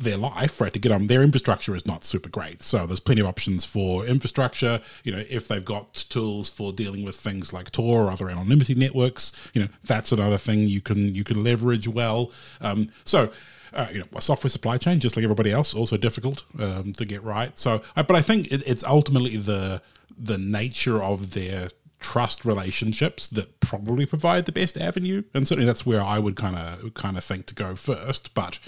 their 0.01 0.17
life, 0.17 0.61
right? 0.61 0.73
To 0.73 0.79
get 0.79 0.93
on 0.93 1.07
their 1.07 1.23
infrastructure 1.23 1.75
is 1.75 1.87
not 1.87 2.05
super 2.05 2.29
great. 2.29 2.63
So 2.63 2.87
there's 2.87 3.01
plenty 3.01 3.21
of 3.21 3.27
options 3.27 3.65
for 3.65 4.07
infrastructure. 4.07 4.81
You 5.05 5.13
know, 5.13 5.23
if 5.29 5.49
they've 5.49 5.65
got 5.65 5.95
tools 5.95 6.49
for 6.49 6.73
dealing 6.73 7.05
with 7.05 7.17
things 7.17 7.53
like 7.53 7.71
Tor 7.71 8.05
or 8.05 8.11
other 8.11 8.31
anonymity 8.31 8.75
networks, 8.75 9.33
you 9.53 9.61
know, 9.63 9.69
that's 9.85 10.13
another 10.13 10.39
thing 10.39 10.61
you 10.61 10.81
can 10.81 11.15
you 11.15 11.25
can 11.25 11.45
leverage 11.45 11.87
well. 11.87 12.33
Um, 12.61 12.89
so 13.05 13.31
uh, 13.75 13.89
you 13.93 14.01
know, 14.01 14.07
a 14.15 14.21
software 14.21 14.51
supply 14.51 14.79
chain, 14.79 15.01
just 15.01 15.17
like 15.17 15.25
everybody 15.25 15.51
else, 15.51 15.75
also 15.75 15.97
difficult 15.97 16.45
um, 16.59 16.93
to 16.95 17.05
get 17.05 17.23
right. 17.23 17.59
So, 17.59 17.83
uh, 17.97 18.03
but 18.03 18.17
I 18.17 18.23
think 18.23 18.51
it, 18.53 18.63
it's 18.67 18.85
ultimately 18.85 19.37
the 19.37 19.83
the 20.17 20.39
nature 20.39 21.03
of 21.03 21.35
their 21.35 21.69
trust 21.99 22.45
relationships 22.45 23.27
that 23.29 23.59
probably 23.61 24.07
provide 24.07 24.47
the 24.47 24.53
best 24.53 24.77
avenue, 24.77 25.23
and 25.35 25.47
certainly 25.47 25.67
that's 25.67 25.85
where 25.85 26.03
I 26.03 26.19
would 26.19 26.37
kind 26.37 26.57
of 26.57 26.95
kind 26.95 27.17
of 27.17 27.25
think 27.25 27.47
to 27.47 27.55
go 27.55 27.75
first. 27.75 28.35
But 28.35 28.59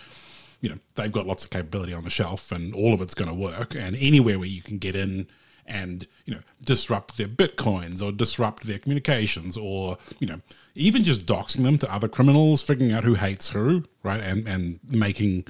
you 0.61 0.71
know, 0.71 0.79
they've 0.95 1.13
got 1.13 1.27
lots 1.27 1.45
of 1.45 1.51
capability 1.51 1.93
on 1.93 2.05
the 2.05 2.11
shelf, 2.11 2.51
and 2.51 2.75
all 2.75 2.93
of 2.93 3.01
it's 3.01 3.15
going 3.15 3.29
to 3.29 3.35
work. 3.35 3.75
And 3.75 3.97
anywhere 3.97 4.39
where 4.39 4.49
you 4.49 4.63
can 4.63 4.79
get 4.79 4.97
in 4.97 5.29
and 5.69 6.07
you 6.25 6.35
know 6.35 6.41
disrupt 6.65 7.17
their 7.17 7.29
bitcoins 7.29 8.03
or 8.03 8.13
disrupt 8.13 8.65
their 8.65 8.79
communications 8.79 9.57
or 9.57 9.99
you 10.19 10.27
know 10.27 10.41
even 10.77 11.03
just 11.03 11.27
doxing 11.27 11.63
them 11.63 11.79
to 11.79 11.93
other 11.93 12.09
criminals 12.09 12.63
figuring 12.63 12.93
out 12.93 13.05
who 13.05 13.15
hates 13.15 13.49
who 13.49 13.83
right 14.03 14.21
and 14.23 14.47
and 14.47 14.79
making 14.91 15.45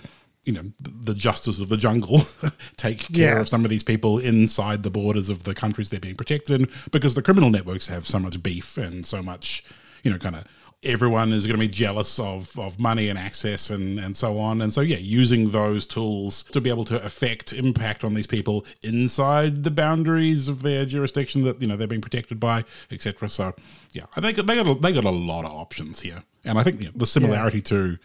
you 0.44 0.52
know 0.52 0.62
the 0.80 1.14
justice 1.14 1.58
of 1.60 1.68
the 1.68 1.76
jungle 1.76 2.20
take 2.76 3.00
care 3.12 3.34
Yeah. 3.34 3.40
of 3.40 3.48
some 3.48 3.64
of 3.64 3.70
these 3.70 3.82
people 3.82 4.18
inside 4.18 4.82
the 4.82 4.90
borders 4.90 5.28
of 5.28 5.42
the 5.42 5.54
countries 5.54 5.90
they're 5.90 6.00
being 6.00 6.14
protected 6.16 6.60
in 6.62 6.68
because 6.92 7.14
the 7.14 7.22
criminal 7.22 7.50
networks 7.50 7.86
have 7.88 8.06
so 8.06 8.18
much 8.18 8.40
beef 8.42 8.76
and 8.78 9.04
so 9.04 9.22
much 9.22 9.64
you 10.04 10.10
know 10.10 10.18
kind 10.18 10.36
of 10.36 10.44
everyone 10.82 11.32
is 11.32 11.46
going 11.46 11.58
to 11.58 11.66
be 11.66 11.72
jealous 11.72 12.18
of, 12.18 12.56
of 12.58 12.78
money 12.78 13.08
and 13.08 13.18
access 13.18 13.70
and, 13.70 13.98
and 13.98 14.16
so 14.16 14.38
on. 14.38 14.60
And 14.60 14.72
so, 14.72 14.80
yeah, 14.80 14.98
using 14.98 15.50
those 15.50 15.86
tools 15.86 16.44
to 16.52 16.60
be 16.60 16.70
able 16.70 16.84
to 16.86 17.02
affect 17.04 17.52
impact 17.52 18.04
on 18.04 18.14
these 18.14 18.26
people 18.26 18.64
inside 18.82 19.64
the 19.64 19.70
boundaries 19.70 20.48
of 20.48 20.62
their 20.62 20.84
jurisdiction 20.84 21.42
that, 21.44 21.60
you 21.60 21.66
know, 21.66 21.76
they're 21.76 21.86
being 21.86 22.00
protected 22.00 22.38
by, 22.38 22.64
etc. 22.90 23.28
So, 23.28 23.54
yeah, 23.92 24.04
I 24.16 24.20
think 24.20 24.36
they 24.36 24.54
got, 24.54 24.66
a, 24.66 24.74
they 24.74 24.92
got 24.92 25.04
a 25.04 25.10
lot 25.10 25.44
of 25.44 25.52
options 25.52 26.00
here. 26.00 26.22
And 26.44 26.58
I 26.58 26.62
think 26.62 26.80
you 26.80 26.86
know, 26.86 26.92
the 26.94 27.06
similarity 27.06 27.60
to, 27.62 27.98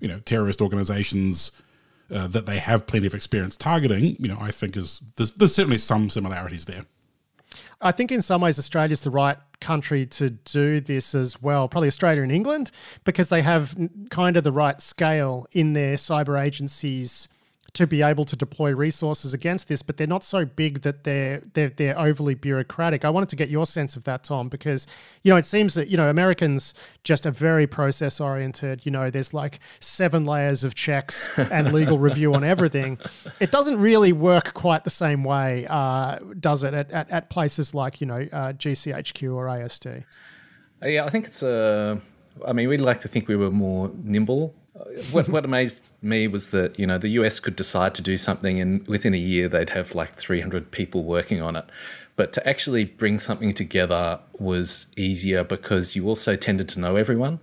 you 0.00 0.08
know, 0.08 0.18
terrorist 0.20 0.60
organizations 0.60 1.52
uh, 2.10 2.26
that 2.28 2.46
they 2.46 2.58
have 2.58 2.86
plenty 2.86 3.06
of 3.06 3.14
experience 3.14 3.56
targeting, 3.56 4.16
you 4.18 4.28
know, 4.28 4.38
I 4.40 4.50
think 4.50 4.76
is, 4.76 5.00
there's, 5.16 5.32
there's 5.32 5.54
certainly 5.54 5.78
some 5.78 6.10
similarities 6.10 6.66
there. 6.66 6.84
I 7.80 7.92
think 7.92 8.12
in 8.12 8.22
some 8.22 8.40
ways 8.40 8.58
Australia's 8.58 9.02
the 9.02 9.10
right 9.10 9.36
country 9.60 10.06
to 10.06 10.30
do 10.30 10.80
this 10.80 11.14
as 11.14 11.40
well. 11.42 11.68
Probably 11.68 11.88
Australia 11.88 12.22
and 12.22 12.32
England 12.32 12.70
because 13.04 13.28
they 13.28 13.42
have 13.42 13.76
kind 14.10 14.36
of 14.36 14.44
the 14.44 14.52
right 14.52 14.80
scale 14.80 15.46
in 15.52 15.72
their 15.72 15.96
cyber 15.96 16.40
agencies 16.40 17.28
to 17.76 17.86
be 17.86 18.02
able 18.02 18.24
to 18.24 18.34
deploy 18.34 18.74
resources 18.74 19.34
against 19.34 19.68
this, 19.68 19.82
but 19.82 19.98
they're 19.98 20.06
not 20.06 20.24
so 20.24 20.44
big 20.44 20.80
that 20.80 21.04
they're 21.04 21.42
they're 21.52 21.68
they're 21.68 21.98
overly 21.98 22.34
bureaucratic. 22.34 23.04
I 23.04 23.10
wanted 23.10 23.28
to 23.28 23.36
get 23.36 23.50
your 23.50 23.66
sense 23.66 23.96
of 23.96 24.04
that, 24.04 24.24
Tom, 24.24 24.48
because 24.48 24.86
you 25.22 25.30
know 25.30 25.36
it 25.36 25.44
seems 25.44 25.74
that 25.74 25.88
you 25.88 25.96
know 25.96 26.08
Americans 26.08 26.74
just 27.04 27.26
are 27.26 27.30
very 27.30 27.66
process 27.66 28.20
oriented. 28.20 28.80
You 28.84 28.92
know, 28.92 29.10
there's 29.10 29.34
like 29.34 29.60
seven 29.80 30.24
layers 30.24 30.64
of 30.64 30.74
checks 30.74 31.28
and 31.38 31.72
legal 31.80 31.98
review 31.98 32.34
on 32.34 32.44
everything. 32.44 32.98
It 33.40 33.50
doesn't 33.50 33.78
really 33.78 34.12
work 34.12 34.54
quite 34.54 34.84
the 34.84 34.90
same 34.90 35.22
way, 35.22 35.66
uh, 35.68 36.18
does 36.40 36.64
it? 36.64 36.72
At, 36.72 36.90
at, 36.90 37.10
at 37.10 37.30
places 37.30 37.74
like 37.74 38.00
you 38.00 38.06
know 38.06 38.26
uh, 38.32 38.52
GCHQ 38.54 39.34
or 39.34 39.46
ASD. 39.46 40.04
Uh, 40.82 40.88
Yeah, 40.88 41.04
I 41.04 41.10
think 41.10 41.26
it's 41.26 41.42
Uh, 41.42 42.00
I 42.46 42.52
mean, 42.52 42.68
we'd 42.68 42.80
like 42.80 43.00
to 43.00 43.08
think 43.08 43.28
we 43.28 43.36
were 43.36 43.50
more 43.50 43.90
nimble. 44.02 44.54
Uh, 44.78 44.84
What, 45.12 45.28
what 45.28 45.44
amazed 45.44 45.84
me 46.06 46.28
was 46.28 46.48
that 46.48 46.78
you 46.78 46.86
know 46.86 46.98
the 46.98 47.08
US 47.20 47.40
could 47.40 47.56
decide 47.56 47.94
to 47.96 48.02
do 48.02 48.16
something, 48.16 48.60
and 48.60 48.86
within 48.88 49.12
a 49.14 49.18
year 49.18 49.48
they'd 49.48 49.70
have 49.70 49.94
like 49.94 50.14
300 50.14 50.70
people 50.70 51.04
working 51.04 51.42
on 51.42 51.56
it. 51.56 51.64
But 52.16 52.32
to 52.34 52.48
actually 52.48 52.84
bring 52.84 53.18
something 53.18 53.52
together 53.52 54.20
was 54.38 54.86
easier 54.96 55.44
because 55.44 55.94
you 55.94 56.08
also 56.08 56.34
tended 56.36 56.68
to 56.70 56.80
know 56.80 56.96
everyone. 56.96 57.40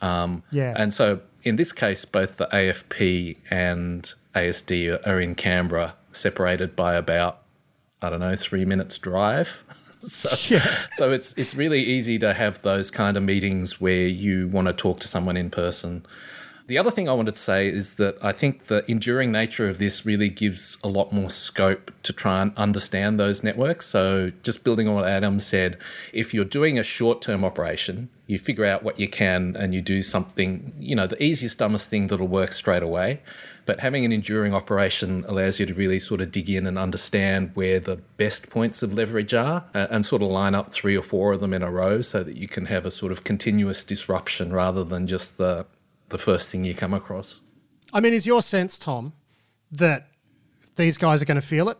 Um, 0.00 0.42
Yeah. 0.50 0.72
And 0.76 0.94
so 0.94 1.20
in 1.42 1.56
this 1.56 1.72
case, 1.72 2.04
both 2.06 2.38
the 2.38 2.46
AFP 2.46 3.36
and 3.50 4.10
ASD 4.34 4.88
are- 5.06 5.20
in 5.20 5.34
Canberra, 5.34 5.94
separated 6.12 6.74
by 6.74 6.94
about 6.94 7.42
I 8.00 8.10
don't 8.10 8.20
know 8.20 8.36
three 8.36 8.64
minutes 8.64 8.96
drive. 8.98 9.62
so 10.02 10.28
so 10.92 11.12
it's 11.12 11.32
it's 11.36 11.54
really 11.54 11.82
easy 11.82 12.18
to 12.18 12.34
have 12.34 12.60
those 12.62 12.90
kind 12.90 13.16
of 13.16 13.22
meetings 13.22 13.80
where 13.80 14.06
you 14.06 14.48
want 14.48 14.68
to 14.68 14.74
talk 14.74 15.00
to 15.00 15.08
someone 15.08 15.36
in 15.36 15.50
person. 15.50 16.04
The 16.66 16.78
other 16.78 16.90
thing 16.90 17.10
I 17.10 17.12
wanted 17.12 17.36
to 17.36 17.42
say 17.42 17.68
is 17.68 17.94
that 17.94 18.16
I 18.24 18.32
think 18.32 18.66
the 18.66 18.90
enduring 18.90 19.30
nature 19.30 19.68
of 19.68 19.76
this 19.76 20.06
really 20.06 20.30
gives 20.30 20.78
a 20.82 20.88
lot 20.88 21.12
more 21.12 21.28
scope 21.28 21.90
to 22.04 22.12
try 22.12 22.40
and 22.40 22.56
understand 22.56 23.20
those 23.20 23.42
networks. 23.42 23.86
So, 23.86 24.32
just 24.42 24.64
building 24.64 24.88
on 24.88 24.94
what 24.94 25.06
Adam 25.06 25.40
said, 25.40 25.76
if 26.14 26.32
you're 26.32 26.46
doing 26.46 26.78
a 26.78 26.82
short 26.82 27.20
term 27.20 27.44
operation, 27.44 28.08
you 28.26 28.38
figure 28.38 28.64
out 28.64 28.82
what 28.82 28.98
you 28.98 29.08
can 29.08 29.54
and 29.56 29.74
you 29.74 29.82
do 29.82 30.00
something, 30.00 30.74
you 30.78 30.96
know, 30.96 31.06
the 31.06 31.22
easiest, 31.22 31.58
dumbest 31.58 31.90
thing 31.90 32.06
that'll 32.06 32.26
work 32.26 32.52
straight 32.52 32.82
away. 32.82 33.20
But 33.66 33.80
having 33.80 34.06
an 34.06 34.12
enduring 34.12 34.54
operation 34.54 35.26
allows 35.28 35.60
you 35.60 35.66
to 35.66 35.74
really 35.74 35.98
sort 35.98 36.22
of 36.22 36.30
dig 36.30 36.48
in 36.48 36.66
and 36.66 36.78
understand 36.78 37.50
where 37.52 37.78
the 37.78 37.96
best 38.16 38.48
points 38.48 38.82
of 38.82 38.94
leverage 38.94 39.34
are 39.34 39.66
and 39.74 40.06
sort 40.06 40.22
of 40.22 40.28
line 40.28 40.54
up 40.54 40.70
three 40.70 40.96
or 40.96 41.02
four 41.02 41.34
of 41.34 41.40
them 41.40 41.52
in 41.52 41.62
a 41.62 41.70
row 41.70 42.00
so 42.00 42.22
that 42.22 42.36
you 42.36 42.48
can 42.48 42.66
have 42.66 42.86
a 42.86 42.90
sort 42.90 43.12
of 43.12 43.22
continuous 43.22 43.84
disruption 43.84 44.50
rather 44.50 44.82
than 44.82 45.06
just 45.06 45.36
the 45.36 45.66
the 46.08 46.18
first 46.18 46.50
thing 46.50 46.64
you 46.64 46.74
come 46.74 46.94
across. 46.94 47.40
I 47.92 48.00
mean, 48.00 48.12
is 48.12 48.26
your 48.26 48.42
sense, 48.42 48.78
Tom, 48.78 49.12
that 49.70 50.08
these 50.76 50.98
guys 50.98 51.22
are 51.22 51.24
going 51.24 51.40
to 51.40 51.46
feel 51.46 51.68
it? 51.68 51.78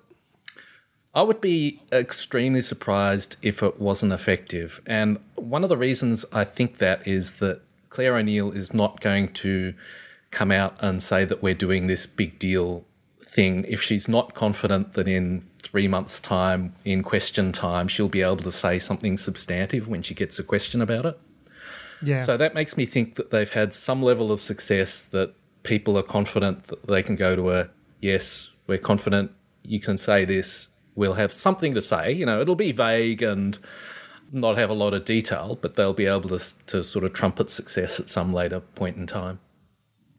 I 1.14 1.22
would 1.22 1.40
be 1.40 1.80
extremely 1.92 2.60
surprised 2.60 3.36
if 3.40 3.62
it 3.62 3.80
wasn't 3.80 4.12
effective. 4.12 4.80
And 4.86 5.18
one 5.36 5.62
of 5.62 5.68
the 5.68 5.76
reasons 5.76 6.24
I 6.32 6.44
think 6.44 6.78
that 6.78 7.06
is 7.06 7.32
that 7.38 7.62
Clare 7.88 8.16
O'Neil 8.16 8.50
is 8.50 8.74
not 8.74 9.00
going 9.00 9.32
to 9.34 9.74
come 10.32 10.50
out 10.50 10.76
and 10.80 11.00
say 11.00 11.24
that 11.24 11.42
we're 11.42 11.54
doing 11.54 11.86
this 11.86 12.06
big 12.06 12.40
deal 12.40 12.84
thing 13.22 13.64
if 13.68 13.80
she's 13.80 14.08
not 14.08 14.34
confident 14.34 14.94
that 14.94 15.06
in 15.06 15.48
three 15.62 15.86
months' 15.86 16.18
time, 16.18 16.74
in 16.84 17.02
question 17.02 17.52
time, 17.52 17.86
she'll 17.86 18.08
be 18.08 18.22
able 18.22 18.36
to 18.36 18.50
say 18.50 18.78
something 18.78 19.16
substantive 19.16 19.86
when 19.86 20.02
she 20.02 20.14
gets 20.14 20.38
a 20.38 20.44
question 20.44 20.82
about 20.82 21.06
it. 21.06 21.18
Yeah. 22.04 22.20
So 22.20 22.36
that 22.36 22.54
makes 22.54 22.76
me 22.76 22.86
think 22.86 23.16
that 23.16 23.30
they've 23.30 23.50
had 23.50 23.72
some 23.72 24.02
level 24.02 24.30
of 24.30 24.40
success 24.40 25.02
that 25.02 25.34
people 25.62 25.96
are 25.98 26.02
confident 26.02 26.64
that 26.64 26.86
they 26.86 27.02
can 27.02 27.16
go 27.16 27.34
to 27.34 27.50
a 27.50 27.68
yes, 28.00 28.50
we're 28.66 28.78
confident 28.78 29.32
you 29.62 29.80
can 29.80 29.96
say 29.96 30.24
this, 30.24 30.68
we'll 30.94 31.14
have 31.14 31.32
something 31.32 31.74
to 31.74 31.80
say. 31.80 32.12
You 32.12 32.26
know, 32.26 32.40
it'll 32.40 32.54
be 32.54 32.72
vague 32.72 33.22
and 33.22 33.58
not 34.30 34.58
have 34.58 34.70
a 34.70 34.74
lot 34.74 34.94
of 34.94 35.04
detail, 35.04 35.58
but 35.60 35.74
they'll 35.74 35.94
be 35.94 36.06
able 36.06 36.28
to, 36.28 36.66
to 36.66 36.84
sort 36.84 37.04
of 37.04 37.12
trumpet 37.12 37.50
success 37.50 37.98
at 37.98 38.08
some 38.08 38.32
later 38.32 38.60
point 38.60 38.96
in 38.96 39.06
time. 39.06 39.40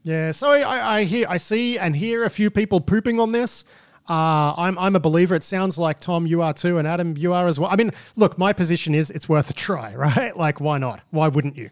Yeah, 0.03 0.31
so 0.31 0.51
I, 0.51 0.97
I 0.97 1.03
hear, 1.03 1.25
I 1.27 1.37
see, 1.37 1.79
and 1.79 1.95
hear 1.95 2.23
a 2.23 2.29
few 2.29 2.51
people 2.51 2.79
pooping 2.79 3.19
on 3.19 3.31
this. 3.31 3.63
Uh, 4.07 4.53
I'm 4.57 4.77
I'm 4.77 4.95
a 4.95 4.99
believer. 4.99 5.35
It 5.35 5.43
sounds 5.43 5.77
like 5.77 5.99
Tom, 5.99 6.27
you 6.27 6.41
are 6.41 6.53
too, 6.53 6.77
and 6.77 6.87
Adam, 6.87 7.17
you 7.17 7.33
are 7.33 7.47
as 7.47 7.59
well. 7.59 7.69
I 7.71 7.75
mean, 7.75 7.91
look, 8.15 8.37
my 8.37 8.53
position 8.53 8.93
is 8.93 9.09
it's 9.09 9.27
worth 9.27 9.49
a 9.49 9.53
try, 9.53 9.95
right? 9.95 10.35
Like, 10.37 10.61
why 10.61 10.77
not? 10.77 11.01
Why 11.11 11.27
wouldn't 11.27 11.57
you? 11.57 11.69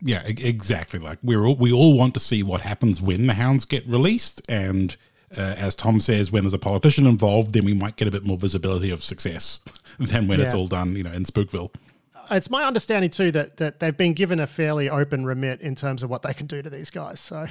Yeah, 0.00 0.22
exactly. 0.26 0.98
Like 0.98 1.18
we're 1.22 1.44
all, 1.44 1.56
we 1.56 1.72
all 1.72 1.96
want 1.96 2.14
to 2.14 2.20
see 2.20 2.42
what 2.42 2.60
happens 2.60 3.00
when 3.00 3.26
the 3.26 3.34
hounds 3.34 3.64
get 3.64 3.86
released, 3.86 4.42
and 4.48 4.96
uh, 5.36 5.54
as 5.56 5.74
Tom 5.74 6.00
says, 6.00 6.30
when 6.30 6.42
there's 6.42 6.54
a 6.54 6.58
politician 6.58 7.06
involved, 7.06 7.54
then 7.54 7.64
we 7.64 7.72
might 7.72 7.96
get 7.96 8.08
a 8.08 8.10
bit 8.10 8.24
more 8.24 8.36
visibility 8.36 8.90
of 8.90 9.02
success 9.02 9.60
than 9.98 10.28
when 10.28 10.40
it's 10.40 10.54
all 10.54 10.66
done, 10.66 10.94
you 10.94 11.02
know, 11.02 11.12
in 11.12 11.24
Spookville. 11.24 11.72
It's 12.30 12.50
my 12.50 12.64
understanding 12.64 13.10
too 13.10 13.30
that 13.32 13.56
that 13.58 13.80
they've 13.80 13.96
been 13.96 14.12
given 14.12 14.40
a 14.40 14.46
fairly 14.46 14.90
open 14.90 15.24
remit 15.24 15.60
in 15.60 15.74
terms 15.74 16.02
of 16.02 16.10
what 16.10 16.22
they 16.22 16.34
can 16.34 16.46
do 16.46 16.62
to 16.62 16.70
these 16.70 16.90
guys. 16.90 17.20
So, 17.20 17.46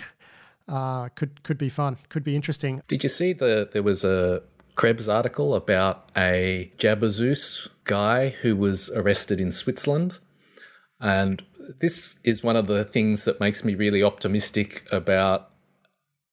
uh, 0.71 1.09
could 1.09 1.43
could 1.43 1.57
be 1.57 1.69
fun. 1.69 1.97
Could 2.09 2.23
be 2.23 2.35
interesting. 2.35 2.81
Did 2.87 3.03
you 3.03 3.09
see 3.09 3.33
the 3.33 3.69
there 3.71 3.83
was 3.83 4.03
a 4.03 4.41
Krebs 4.75 5.09
article 5.09 5.53
about 5.53 6.09
a 6.15 6.71
Jabberzeus 6.77 7.67
guy 7.83 8.29
who 8.29 8.55
was 8.55 8.89
arrested 8.91 9.41
in 9.41 9.51
Switzerland? 9.51 10.19
And 10.99 11.43
this 11.79 12.15
is 12.23 12.43
one 12.43 12.55
of 12.55 12.67
the 12.67 12.85
things 12.85 13.25
that 13.25 13.39
makes 13.39 13.63
me 13.63 13.75
really 13.75 14.01
optimistic 14.01 14.85
about 14.91 15.49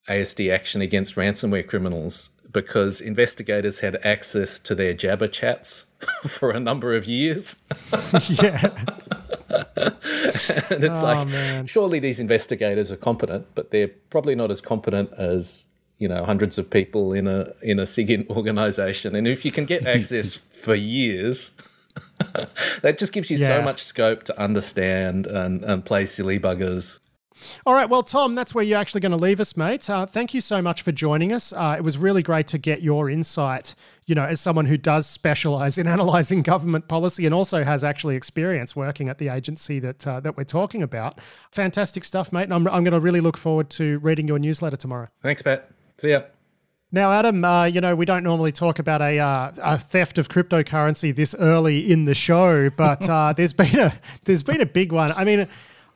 ASD 0.09 0.53
action 0.53 0.81
against 0.81 1.16
ransomware 1.16 1.66
criminals 1.66 2.31
because 2.52 3.00
investigators 3.00 3.80
had 3.80 3.96
access 4.04 4.58
to 4.61 4.74
their 4.74 4.94
Jabber 4.94 5.28
chats 5.28 5.87
for 6.26 6.50
a 6.50 6.61
number 6.61 6.94
of 6.94 7.06
years. 7.06 7.56
yeah. 8.28 8.70
and 9.76 10.84
it's 10.84 10.98
Oh, 11.00 11.04
like, 11.04 11.28
man. 11.28 11.66
surely 11.66 11.98
these 11.98 12.20
investigators 12.20 12.90
are 12.92 12.96
competent, 12.96 13.46
but 13.54 13.70
they're 13.70 13.88
probably 14.11 14.34
not 14.34 14.50
as 14.50 14.61
competent 14.61 15.12
as 15.14 15.66
you 15.98 16.08
know 16.08 16.24
hundreds 16.24 16.58
of 16.58 16.70
people 16.70 17.12
in 17.12 17.26
a 17.26 17.52
in 17.62 17.78
a 17.80 17.87
SIG 17.87 18.26
organization. 18.30 19.16
And 19.16 19.26
if 19.26 19.44
you 19.44 19.50
can 19.50 19.64
get 19.64 19.87
access 19.96 20.34
for 20.52 20.74
years, 20.74 21.50
that 22.82 22.98
just 22.98 23.12
gives 23.12 23.30
you 23.30 23.37
so 23.37 23.61
much 23.62 23.82
scope 23.82 24.22
to 24.24 24.40
understand 24.40 25.26
and, 25.26 25.64
and 25.64 25.84
play 25.84 26.06
silly 26.06 26.38
buggers. 26.38 26.98
All 27.66 27.74
right. 27.74 27.88
Well, 27.88 28.03
Tom, 28.03 28.35
that's 28.35 28.55
where 28.55 28.64
you're 28.64 28.79
actually 28.79 29.01
going 29.01 29.12
to 29.12 29.18
leave 29.18 29.40
us, 29.40 29.57
mate. 29.57 29.88
Uh, 29.88 30.07
thank 30.07 30.35
you 30.35 30.40
so 30.40 30.61
much 30.62 30.83
for 30.83 30.92
joining 30.92 31.33
us. 31.33 31.53
Uh, 31.53 31.74
it 31.79 31.83
was 31.83 31.98
really 31.98 32.22
great 32.22 32.46
to 32.48 32.59
get 32.59 32.83
your 32.83 33.11
insight, 33.11 33.74
you 34.07 34.14
know, 34.14 34.24
as 34.24 34.40
someone 34.40 34.66
who 34.66 34.77
does 34.77 35.07
specialize 35.07 35.79
in 35.79 35.87
analyzing 35.88 36.42
government 36.42 36.88
policy 36.88 37.27
and 37.27 37.35
also 37.35 37.64
has 37.64 37.85
actually 37.85 38.16
experience 38.16 38.74
working 38.74 39.09
at 39.09 39.18
the 39.18 39.29
agency 39.29 39.79
that 39.81 40.07
uh, 40.07 40.20
that 40.20 40.37
we're 40.37 40.44
talking 40.44 40.83
about. 40.83 41.18
Fantastic 41.53 42.05
stuff, 42.05 42.33
mate. 42.33 42.44
And 42.44 42.55
I'm, 42.55 42.66
I'm 42.68 42.85
going 42.85 42.92
to 42.92 43.01
really 43.01 43.20
look 43.20 43.37
forward 43.37 43.70
to 43.70 43.98
reading 44.01 44.29
your 44.29 44.38
newsletter 44.38 44.77
tomorrow. 44.77 45.09
Thanks, 45.22 45.42
Pat. 45.42 45.70
See 45.98 46.11
ya. 46.11 46.22
Now, 46.90 47.12
Adam, 47.12 47.44
uh, 47.44 47.64
you 47.64 47.83
know, 47.83 47.94
we 47.94 48.07
don't 48.07 48.24
normally 48.24 48.51
talk 48.51 48.79
about 48.79 49.03
a, 49.03 49.18
uh, 49.18 49.53
a 49.62 49.77
theft 49.77 50.16
of 50.16 50.31
cryptocurrency 50.31 51.14
this 51.14 51.35
early 51.35 51.92
in 51.92 52.07
the 52.07 52.14
show, 52.14 52.70
but 52.70 53.07
uh, 53.07 53.33
there's 53.37 53.53
been 53.53 53.79
a 53.79 53.92
there's 54.24 54.42
been 54.42 54.62
a 54.62 54.66
big 54.66 54.92
one. 54.92 55.12
I 55.12 55.24
mean, 55.24 55.46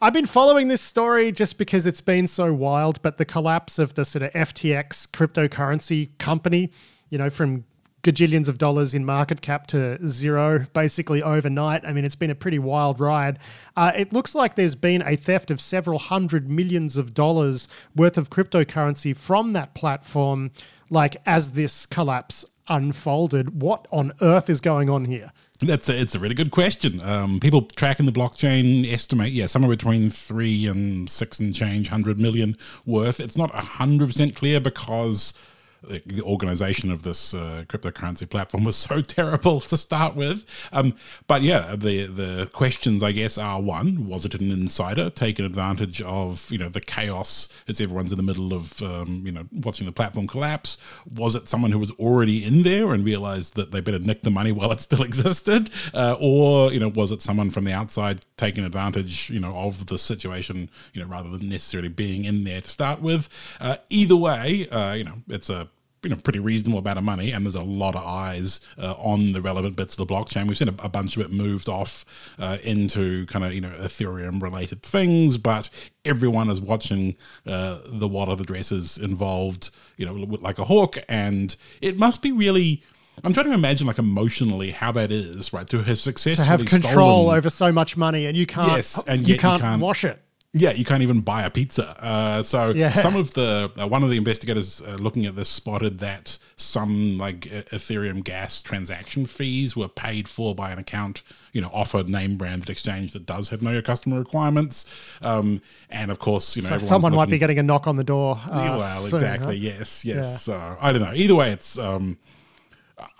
I've 0.02 0.12
been 0.12 0.26
following 0.26 0.66
this 0.66 0.80
story 0.80 1.30
just 1.30 1.58
because 1.58 1.86
it's 1.86 2.00
been 2.00 2.26
so 2.26 2.52
wild, 2.52 3.00
but 3.02 3.18
the 3.18 3.24
collapse 3.24 3.78
of 3.78 3.94
the 3.94 4.04
sort 4.04 4.24
of 4.24 4.32
FTX 4.32 5.08
cryptocurrency 5.12 6.08
company, 6.18 6.72
you 7.10 7.18
know, 7.18 7.30
from 7.30 7.62
gajillions 8.02 8.48
of 8.48 8.58
dollars 8.58 8.94
in 8.94 9.04
market 9.04 9.42
cap 9.42 9.68
to 9.68 10.04
zero 10.08 10.66
basically 10.72 11.22
overnight. 11.22 11.84
I 11.86 11.92
mean, 11.92 12.04
it's 12.04 12.16
been 12.16 12.30
a 12.30 12.34
pretty 12.34 12.58
wild 12.58 12.98
ride. 12.98 13.38
Uh, 13.76 13.92
it 13.94 14.12
looks 14.12 14.34
like 14.34 14.56
there's 14.56 14.74
been 14.74 15.02
a 15.02 15.14
theft 15.14 15.52
of 15.52 15.60
several 15.60 16.00
hundred 16.00 16.50
millions 16.50 16.96
of 16.96 17.14
dollars 17.14 17.68
worth 17.94 18.18
of 18.18 18.28
cryptocurrency 18.28 19.16
from 19.16 19.52
that 19.52 19.72
platform, 19.74 20.50
like 20.90 21.16
as 21.26 21.52
this 21.52 21.86
collapse 21.86 22.44
unfolded. 22.66 23.62
What 23.62 23.86
on 23.92 24.14
earth 24.20 24.50
is 24.50 24.60
going 24.60 24.90
on 24.90 25.04
here? 25.04 25.30
That's 25.62 25.88
a, 25.88 26.00
it's 26.00 26.14
a 26.14 26.18
really 26.18 26.34
good 26.34 26.50
question. 26.50 27.00
Um, 27.02 27.38
people 27.38 27.62
tracking 27.62 28.06
the 28.06 28.12
blockchain 28.12 28.90
estimate, 28.92 29.32
yeah, 29.32 29.46
somewhere 29.46 29.70
between 29.70 30.10
three 30.10 30.66
and 30.66 31.08
six 31.08 31.38
and 31.38 31.54
change 31.54 31.88
hundred 31.88 32.18
million 32.18 32.56
worth. 32.84 33.20
It's 33.20 33.36
not 33.36 33.54
a 33.54 33.60
hundred 33.60 34.08
percent 34.08 34.34
clear 34.34 34.60
because 34.60 35.34
the, 35.82 36.22
organization 36.22 36.90
of 36.90 37.02
this 37.02 37.34
uh, 37.34 37.64
cryptocurrency 37.68 38.28
platform 38.28 38.64
was 38.64 38.76
so 38.76 39.00
terrible 39.00 39.60
to 39.60 39.76
start 39.76 40.14
with. 40.14 40.46
Um, 40.72 40.94
but 41.26 41.42
yeah, 41.42 41.74
the 41.76 42.06
the 42.06 42.50
questions 42.52 43.02
I 43.02 43.12
guess 43.12 43.38
are 43.38 43.60
one: 43.60 44.06
was 44.06 44.24
it 44.24 44.34
an 44.34 44.50
insider 44.50 45.10
taking 45.10 45.44
advantage 45.44 46.00
of 46.02 46.50
you 46.50 46.58
know 46.58 46.68
the 46.68 46.80
chaos 46.80 47.48
as 47.68 47.80
everyone's 47.80 48.12
in 48.12 48.16
the 48.16 48.22
middle 48.22 48.52
of 48.52 48.80
um, 48.82 49.22
you 49.24 49.32
know 49.32 49.46
watching 49.52 49.86
the 49.86 49.92
platform 49.92 50.26
collapse? 50.26 50.78
Was 51.14 51.34
it 51.34 51.48
someone 51.48 51.72
who 51.72 51.78
was 51.78 51.90
already 51.92 52.44
in 52.44 52.62
there 52.62 52.92
and 52.92 53.04
realized 53.04 53.54
that 53.56 53.72
they 53.72 53.80
better 53.80 53.98
nick 53.98 54.22
the 54.22 54.30
money 54.30 54.52
while 54.52 54.72
it 54.72 54.80
still 54.80 55.02
existed, 55.12 55.70
uh, 55.94 56.16
or 56.20 56.72
you 56.72 56.80
know 56.80 56.88
was 56.88 57.10
it 57.10 57.22
someone 57.22 57.50
from 57.50 57.64
the 57.64 57.72
outside 57.72 58.24
taking 58.36 58.64
advantage 58.64 59.30
you 59.30 59.40
know 59.40 59.54
of 59.56 59.86
the 59.86 59.98
situation 59.98 60.70
you 60.94 61.02
know 61.02 61.08
rather 61.08 61.30
than 61.30 61.48
necessarily 61.48 61.88
being 61.88 62.24
in 62.24 62.44
there 62.44 62.60
to 62.60 62.70
start 62.70 63.00
with? 63.00 63.28
Uh, 63.60 63.76
either 63.90 64.16
way, 64.16 64.68
uh, 64.70 64.92
you 64.94 65.04
know 65.04 65.14
it's 65.28 65.50
a 65.50 65.68
you 66.02 66.10
know 66.10 66.16
pretty 66.16 66.38
reasonable 66.40 66.78
amount 66.80 66.98
of 66.98 67.04
money 67.04 67.30
and 67.32 67.44
there's 67.46 67.54
a 67.54 67.62
lot 67.62 67.94
of 67.94 68.04
eyes 68.04 68.60
uh, 68.78 68.94
on 68.98 69.32
the 69.32 69.40
relevant 69.40 69.76
bits 69.76 69.96
of 69.98 70.06
the 70.06 70.12
blockchain 70.14 70.48
we've 70.48 70.56
seen 70.56 70.68
a, 70.68 70.74
a 70.82 70.88
bunch 70.88 71.16
of 71.16 71.22
it 71.22 71.32
moved 71.32 71.68
off 71.68 72.04
uh, 72.38 72.58
into 72.64 73.24
kind 73.26 73.44
of 73.44 73.52
you 73.52 73.60
know 73.60 73.70
ethereum 73.80 74.42
related 74.42 74.82
things 74.82 75.38
but 75.38 75.68
everyone 76.04 76.50
is 76.50 76.60
watching 76.60 77.14
uh, 77.46 77.78
the 77.86 78.08
wallet 78.08 78.40
addresses 78.40 78.98
involved 78.98 79.70
you 79.96 80.04
know 80.06 80.14
like 80.40 80.58
a 80.58 80.64
hawk 80.64 80.96
and 81.08 81.56
it 81.80 81.98
must 81.98 82.20
be 82.22 82.32
really 82.32 82.82
I'm 83.24 83.34
trying 83.34 83.46
to 83.48 83.52
imagine, 83.52 83.86
like 83.86 83.98
emotionally, 83.98 84.70
how 84.70 84.90
that 84.92 85.12
is, 85.12 85.52
right? 85.52 85.68
To 85.68 85.82
have 85.82 85.98
successfully 85.98 86.36
To 86.36 86.44
have 86.44 86.64
control 86.64 87.24
stolen- 87.24 87.36
over 87.36 87.50
so 87.50 87.70
much 87.70 87.94
money 87.94 88.24
and 88.24 88.34
you 88.38 88.46
can't, 88.46 88.68
Yes, 88.68 88.98
and 89.06 89.28
you 89.28 89.36
can't, 89.36 89.60
can't- 89.60 89.82
wash 89.82 90.02
it. 90.04 90.18
Yeah, 90.54 90.72
you 90.72 90.84
can't 90.84 91.02
even 91.02 91.22
buy 91.22 91.44
a 91.44 91.50
pizza. 91.50 91.96
Uh, 91.98 92.42
so 92.42 92.70
Yeah. 92.70 92.92
some 92.92 93.16
of 93.16 93.32
the 93.32 93.70
uh, 93.78 93.88
one 93.88 94.02
of 94.02 94.10
the 94.10 94.18
investigators 94.18 94.82
uh, 94.82 94.96
looking 95.00 95.24
at 95.24 95.34
this 95.34 95.48
spotted 95.48 95.98
that 96.00 96.36
some 96.56 97.16
like 97.16 97.40
Ethereum 97.40 98.22
gas 98.22 98.60
transaction 98.60 99.24
fees 99.24 99.74
were 99.74 99.88
paid 99.88 100.28
for 100.28 100.54
by 100.54 100.70
an 100.70 100.78
account, 100.78 101.22
you 101.54 101.62
know, 101.62 101.70
off 101.72 101.94
a 101.94 102.02
name 102.02 102.36
branded 102.36 102.68
exchange 102.68 103.12
that 103.14 103.24
does 103.24 103.48
have 103.48 103.62
no 103.62 103.80
customer 103.80 104.18
requirements. 104.18 104.84
Um, 105.22 105.62
and 105.88 106.10
of 106.10 106.18
course, 106.18 106.54
you 106.54 106.60
know, 106.62 106.68
So 106.68 106.78
someone 106.78 107.14
might 107.14 107.30
be 107.30 107.38
getting 107.38 107.58
a 107.58 107.62
knock 107.62 107.86
on 107.86 107.96
the 107.96 108.04
door. 108.04 108.38
Uh, 108.44 108.76
well, 108.78 109.00
soon, 109.04 109.14
exactly. 109.20 109.46
huh? 109.58 109.62
Yes, 109.78 110.04
yes. 110.04 110.16
Yeah. 110.16 110.22
So 110.36 110.76
I 110.82 110.92
don't 110.92 111.00
know. 111.00 111.14
Either 111.14 111.34
way, 111.34 111.50
it's 111.50 111.78
um, 111.78 112.18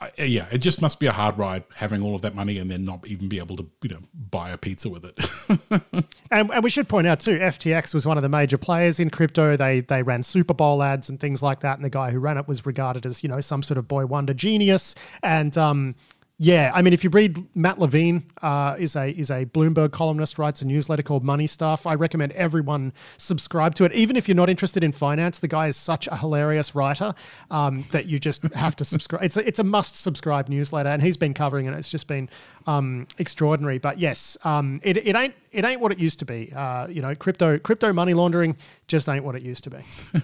I, 0.01 0.11
yeah, 0.19 0.47
it 0.53 0.59
just 0.59 0.81
must 0.81 1.01
be 1.01 1.07
a 1.07 1.13
hard 1.13 1.39
ride 1.39 1.65
having 1.75 2.03
all 2.03 2.15
of 2.15 2.23
that 2.23 2.35
money 2.35 2.59
and 2.59 2.71
then 2.71 2.85
not 2.85 3.07
even 3.07 3.29
be 3.29 3.39
able 3.39 3.57
to, 3.57 3.67
you 3.83 3.91
know, 3.91 4.01
buy 4.31 4.51
a 4.51 4.59
pizza 4.59 4.89
with 4.89 5.05
it. 5.05 6.05
And, 6.33 6.51
and 6.51 6.65
we 6.65 6.71
should 6.71 6.89
point 6.89 7.07
out 7.07 7.21
too, 7.21 7.39
FTX 7.39 7.93
was 7.93 8.07
one 8.07 8.17
of 8.17 8.23
the 8.23 8.29
major 8.29 8.57
players 8.57 8.99
in 8.99 9.11
crypto. 9.11 9.55
They 9.55 9.81
they 9.81 10.03
ran 10.03 10.23
Super 10.23 10.55
Bowl 10.55 10.83
ads 10.83 11.11
and 11.11 11.21
things 11.21 11.43
like 11.43 11.61
that. 11.61 11.77
And 11.77 11.85
the 11.85 11.91
guy 11.91 12.11
who 12.11 12.19
ran 12.19 12.39
it 12.39 12.49
was 12.49 12.65
regarded 12.65 13.05
as 13.05 13.23
you 13.23 13.29
know 13.29 13.43
some 13.43 13.63
sort 13.63 13.77
of 13.77 13.87
boy 13.87 14.07
wonder 14.07 14.33
genius. 14.33 14.95
And 15.23 15.59
um, 15.59 15.95
yeah, 16.39 16.73
I 16.75 16.83
mean, 16.83 16.93
if 16.93 17.05
you 17.05 17.11
read 17.11 17.45
Matt 17.55 17.79
Levine 17.79 18.25
uh, 18.41 18.75
is 18.79 18.97
a 18.97 19.11
is 19.11 19.31
a 19.31 19.45
Bloomberg 19.47 19.93
columnist, 19.93 20.39
writes 20.39 20.61
a 20.61 20.67
newsletter 20.67 21.03
called 21.03 21.23
Money 21.23 21.47
Stuff. 21.47 21.87
I 21.87 21.95
recommend 21.95 22.33
everyone 22.33 22.93
subscribe 23.17 23.75
to 23.77 23.85
it, 23.85 23.93
even 23.93 24.17
if 24.17 24.27
you're 24.27 24.35
not 24.35 24.51
interested 24.51 24.83
in 24.83 24.91
finance. 24.93 25.39
The 25.39 25.47
guy 25.47 25.69
is 25.69 25.77
such 25.77 26.09
a 26.09 26.17
hilarious 26.17 26.75
writer 26.75 27.15
um, 27.51 27.85
that 27.93 28.07
you 28.07 28.19
just 28.19 28.43
have 28.55 28.75
to 28.77 28.85
subscribe. 28.85 29.23
It's 29.23 29.37
a, 29.37 29.47
it's 29.47 29.59
a 29.61 29.65
must 29.65 29.95
subscribe 29.95 30.49
newsletter, 30.49 30.89
and 30.89 31.01
he's 31.01 31.17
been 31.17 31.35
covering 31.35 31.67
it. 31.67 31.75
It's 31.75 31.89
just 31.89 32.09
been 32.09 32.29
um, 32.67 33.07
extraordinary. 33.19 33.79
But 33.79 34.01
yes, 34.01 34.37
um, 34.43 34.81
it, 34.83 34.97
it 34.97 35.15
ain't 35.15 35.35
it 35.53 35.65
ain't 35.65 35.81
what 35.81 35.93
it 35.93 35.99
used 35.99 36.19
to 36.21 36.25
be. 36.25 36.53
Uh, 36.57 36.89
you 36.89 37.03
know, 37.03 37.15
crypto 37.15 37.59
crypto 37.59 37.93
money 37.93 38.15
laundering 38.15 38.57
just 38.89 39.09
ain't 39.09 39.25
what 39.25 39.37
it 39.37 39.43
used 39.43 39.63
to 39.65 39.71
be. 39.71 39.79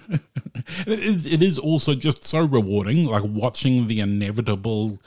it, 0.85 0.99
is, 0.99 1.25
it 1.25 1.41
is 1.41 1.57
also 1.57 1.95
just 1.95 2.25
so 2.25 2.43
rewarding, 2.43 3.05
like 3.05 3.23
watching 3.25 3.87
the 3.87 4.01
inevitable 4.01 4.99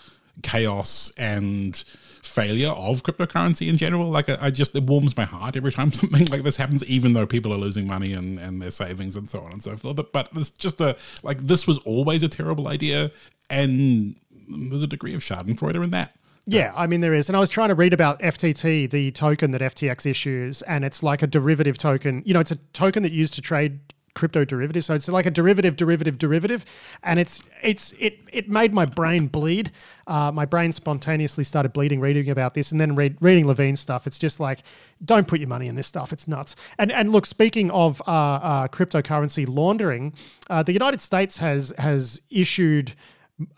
chaos 0.43 1.13
and 1.17 1.85
failure 2.23 2.69
of 2.69 3.03
cryptocurrency 3.03 3.69
in 3.69 3.77
general. 3.77 4.09
Like 4.09 4.29
I, 4.29 4.39
I 4.41 4.51
just 4.51 4.75
it 4.75 4.85
warms 4.85 5.17
my 5.17 5.25
heart 5.25 5.57
every 5.57 5.73
time 5.73 5.93
something 5.93 6.27
like 6.27 6.43
this 6.43 6.57
happens, 6.57 6.85
even 6.85 7.13
though 7.13 7.27
people 7.27 7.53
are 7.53 7.59
losing 7.59 7.87
money 7.87 8.13
and, 8.13 8.39
and 8.39 8.63
their 8.63 8.71
savings 8.71 9.17
and 9.17 9.29
so 9.29 9.41
on 9.41 9.53
and 9.53 9.63
so 9.63 9.77
forth. 9.77 10.01
But 10.13 10.29
it's 10.35 10.51
just 10.51 10.81
a 10.81 10.97
like 11.23 11.39
this 11.39 11.67
was 11.67 11.79
always 11.79 12.23
a 12.23 12.29
terrible 12.29 12.69
idea, 12.69 13.11
and 13.51 14.17
there's 14.49 14.83
a 14.83 14.87
degree 14.87 15.15
of 15.15 15.23
Schadenfreude 15.23 15.83
in 15.83 15.91
that. 15.91 16.17
Yeah, 16.45 16.73
I 16.75 16.89
mean 16.89 17.03
there 17.03 17.15
is, 17.15 17.29
and 17.29 17.37
I 17.37 17.41
was 17.41 17.51
trying 17.51 17.69
to 17.69 17.75
read 17.75 17.93
about 17.93 18.19
FTT, 18.21 18.91
the 18.91 19.13
token 19.13 19.53
that 19.53 19.61
FTX 19.61 20.07
issues, 20.07 20.63
and 20.63 20.85
it's 20.85 21.03
like 21.03 21.23
a 21.23 21.27
derivative 21.27 21.79
token. 21.79 22.23
You 22.25 22.35
know, 22.35 22.41
it's 22.41 22.51
a 22.51 22.57
token 22.73 23.03
that 23.05 23.13
you 23.13 23.21
use 23.21 23.31
to 23.33 23.41
trade 23.41 23.79
crypto 24.15 24.45
derivatives. 24.45 24.87
So 24.87 24.95
it's 24.95 25.09
like 25.09 25.27
a 25.27 25.31
derivative, 25.31 25.77
derivative, 25.77 26.19
derivative, 26.19 26.65
and 27.03 27.19
it's 27.19 27.43
it's 27.63 27.93
it 27.93 28.19
it 28.33 28.49
made 28.49 28.73
my 28.73 28.85
brain 28.85 29.29
bleed. 29.29 29.71
Uh, 30.07 30.31
my 30.33 30.45
brain 30.45 30.73
spontaneously 30.73 31.45
started 31.45 31.73
bleeding 31.73 32.01
reading 32.01 32.31
about 32.31 32.55
this, 32.55 32.73
and 32.73 32.81
then 32.81 32.95
read, 32.95 33.17
reading 33.21 33.47
Levine's 33.47 33.81
stuff. 33.81 34.07
It's 34.07 34.19
just 34.19 34.41
like, 34.41 34.63
don't 35.05 35.27
put 35.27 35.41
your 35.41 35.49
money 35.49 35.69
in 35.69 35.75
this 35.75 35.87
stuff. 35.87 36.13
It's 36.13 36.27
nuts. 36.29 36.57
And 36.79 36.93
and 36.93 37.11
look, 37.11 37.27
speaking 37.27 37.71
of 37.71 38.01
uh, 38.07 38.11
uh, 38.11 38.69
cryptocurrency 38.69 39.47
laundering, 39.49 40.15
uh, 40.51 40.63
the 40.63 40.73
United 40.73 41.01
States 41.01 41.37
has 41.39 41.73
has 41.79 42.21
issued 42.31 42.95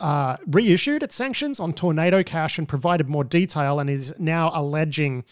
uh, 0.01 0.37
reissued 0.47 1.03
its 1.03 1.15
sanctions 1.15 1.61
on 1.61 1.73
Tornado 1.73 2.23
Cash 2.23 2.59
and 2.59 2.69
provided 2.69 3.09
more 3.09 3.25
detail, 3.25 3.81
and 3.81 3.91
is 3.91 4.15
now 4.19 4.51
alleging, 4.55 5.25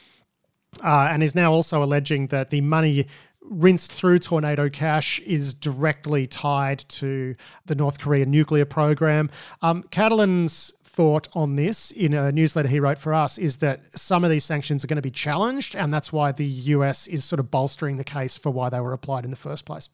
uh, 0.83 1.09
and 1.11 1.23
is 1.23 1.35
now 1.35 1.53
also 1.53 1.83
alleging 1.83 2.29
that 2.29 2.51
the 2.51 2.61
money 2.61 3.07
rinsed 3.45 3.93
through 3.93 4.19
Tornado 4.19 4.69
Cash 4.69 5.19
is 5.21 5.53
directly 5.53 6.27
tied 6.27 6.79
to 6.89 7.35
the 7.67 7.75
North 7.75 7.99
Korean 7.99 8.31
nuclear 8.31 8.65
program. 8.65 9.31
Um, 9.63 9.83
Catalin's 9.91 10.73
thought 10.93 11.27
on 11.33 11.57
this 11.57 11.91
in 11.91 12.13
a 12.13 12.31
newsletter 12.31 12.69
he 12.69 12.79
wrote 12.79 12.99
for 12.99 13.15
us 13.15 13.39
is 13.39 13.57
that 13.59 13.81
some 13.99 14.25
of 14.25 14.31
these 14.31 14.45
sanctions 14.45 14.85
are 14.85 14.87
going 14.87 14.97
to 14.97 15.03
be 15.03 15.11
challenged, 15.11 15.75
and 15.75 15.93
that's 15.93 16.13
why 16.13 16.33
the 16.33 16.45
US 16.45 17.07
is 17.07 17.25
sort 17.25 17.41
of 17.41 17.51
bolstering 17.51 17.97
the 17.97 18.05
case 18.05 18.37
for 18.37 18.51
why 18.51 18.69
they 18.69 18.81
were 18.81 18.93
applied 18.93 19.25
in 19.25 19.31
the 19.31 19.37
first 19.37 19.65
place. 19.65 19.89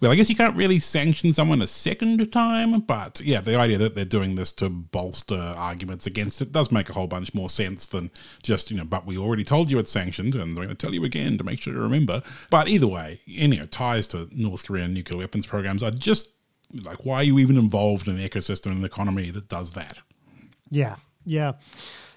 Well, 0.00 0.12
I 0.12 0.16
guess 0.16 0.30
you 0.30 0.36
can't 0.36 0.56
really 0.56 0.78
sanction 0.78 1.32
someone 1.32 1.60
a 1.60 1.66
second 1.66 2.30
time, 2.32 2.80
but 2.80 3.20
yeah, 3.20 3.40
the 3.40 3.56
idea 3.56 3.78
that 3.78 3.94
they're 3.94 4.04
doing 4.04 4.36
this 4.36 4.52
to 4.54 4.68
bolster 4.68 5.54
arguments 5.56 6.06
against 6.06 6.40
it 6.40 6.52
does 6.52 6.70
make 6.70 6.88
a 6.88 6.92
whole 6.92 7.08
bunch 7.08 7.34
more 7.34 7.48
sense 7.48 7.86
than 7.86 8.10
just, 8.42 8.70
you 8.70 8.76
know, 8.76 8.84
but 8.84 9.06
we 9.06 9.18
already 9.18 9.42
told 9.44 9.70
you 9.70 9.78
it's 9.78 9.90
sanctioned 9.90 10.34
and 10.34 10.42
I'm 10.42 10.54
going 10.54 10.68
to 10.68 10.74
tell 10.74 10.94
you 10.94 11.04
again 11.04 11.36
to 11.38 11.44
make 11.44 11.60
sure 11.60 11.72
you 11.72 11.80
remember. 11.80 12.22
But 12.48 12.68
either 12.68 12.86
way, 12.86 13.20
any 13.26 13.56
you 13.56 13.62
know, 13.62 13.66
ties 13.66 14.06
to 14.08 14.28
North 14.32 14.66
Korean 14.66 14.94
nuclear 14.94 15.18
weapons 15.18 15.46
programs 15.46 15.82
are 15.82 15.90
just 15.90 16.30
like, 16.84 17.04
why 17.04 17.16
are 17.16 17.24
you 17.24 17.40
even 17.40 17.56
involved 17.56 18.06
in 18.06 18.16
an 18.16 18.28
ecosystem 18.28 18.66
and 18.66 18.78
an 18.78 18.84
economy 18.84 19.30
that 19.30 19.48
does 19.48 19.72
that? 19.72 19.98
Yeah, 20.72 20.96
yeah. 21.26 21.52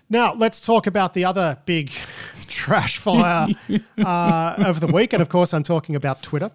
Now, 0.09 0.33
let's 0.33 0.61
talk 0.61 0.87
about 0.87 1.13
the 1.13 1.25
other 1.25 1.57
big 1.65 1.91
trash 2.47 2.97
fire 2.97 3.47
uh, 3.97 4.55
of 4.59 4.79
the 4.79 4.87
week. 4.87 5.11
And 5.11 5.21
of 5.21 5.27
course, 5.27 5.53
I'm 5.53 5.63
talking 5.63 5.95
about 5.95 6.23
Twitter. 6.23 6.51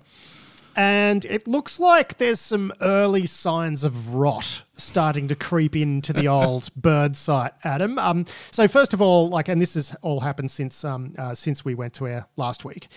And 0.77 1.27
it 1.27 1.47
looks 1.47 1.79
like 1.79 2.17
there's 2.17 2.41
some 2.41 2.73
early 2.81 3.27
signs 3.27 3.85
of 3.85 4.15
rot 4.15 4.63
starting 4.77 5.29
to 5.29 5.35
creep 5.35 5.77
into 5.77 6.15
the 6.15 6.27
old 6.27 6.75
bird 6.77 7.17
site, 7.17 7.53
Adam. 7.65 7.99
Um, 7.99 8.25
so 8.51 8.67
first 8.67 8.95
of 8.95 9.03
all, 9.03 9.29
like, 9.29 9.49
and 9.49 9.61
this 9.61 9.75
has 9.75 9.95
all 10.01 10.21
happened 10.21 10.51
since 10.51 10.83
um, 10.83 11.15
uh, 11.19 11.35
since 11.35 11.67
we 11.67 11.75
went 11.75 11.93
to 11.95 12.09
air 12.09 12.27
last 12.37 12.65
week. 12.65 12.89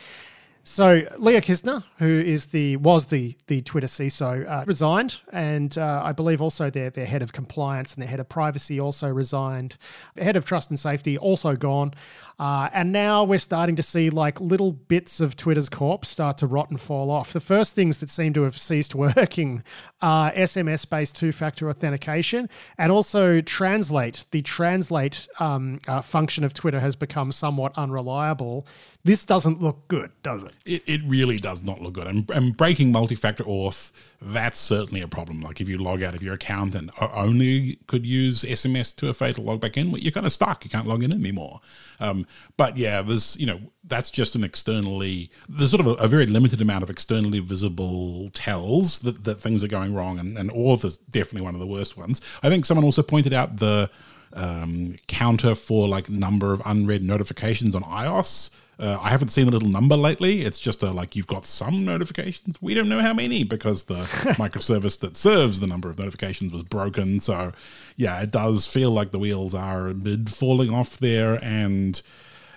So 0.65 1.01
Lea 1.17 1.41
Kissner, 1.41 1.83
who 1.97 2.05
is 2.07 2.47
the 2.47 2.77
was 2.77 3.07
the 3.07 3.35
the 3.47 3.61
Twitter 3.61 3.87
CISO, 3.87 4.49
uh, 4.49 4.63
resigned, 4.65 5.19
and 5.33 5.77
uh, 5.77 6.01
I 6.05 6.13
believe 6.13 6.41
also 6.41 6.69
their 6.69 6.89
their 6.89 7.05
head 7.05 7.21
of 7.21 7.33
compliance 7.33 7.93
and 7.93 8.01
their 8.01 8.09
head 8.09 8.21
of 8.21 8.29
privacy 8.29 8.79
also 8.79 9.09
resigned. 9.09 9.75
The 10.15 10.23
head 10.23 10.37
of 10.37 10.45
trust 10.45 10.69
and 10.69 10.79
safety 10.79 11.17
also 11.17 11.57
gone, 11.57 11.93
uh, 12.39 12.69
and 12.73 12.91
now 12.91 13.23
we're 13.23 13.39
starting 13.39 13.75
to 13.75 13.83
see 13.83 14.09
like 14.09 14.39
little 14.41 14.71
bits 14.71 15.19
of 15.19 15.35
Twitter's 15.35 15.69
corpse 15.69 16.09
start 16.09 16.37
to 16.39 16.47
rot 16.47 16.69
and 16.69 16.79
fall 16.79 17.11
off. 17.11 17.33
The 17.33 17.39
first 17.39 17.75
things 17.75 17.99
that 17.99 18.09
seem 18.09 18.33
to 18.33 18.43
have 18.43 18.57
ceased 18.57 18.95
working 18.95 19.63
are 20.01 20.31
SMS 20.31 20.89
based 20.89 21.15
two 21.15 21.31
factor 21.31 21.69
authentication 21.69 22.49
and 22.77 22.91
also 22.91 23.41
translate. 23.41 24.25
The 24.31 24.41
translate 24.41 25.27
um, 25.39 25.79
uh, 25.87 26.01
function 26.01 26.43
of 26.43 26.53
Twitter 26.53 26.79
has 26.79 26.95
become 26.95 27.31
somewhat 27.31 27.73
unreliable 27.77 28.65
this 29.05 29.25
doesn't 29.25 29.61
look 29.61 29.87
good, 29.89 30.11
does 30.23 30.43
it? 30.43 30.53
It, 30.65 30.83
it 30.87 31.01
really 31.05 31.37
does 31.37 31.61
not 31.61 31.81
look 31.81 31.93
good. 31.93 32.07
And, 32.07 32.29
and 32.31 32.55
breaking 32.55 32.91
multi 32.91 33.15
factor 33.15 33.43
auth, 33.43 33.91
that's 34.25 34.59
certainly 34.59 35.01
a 35.01 35.07
problem. 35.07 35.41
Like 35.41 35.59
if 35.59 35.67
you 35.67 35.77
log 35.77 36.01
out 36.03 36.15
of 36.15 36.23
your 36.23 36.33
account 36.35 36.75
and 36.75 36.91
only 36.99 37.77
could 37.87 38.05
use 38.05 38.43
SMS 38.43 38.95
to 38.97 39.09
a 39.09 39.13
fatal 39.13 39.43
log 39.43 39.61
back 39.61 39.77
in, 39.77 39.91
well, 39.91 39.99
you're 39.99 40.11
kind 40.11 40.25
of 40.25 40.31
stuck. 40.31 40.63
You 40.63 40.69
can't 40.69 40.87
log 40.87 41.03
in 41.03 41.11
anymore. 41.11 41.59
Um, 41.99 42.25
but 42.57 42.77
yeah, 42.77 43.01
there's, 43.01 43.37
you 43.37 43.45
know, 43.45 43.59
that's 43.83 44.09
just 44.09 44.35
an 44.35 44.43
externally, 44.43 45.29
there's 45.49 45.71
sort 45.71 45.81
of 45.81 45.87
a, 45.87 46.03
a, 46.03 46.07
very 46.07 46.25
limited 46.25 46.61
amount 46.61 46.83
of 46.83 46.89
externally 46.89 47.39
visible 47.39 48.29
tells 48.29 48.99
that, 48.99 49.23
that 49.25 49.35
things 49.35 49.63
are 49.63 49.67
going 49.67 49.93
wrong. 49.93 50.19
And, 50.19 50.37
and 50.37 50.51
auth 50.51 50.85
is 50.85 50.97
definitely 50.97 51.45
one 51.45 51.53
of 51.53 51.59
the 51.59 51.67
worst 51.67 51.97
ones. 51.97 52.21
I 52.41 52.49
think 52.49 52.65
someone 52.65 52.85
also 52.85 53.03
pointed 53.03 53.33
out 53.33 53.57
the, 53.57 53.89
um, 54.33 54.95
counter 55.07 55.53
for 55.53 55.87
like 55.87 56.09
number 56.09 56.53
of 56.53 56.61
unread 56.65 57.03
notifications 57.03 57.75
on 57.75 57.83
iOS 57.83 58.49
uh, 58.83 58.99
I 59.01 59.09
haven't 59.09 59.29
seen 59.29 59.45
the 59.45 59.51
little 59.51 59.69
number 59.69 59.95
lately. 59.95 60.41
It's 60.43 60.59
just 60.59 60.83
a, 60.83 60.91
like 60.91 61.15
you've 61.15 61.27
got 61.27 61.45
some 61.45 61.85
notifications. 61.85 62.61
We 62.61 62.73
don't 62.73 62.89
know 62.89 62.99
how 62.99 63.13
many 63.13 63.45
because 63.45 63.85
the 63.85 63.95
microservice 64.37 64.99
that 64.99 65.15
serves 65.15 65.61
the 65.61 65.67
number 65.67 65.89
of 65.89 65.97
notifications 65.97 66.51
was 66.51 66.63
broken. 66.63 67.21
So, 67.21 67.53
yeah, 67.95 68.21
it 68.21 68.31
does 68.31 68.67
feel 68.67 68.91
like 68.91 69.11
the 69.11 69.19
wheels 69.19 69.55
are 69.55 69.93
mid 69.93 70.29
falling 70.29 70.69
off 70.69 70.97
there. 70.97 71.41
And, 71.41 72.01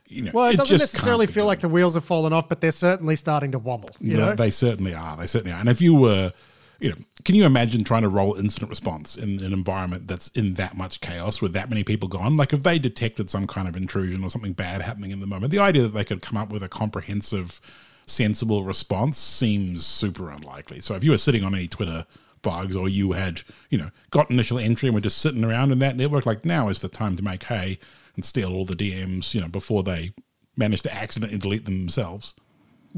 you 0.09 0.23
know, 0.23 0.33
well, 0.35 0.47
it, 0.47 0.55
it 0.55 0.57
doesn't 0.57 0.79
necessarily 0.79 1.29
feel 1.29 1.47
like 1.47 1.61
the 1.61 1.69
wheels 1.69 1.95
have 1.95 2.05
fallen 2.05 2.33
off, 2.33 2.49
but 2.49 2.61
they're 2.61 2.73
certainly 2.73 3.15
starting 3.15 3.53
to 3.53 3.61
wobble. 3.61 3.91
You 4.01 4.19
yeah, 4.19 4.25
know? 4.25 4.35
they 4.35 4.51
certainly 4.51 4.95
are. 4.95 5.17
They 5.17 5.27
certainly 5.27 5.53
are. 5.53 5.61
And 5.61 5.69
if 5.69 5.81
you 5.81 5.95
were 5.95 6.33
you 6.81 6.91
know, 6.91 6.97
can 7.25 7.35
you 7.35 7.45
imagine 7.45 7.85
trying 7.85 8.03
to 8.03 8.09
roll 8.09 8.35
incident 8.35 8.71
response 8.71 9.17
in 9.17 9.43
an 9.43 9.53
environment 9.53 10.07
that's 10.07 10.29
in 10.29 10.55
that 10.55 10.77
much 10.77 11.01
chaos 11.01 11.41
with 11.41 11.53
that 11.55 11.71
many 11.71 11.85
people 11.85 12.09
gone? 12.09 12.37
Like 12.37 12.53
if 12.53 12.63
they 12.63 12.79
detected 12.79 13.31
some 13.31 13.47
kind 13.47 13.69
of 13.69 13.77
intrusion 13.77 14.23
or 14.23 14.31
something 14.31 14.53
bad 14.53 14.83
happening 14.83 15.11
in 15.11 15.21
the 15.21 15.27
moment, 15.27 15.53
the 15.53 15.59
idea 15.59 15.83
that 15.83 15.95
they 15.95 16.05
could 16.05 16.23
come 16.23 16.37
up 16.37 16.51
with 16.51 16.63
a 16.63 16.69
comprehensive, 16.69 17.61
sensible 18.07 18.65
response 18.65 19.19
seems 19.19 19.87
super 19.87 20.31
unlikely. 20.31 20.81
So 20.81 20.95
if 20.95 21.03
you 21.03 21.11
were 21.11 21.19
sitting 21.19 21.45
on 21.45 21.55
any 21.55 21.67
Twitter 21.69 22.07
bugs 22.43 22.77
or 22.77 22.89
you 22.89 23.13
had, 23.13 23.41
you 23.71 23.79
know, 23.79 23.91
got 24.11 24.31
initial 24.31 24.59
entry 24.59 24.89
and 24.89 24.95
were 24.95 25.01
just 25.01 25.19
sitting 25.19 25.45
around 25.45 25.73
in 25.73 25.79
that 25.81 25.97
network, 25.97 26.27
like 26.27 26.45
now 26.45 26.69
is 26.69 26.81
the 26.81 26.89
time 26.89 27.17
to 27.17 27.25
make 27.25 27.43
hay 27.45 27.79
and 28.15 28.25
steal 28.25 28.55
all 28.55 28.65
the 28.65 28.77
DMs, 28.77 29.35
you 29.35 29.41
know, 29.41 29.49
before 29.49 29.83
they 29.83 30.13
manage 30.57 30.83
to 30.83 30.95
accidentally 30.95 31.39
delete 31.39 31.65
them 31.65 31.79
themselves. 31.79 32.35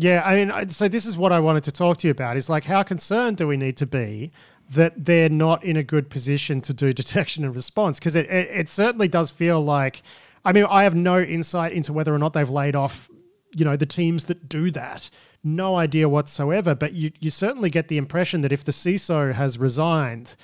Yeah, 0.00 0.22
I 0.24 0.44
mean, 0.44 0.68
so 0.68 0.86
this 0.86 1.06
is 1.06 1.16
what 1.16 1.32
I 1.32 1.40
wanted 1.40 1.64
to 1.64 1.72
talk 1.72 1.96
to 1.98 2.06
you 2.06 2.12
about 2.12 2.36
is 2.36 2.48
like, 2.48 2.62
how 2.62 2.84
concerned 2.84 3.36
do 3.36 3.48
we 3.48 3.56
need 3.56 3.76
to 3.78 3.86
be 3.86 4.30
that 4.70 4.92
they're 4.96 5.28
not 5.28 5.64
in 5.64 5.76
a 5.76 5.82
good 5.82 6.08
position 6.08 6.60
to 6.60 6.72
do 6.72 6.92
detection 7.02 7.44
and 7.44 7.52
response? 7.52 7.98
Because 7.98 8.14
it, 8.14 8.30
it, 8.30 8.48
it, 8.48 8.68
certainly 8.68 9.08
does 9.08 9.32
feel 9.32 9.60
like, 9.60 10.02
I 10.44 10.52
mean, 10.52 10.66
I 10.70 10.84
have 10.84 10.94
no 10.94 11.20
insight 11.20 11.72
into 11.72 11.92
whether 11.92 12.14
or 12.14 12.18
not 12.20 12.32
they've 12.32 12.48
laid 12.48 12.76
off, 12.76 13.10
you 13.56 13.64
know, 13.64 13.74
the 13.74 13.86
teams 13.86 14.26
that 14.26 14.48
do 14.48 14.70
that. 14.70 15.10
No 15.42 15.74
idea 15.74 16.08
whatsoever. 16.08 16.76
But 16.76 16.92
you, 16.92 17.10
you 17.18 17.30
certainly 17.30 17.68
get 17.68 17.88
the 17.88 17.98
impression 17.98 18.42
that 18.42 18.52
if 18.52 18.62
the 18.62 18.72
CISO 18.72 19.34
has 19.34 19.58
resigned, 19.58 20.36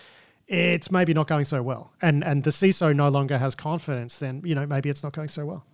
it's 0.48 0.90
maybe 0.90 1.14
not 1.14 1.28
going 1.28 1.44
so 1.44 1.62
well. 1.62 1.92
And, 2.02 2.24
and 2.24 2.42
the 2.42 2.50
CISO 2.50 2.92
no 2.92 3.08
longer 3.08 3.38
has 3.38 3.54
confidence, 3.54 4.18
then, 4.18 4.42
you 4.44 4.56
know, 4.56 4.66
maybe 4.66 4.88
it's 4.88 5.04
not 5.04 5.12
going 5.12 5.28
so 5.28 5.46
well. 5.46 5.64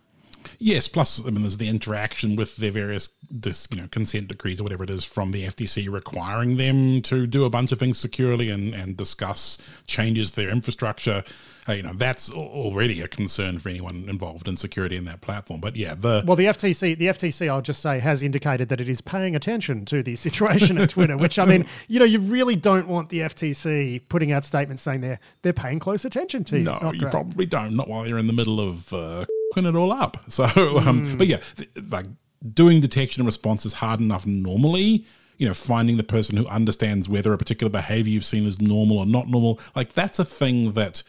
Yes, 0.58 0.88
plus 0.88 1.20
I 1.26 1.30
mean, 1.30 1.42
there's 1.42 1.56
the 1.56 1.68
interaction 1.68 2.36
with 2.36 2.56
their 2.56 2.70
various, 2.70 3.08
this 3.30 3.66
you 3.70 3.80
know, 3.80 3.88
consent 3.88 4.28
decrees 4.28 4.60
or 4.60 4.64
whatever 4.64 4.84
it 4.84 4.90
is 4.90 5.04
from 5.04 5.32
the 5.32 5.44
FTC 5.44 5.90
requiring 5.90 6.56
them 6.56 7.02
to 7.02 7.26
do 7.26 7.44
a 7.44 7.50
bunch 7.50 7.72
of 7.72 7.78
things 7.78 7.98
securely 7.98 8.50
and 8.50 8.74
and 8.74 8.96
discuss 8.96 9.58
changes 9.86 10.32
to 10.32 10.42
their 10.42 10.50
infrastructure. 10.50 11.24
Uh, 11.68 11.74
you 11.74 11.82
know, 11.82 11.92
that's 11.92 12.30
already 12.32 13.02
a 13.02 13.08
concern 13.08 13.58
for 13.58 13.68
anyone 13.68 14.06
involved 14.08 14.48
in 14.48 14.56
security 14.56 14.96
in 14.96 15.04
that 15.04 15.20
platform. 15.20 15.60
But 15.60 15.76
yeah, 15.76 15.94
the 15.94 16.24
well, 16.26 16.36
the 16.36 16.46
FTC, 16.46 16.96
the 16.96 17.06
FTC, 17.06 17.48
I'll 17.48 17.60
just 17.60 17.80
say, 17.80 18.00
has 18.00 18.22
indicated 18.22 18.70
that 18.70 18.80
it 18.80 18.88
is 18.88 19.00
paying 19.00 19.36
attention 19.36 19.84
to 19.86 20.02
the 20.02 20.16
situation 20.16 20.78
at 20.78 20.90
Twitter. 20.90 21.16
Which 21.16 21.38
I 21.38 21.44
mean, 21.44 21.66
you 21.88 21.98
know, 21.98 22.04
you 22.04 22.18
really 22.18 22.56
don't 22.56 22.88
want 22.88 23.10
the 23.10 23.20
FTC 23.20 24.02
putting 24.08 24.32
out 24.32 24.44
statements 24.44 24.82
saying 24.82 25.02
they're 25.02 25.20
they're 25.42 25.52
paying 25.52 25.78
close 25.78 26.04
attention 26.04 26.44
to 26.44 26.58
you. 26.58 26.64
No, 26.64 26.92
you 26.94 27.06
probably 27.08 27.46
don't. 27.46 27.76
Not 27.76 27.88
while 27.88 28.06
you're 28.06 28.18
in 28.18 28.26
the 28.26 28.32
middle 28.32 28.60
of. 28.60 28.92
Uh, 28.92 29.26
it 29.56 29.76
all 29.76 29.92
up. 29.92 30.18
So, 30.28 30.44
um, 30.84 31.04
mm. 31.04 31.18
but 31.18 31.26
yeah, 31.26 31.40
th- 31.56 31.70
like 31.90 32.06
doing 32.54 32.80
detection 32.80 33.20
and 33.22 33.26
response 33.26 33.66
is 33.66 33.72
hard 33.72 34.00
enough 34.00 34.26
normally. 34.26 35.04
You 35.38 35.48
know, 35.48 35.54
finding 35.54 35.96
the 35.96 36.04
person 36.04 36.36
who 36.36 36.46
understands 36.48 37.08
whether 37.08 37.32
a 37.32 37.38
particular 37.38 37.70
behavior 37.70 38.12
you've 38.12 38.24
seen 38.24 38.44
is 38.44 38.60
normal 38.60 38.98
or 38.98 39.06
not 39.06 39.26
normal, 39.26 39.58
like 39.74 39.94
that's 39.94 40.18
a 40.18 40.24
thing 40.24 40.72
that 40.72 41.02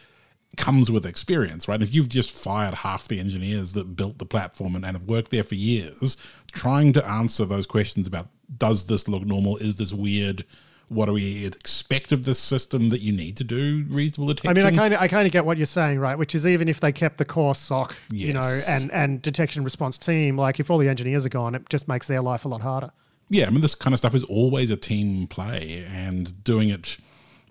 comes 0.56 0.90
with 0.90 1.06
experience, 1.06 1.68
right? 1.68 1.82
If 1.82 1.94
you've 1.94 2.08
just 2.08 2.30
fired 2.30 2.74
half 2.74 3.08
the 3.08 3.20
engineers 3.20 3.74
that 3.74 3.94
built 3.96 4.18
the 4.18 4.26
platform 4.26 4.74
and, 4.74 4.84
and 4.84 4.96
have 4.96 5.06
worked 5.06 5.30
there 5.30 5.44
for 5.44 5.54
years, 5.54 6.16
trying 6.50 6.92
to 6.94 7.06
answer 7.06 7.44
those 7.44 7.66
questions 7.66 8.06
about 8.06 8.28
does 8.56 8.86
this 8.86 9.08
look 9.08 9.24
normal? 9.24 9.56
Is 9.58 9.76
this 9.76 9.92
weird? 9.92 10.44
What 10.92 11.06
do 11.06 11.12
we 11.12 11.46
expect 11.46 12.12
of 12.12 12.24
this 12.24 12.38
system 12.38 12.90
that 12.90 13.00
you 13.00 13.12
need 13.12 13.36
to 13.38 13.44
do 13.44 13.84
reasonable 13.88 14.28
detection? 14.28 14.50
I 14.50 14.54
mean, 14.54 14.66
I 14.66 14.76
kind 14.76 14.94
of, 14.94 15.00
I 15.00 15.08
kind 15.08 15.26
of 15.26 15.32
get 15.32 15.44
what 15.44 15.56
you're 15.56 15.66
saying, 15.66 15.98
right? 15.98 16.16
Which 16.16 16.34
is 16.34 16.46
even 16.46 16.68
if 16.68 16.80
they 16.80 16.92
kept 16.92 17.18
the 17.18 17.24
core 17.24 17.54
SOC, 17.54 17.94
yes. 18.10 18.26
you 18.26 18.32
know, 18.32 18.60
and 18.68 18.90
and 18.92 19.22
detection 19.22 19.64
response 19.64 19.98
team, 19.98 20.36
like 20.36 20.60
if 20.60 20.70
all 20.70 20.78
the 20.78 20.88
engineers 20.88 21.26
are 21.26 21.30
gone, 21.30 21.54
it 21.54 21.68
just 21.68 21.88
makes 21.88 22.06
their 22.06 22.20
life 22.20 22.44
a 22.44 22.48
lot 22.48 22.60
harder. 22.60 22.90
Yeah, 23.28 23.46
I 23.46 23.50
mean, 23.50 23.62
this 23.62 23.74
kind 23.74 23.94
of 23.94 23.98
stuff 23.98 24.14
is 24.14 24.24
always 24.24 24.70
a 24.70 24.76
team 24.76 25.26
play, 25.26 25.86
and 25.88 26.44
doing 26.44 26.68
it, 26.68 26.98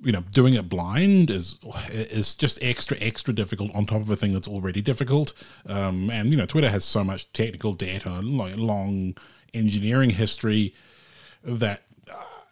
you 0.04 0.12
know, 0.12 0.21
doing 0.32 0.54
it 0.54 0.69
blind 0.69 1.30
is 1.30 1.58
is 1.89 2.36
just 2.36 2.62
extra 2.62 2.97
extra 2.99 3.34
difficult 3.34 3.73
on 3.73 3.86
top 3.86 4.01
of 4.01 4.10
a 4.10 4.15
thing 4.15 4.34
that's 4.34 4.47
already 4.47 4.82
difficult. 4.82 5.34
Um, 5.65 6.10
and 6.10 6.30
you 6.30 6.38
know, 6.38 6.45
Twitter 6.45 6.69
has 6.69 6.86
so 6.86 7.04
much 7.04 7.32
technical 7.34 7.73
debt 7.73 8.06
and 8.06 8.38
like 8.38 8.58
long 8.58 9.15
engineering 9.54 10.12
history 10.12 10.73
that 11.43 11.82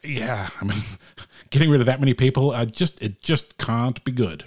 yeah, 0.03 0.49
I 0.59 0.65
mean, 0.65 0.81
getting 1.49 1.69
rid 1.69 1.79
of 1.81 1.85
that 1.87 1.99
many 1.99 2.13
people, 2.13 2.51
uh, 2.51 2.65
just 2.65 3.01
it 3.01 3.21
just 3.21 3.57
can't 3.57 4.03
be 4.03 4.11
good. 4.11 4.45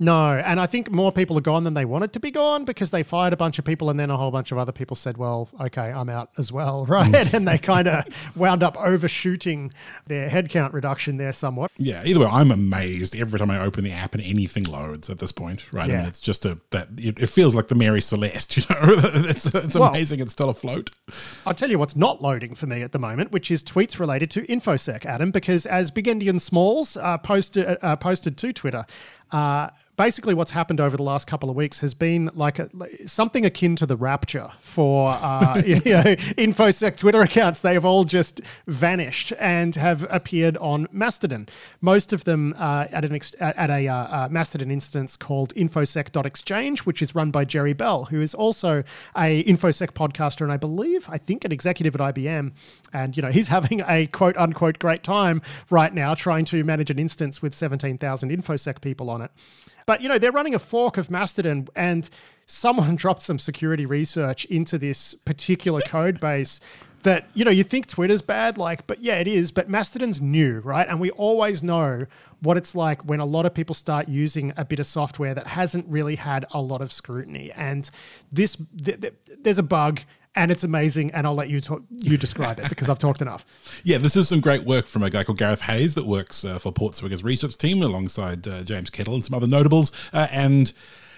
No, 0.00 0.32
and 0.38 0.60
I 0.60 0.66
think 0.66 0.92
more 0.92 1.10
people 1.10 1.36
are 1.38 1.40
gone 1.42 1.64
than 1.64 1.74
they 1.74 1.84
wanted 1.84 2.12
to 2.12 2.20
be 2.20 2.30
gone 2.30 2.64
because 2.64 2.92
they 2.92 3.02
fired 3.02 3.32
a 3.32 3.36
bunch 3.36 3.58
of 3.58 3.64
people, 3.64 3.90
and 3.90 3.98
then 3.98 4.10
a 4.10 4.16
whole 4.16 4.30
bunch 4.30 4.52
of 4.52 4.58
other 4.58 4.70
people 4.70 4.94
said, 4.94 5.16
"Well, 5.16 5.48
okay, 5.60 5.90
I'm 5.90 6.08
out 6.08 6.30
as 6.38 6.52
well," 6.52 6.86
right? 6.88 7.34
and 7.34 7.48
they 7.48 7.58
kind 7.58 7.88
of 7.88 8.04
wound 8.36 8.62
up 8.62 8.76
overshooting 8.76 9.72
their 10.06 10.28
headcount 10.28 10.72
reduction 10.72 11.16
there 11.16 11.32
somewhat. 11.32 11.72
Yeah. 11.78 12.02
Either 12.04 12.20
way, 12.20 12.26
I'm 12.26 12.52
amazed 12.52 13.16
every 13.16 13.40
time 13.40 13.50
I 13.50 13.58
open 13.60 13.82
the 13.82 13.90
app 13.90 14.14
and 14.14 14.22
anything 14.22 14.64
loads 14.64 15.10
at 15.10 15.18
this 15.18 15.32
point. 15.32 15.64
Right. 15.72 15.90
I 15.90 15.96
mean, 15.96 16.06
it's 16.06 16.20
just 16.20 16.44
a 16.44 16.58
that 16.70 16.88
it, 16.96 17.18
it 17.18 17.28
feels 17.28 17.56
like 17.56 17.66
the 17.66 17.74
Mary 17.74 18.00
Celeste. 18.00 18.56
You 18.68 18.74
know, 18.74 19.00
it's 19.24 19.46
it's 19.46 19.74
Well- 19.74 19.88
amazing. 19.90 20.20
it's 20.20 20.32
still 20.32 20.48
afloat. 20.50 20.90
I'll 21.46 21.54
tell 21.54 21.70
you 21.70 21.78
what's 21.78 21.96
not 21.96 22.22
loading 22.22 22.54
for 22.54 22.66
me 22.66 22.82
at 22.82 22.92
the 22.92 22.98
moment, 22.98 23.32
which 23.32 23.50
is 23.50 23.64
tweets 23.64 23.98
related 23.98 24.30
to 24.32 24.46
InfoSec, 24.46 25.04
Adam, 25.06 25.30
because 25.30 25.66
as 25.66 25.90
Big 25.90 26.04
Endian 26.06 26.40
Smalls 26.40 26.96
uh, 26.96 27.18
posted, 27.18 27.78
uh, 27.82 27.96
posted 27.96 28.36
to 28.38 28.52
Twitter, 28.52 28.84
uh, 29.32 29.70
basically 29.98 30.32
what's 30.32 30.52
happened 30.52 30.80
over 30.80 30.96
the 30.96 31.02
last 31.02 31.26
couple 31.26 31.50
of 31.50 31.56
weeks 31.56 31.80
has 31.80 31.92
been 31.92 32.30
like 32.34 32.60
a, 32.60 32.70
something 33.06 33.44
akin 33.44 33.74
to 33.74 33.84
the 33.84 33.96
rapture 33.96 34.48
for 34.60 35.12
uh, 35.20 35.60
you 35.66 35.74
know, 35.74 36.14
InfoSec 36.38 36.96
Twitter 36.96 37.20
accounts. 37.20 37.60
They 37.60 37.74
have 37.74 37.84
all 37.84 38.04
just 38.04 38.40
vanished 38.68 39.32
and 39.40 39.74
have 39.74 40.06
appeared 40.08 40.56
on 40.58 40.86
Mastodon. 40.92 41.48
Most 41.80 42.12
of 42.12 42.24
them 42.24 42.54
uh, 42.56 42.86
at, 42.92 43.04
an 43.04 43.14
ex- 43.14 43.34
at 43.40 43.70
a 43.70 43.88
uh, 43.88 43.94
uh, 43.94 44.28
Mastodon 44.30 44.70
instance 44.70 45.16
called 45.16 45.52
infosec.exchange, 45.56 46.80
which 46.86 47.02
is 47.02 47.16
run 47.16 47.32
by 47.32 47.44
Jerry 47.44 47.72
Bell, 47.72 48.04
who 48.04 48.20
is 48.20 48.34
also 48.34 48.84
a 49.16 49.42
InfoSec 49.44 49.92
podcaster 49.92 50.42
and 50.42 50.52
I 50.52 50.56
believe, 50.58 51.08
I 51.08 51.18
think, 51.18 51.44
an 51.44 51.50
executive 51.50 51.96
at 51.96 52.14
IBM. 52.14 52.52
And, 52.92 53.16
you 53.16 53.22
know, 53.22 53.30
he's 53.32 53.48
having 53.58 53.82
a 53.86 54.06
quote 54.06 54.36
unquote 54.36 54.78
great 54.78 55.02
time 55.02 55.42
right 55.70 55.92
now 55.92 56.14
trying 56.14 56.44
to 56.46 56.62
manage 56.62 56.90
an 56.90 57.00
instance 57.00 57.42
with 57.42 57.52
17,000 57.52 58.30
InfoSec 58.30 58.80
people 58.80 59.10
on 59.10 59.22
it. 59.22 59.32
But, 59.88 60.02
you 60.02 60.08
know, 60.10 60.18
they're 60.18 60.32
running 60.32 60.54
a 60.54 60.58
fork 60.58 60.98
of 60.98 61.10
Mastodon 61.10 61.66
and 61.74 62.10
someone 62.44 62.94
dropped 63.02 63.22
some 63.22 63.38
security 63.38 63.86
research 63.86 64.44
into 64.44 64.76
this 64.76 65.14
particular 65.14 65.80
code 65.80 66.20
base 66.20 66.60
that 67.04 67.30
you 67.32 67.44
know 67.44 67.50
you 67.50 67.62
think 67.62 67.86
twitter's 67.86 68.20
bad 68.20 68.58
like 68.58 68.84
but 68.88 69.00
yeah 69.00 69.14
it 69.14 69.28
is 69.28 69.52
but 69.52 69.70
mastodon's 69.70 70.20
new 70.20 70.58
right? 70.64 70.88
And 70.88 70.98
we 70.98 71.10
always 71.12 71.62
know 71.62 72.04
what 72.40 72.56
it's 72.56 72.74
like 72.74 73.04
when 73.04 73.20
a 73.20 73.24
lot 73.24 73.46
of 73.46 73.54
people 73.54 73.74
start 73.74 74.08
using 74.08 74.52
a 74.56 74.64
bit 74.64 74.78
of 74.78 74.86
software 74.86 75.34
that 75.34 75.46
hasn't 75.46 75.86
really 75.88 76.14
had 76.14 76.44
a 76.52 76.60
lot 76.60 76.80
of 76.80 76.92
scrutiny. 76.92 77.50
And 77.52 77.90
this 78.30 78.56
th- 78.84 79.00
th- 79.00 79.14
there's 79.40 79.58
a 79.58 79.62
bug 79.62 80.00
and 80.34 80.50
it's 80.50 80.64
amazing 80.64 81.10
and 81.12 81.26
i'll 81.26 81.34
let 81.34 81.48
you 81.48 81.60
talk 81.60 81.82
you 81.90 82.16
describe 82.16 82.58
it 82.58 82.68
because 82.68 82.88
i've 82.88 82.98
talked 82.98 83.22
enough 83.22 83.44
Yeah, 83.84 83.98
this 83.98 84.16
is 84.16 84.28
some 84.28 84.40
great 84.40 84.64
work 84.64 84.86
from 84.86 85.02
a 85.02 85.10
guy 85.10 85.24
called 85.24 85.38
Gareth 85.38 85.60
Heyes 85.60 85.94
that 85.94 86.06
works 86.06 86.44
uh, 86.44 86.58
for 86.58 86.72
Portswigger's 86.72 87.22
research 87.22 87.56
team 87.56 87.82
alongside 87.82 88.46
uh, 88.46 88.62
James 88.64 88.90
Kettle 88.90 89.14
and 89.14 89.24
some 89.24 89.34
other 89.34 89.46
notables. 89.46 89.92
Uh, 90.12 90.26
and 90.32 90.72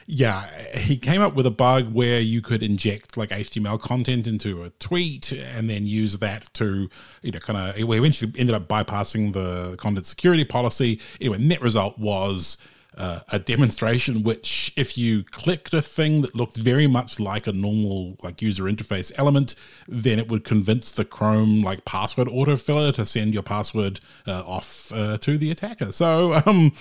yeah, 0.07 0.47
he 0.77 0.97
came 0.97 1.23
up 1.23 1.35
with 1.35 1.47
a 1.47 1.51
bug 1.51 1.93
where 1.93 2.21
you 2.21 2.43
could 2.43 2.63
inject 2.63 3.17
like 3.17 3.31
HTML 3.31 3.81
content 3.81 4.27
into 4.27 4.63
a 4.63 4.71
tweet 4.71 5.33
and 5.33 5.71
then 5.71 5.87
use 5.87 6.19
that 6.19 6.53
to, 6.55 6.89
you 7.23 7.33
know, 7.33 7.39
kind 7.39 7.79
of, 7.79 7.89
we 7.89 7.99
eventually 7.99 8.33
ended 8.37 8.55
up 8.55 8.69
bypassing 8.69 9.33
the 9.33 9.77
content 9.77 10.07
security 10.07 10.45
policy. 10.45 11.01
Anyway, 11.21 11.39
net 11.39 11.63
result 11.63 11.99
was 11.99 12.59
uh, 13.01 13.21
a 13.31 13.39
demonstration 13.39 14.23
which 14.23 14.75
if 14.77 14.99
you 14.99 15.25
clicked 15.25 15.73
a 15.73 15.81
thing 15.81 16.21
that 16.21 16.35
looked 16.35 16.59
very 16.59 16.87
much 16.87 17.19
like 17.19 17.47
a 17.47 17.53
normal 17.53 18.15
like 18.23 18.43
user 18.43 18.65
interface 18.65 19.11
element 19.17 19.55
then 19.89 20.19
it 20.19 20.29
would 20.29 20.45
convince 20.45 20.91
the 20.91 21.05
chrome 21.05 21.63
like 21.63 21.83
password 21.87 22.29
autofiller 22.29 22.93
to 22.93 23.07
send 23.07 23.33
your 23.33 23.43
password 23.43 24.01
uh, 24.27 24.43
off 24.47 24.93
uh, 24.93 25.17
to 25.17 25.39
the 25.39 25.51
attacker. 25.51 25.91
So 25.93 26.43
um 26.45 26.73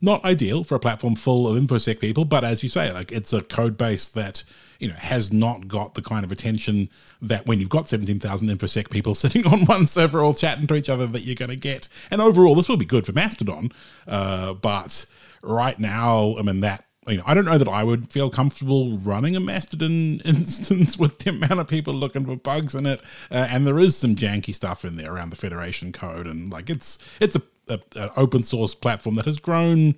not 0.00 0.24
ideal 0.24 0.64
for 0.64 0.76
a 0.76 0.80
platform 0.80 1.14
full 1.14 1.46
of 1.46 1.62
infosec 1.62 2.00
people 2.00 2.24
but 2.24 2.42
as 2.42 2.62
you 2.62 2.70
say 2.70 2.90
like 2.92 3.12
it's 3.12 3.34
a 3.34 3.42
code 3.42 3.76
base 3.76 4.08
that 4.08 4.44
you 4.78 4.88
know 4.88 4.94
has 4.94 5.30
not 5.30 5.68
got 5.68 5.92
the 5.92 6.02
kind 6.02 6.24
of 6.24 6.32
attention 6.32 6.88
that 7.20 7.46
when 7.46 7.60
you've 7.60 7.68
got 7.68 7.86
17,000 7.86 8.48
infosec 8.48 8.88
people 8.88 9.14
sitting 9.24 9.46
on 9.46 9.66
one 9.66 9.86
server 9.86 10.20
all 10.20 10.32
chatting 10.32 10.66
to 10.66 10.74
each 10.74 10.88
other 10.88 11.06
that 11.06 11.22
you're 11.22 11.34
going 11.34 11.50
to 11.50 11.56
get. 11.56 11.88
And 12.10 12.22
overall 12.22 12.54
this 12.54 12.66
will 12.66 12.78
be 12.78 12.86
good 12.86 13.04
for 13.04 13.12
mastodon 13.12 13.72
uh, 14.06 14.54
but 14.54 15.04
right 15.46 15.78
now, 15.78 16.36
I 16.38 16.42
mean 16.42 16.60
that 16.60 16.86
you 17.08 17.18
know, 17.18 17.22
I 17.26 17.34
don't 17.34 17.44
know 17.44 17.58
that 17.58 17.68
I 17.68 17.84
would 17.84 18.10
feel 18.12 18.30
comfortable 18.30 18.98
running 18.98 19.36
a 19.36 19.40
Mastodon 19.40 20.20
instance 20.24 20.98
with 20.98 21.18
the 21.18 21.30
amount 21.30 21.60
of 21.60 21.68
people 21.68 21.94
looking 21.94 22.24
for 22.26 22.36
bugs 22.36 22.74
in 22.74 22.86
it, 22.86 23.00
uh, 23.30 23.46
and 23.50 23.66
there 23.66 23.78
is 23.78 23.96
some 23.96 24.16
janky 24.16 24.54
stuff 24.54 24.84
in 24.84 24.96
there 24.96 25.12
around 25.12 25.30
the 25.30 25.36
Federation 25.36 25.92
code, 25.92 26.26
and 26.26 26.50
like 26.50 26.68
it's 26.68 26.98
it's 27.20 27.36
a, 27.36 27.42
a 27.68 27.78
an 27.94 28.10
open 28.16 28.42
source 28.42 28.74
platform 28.74 29.14
that 29.16 29.24
has 29.24 29.38
grown, 29.38 29.94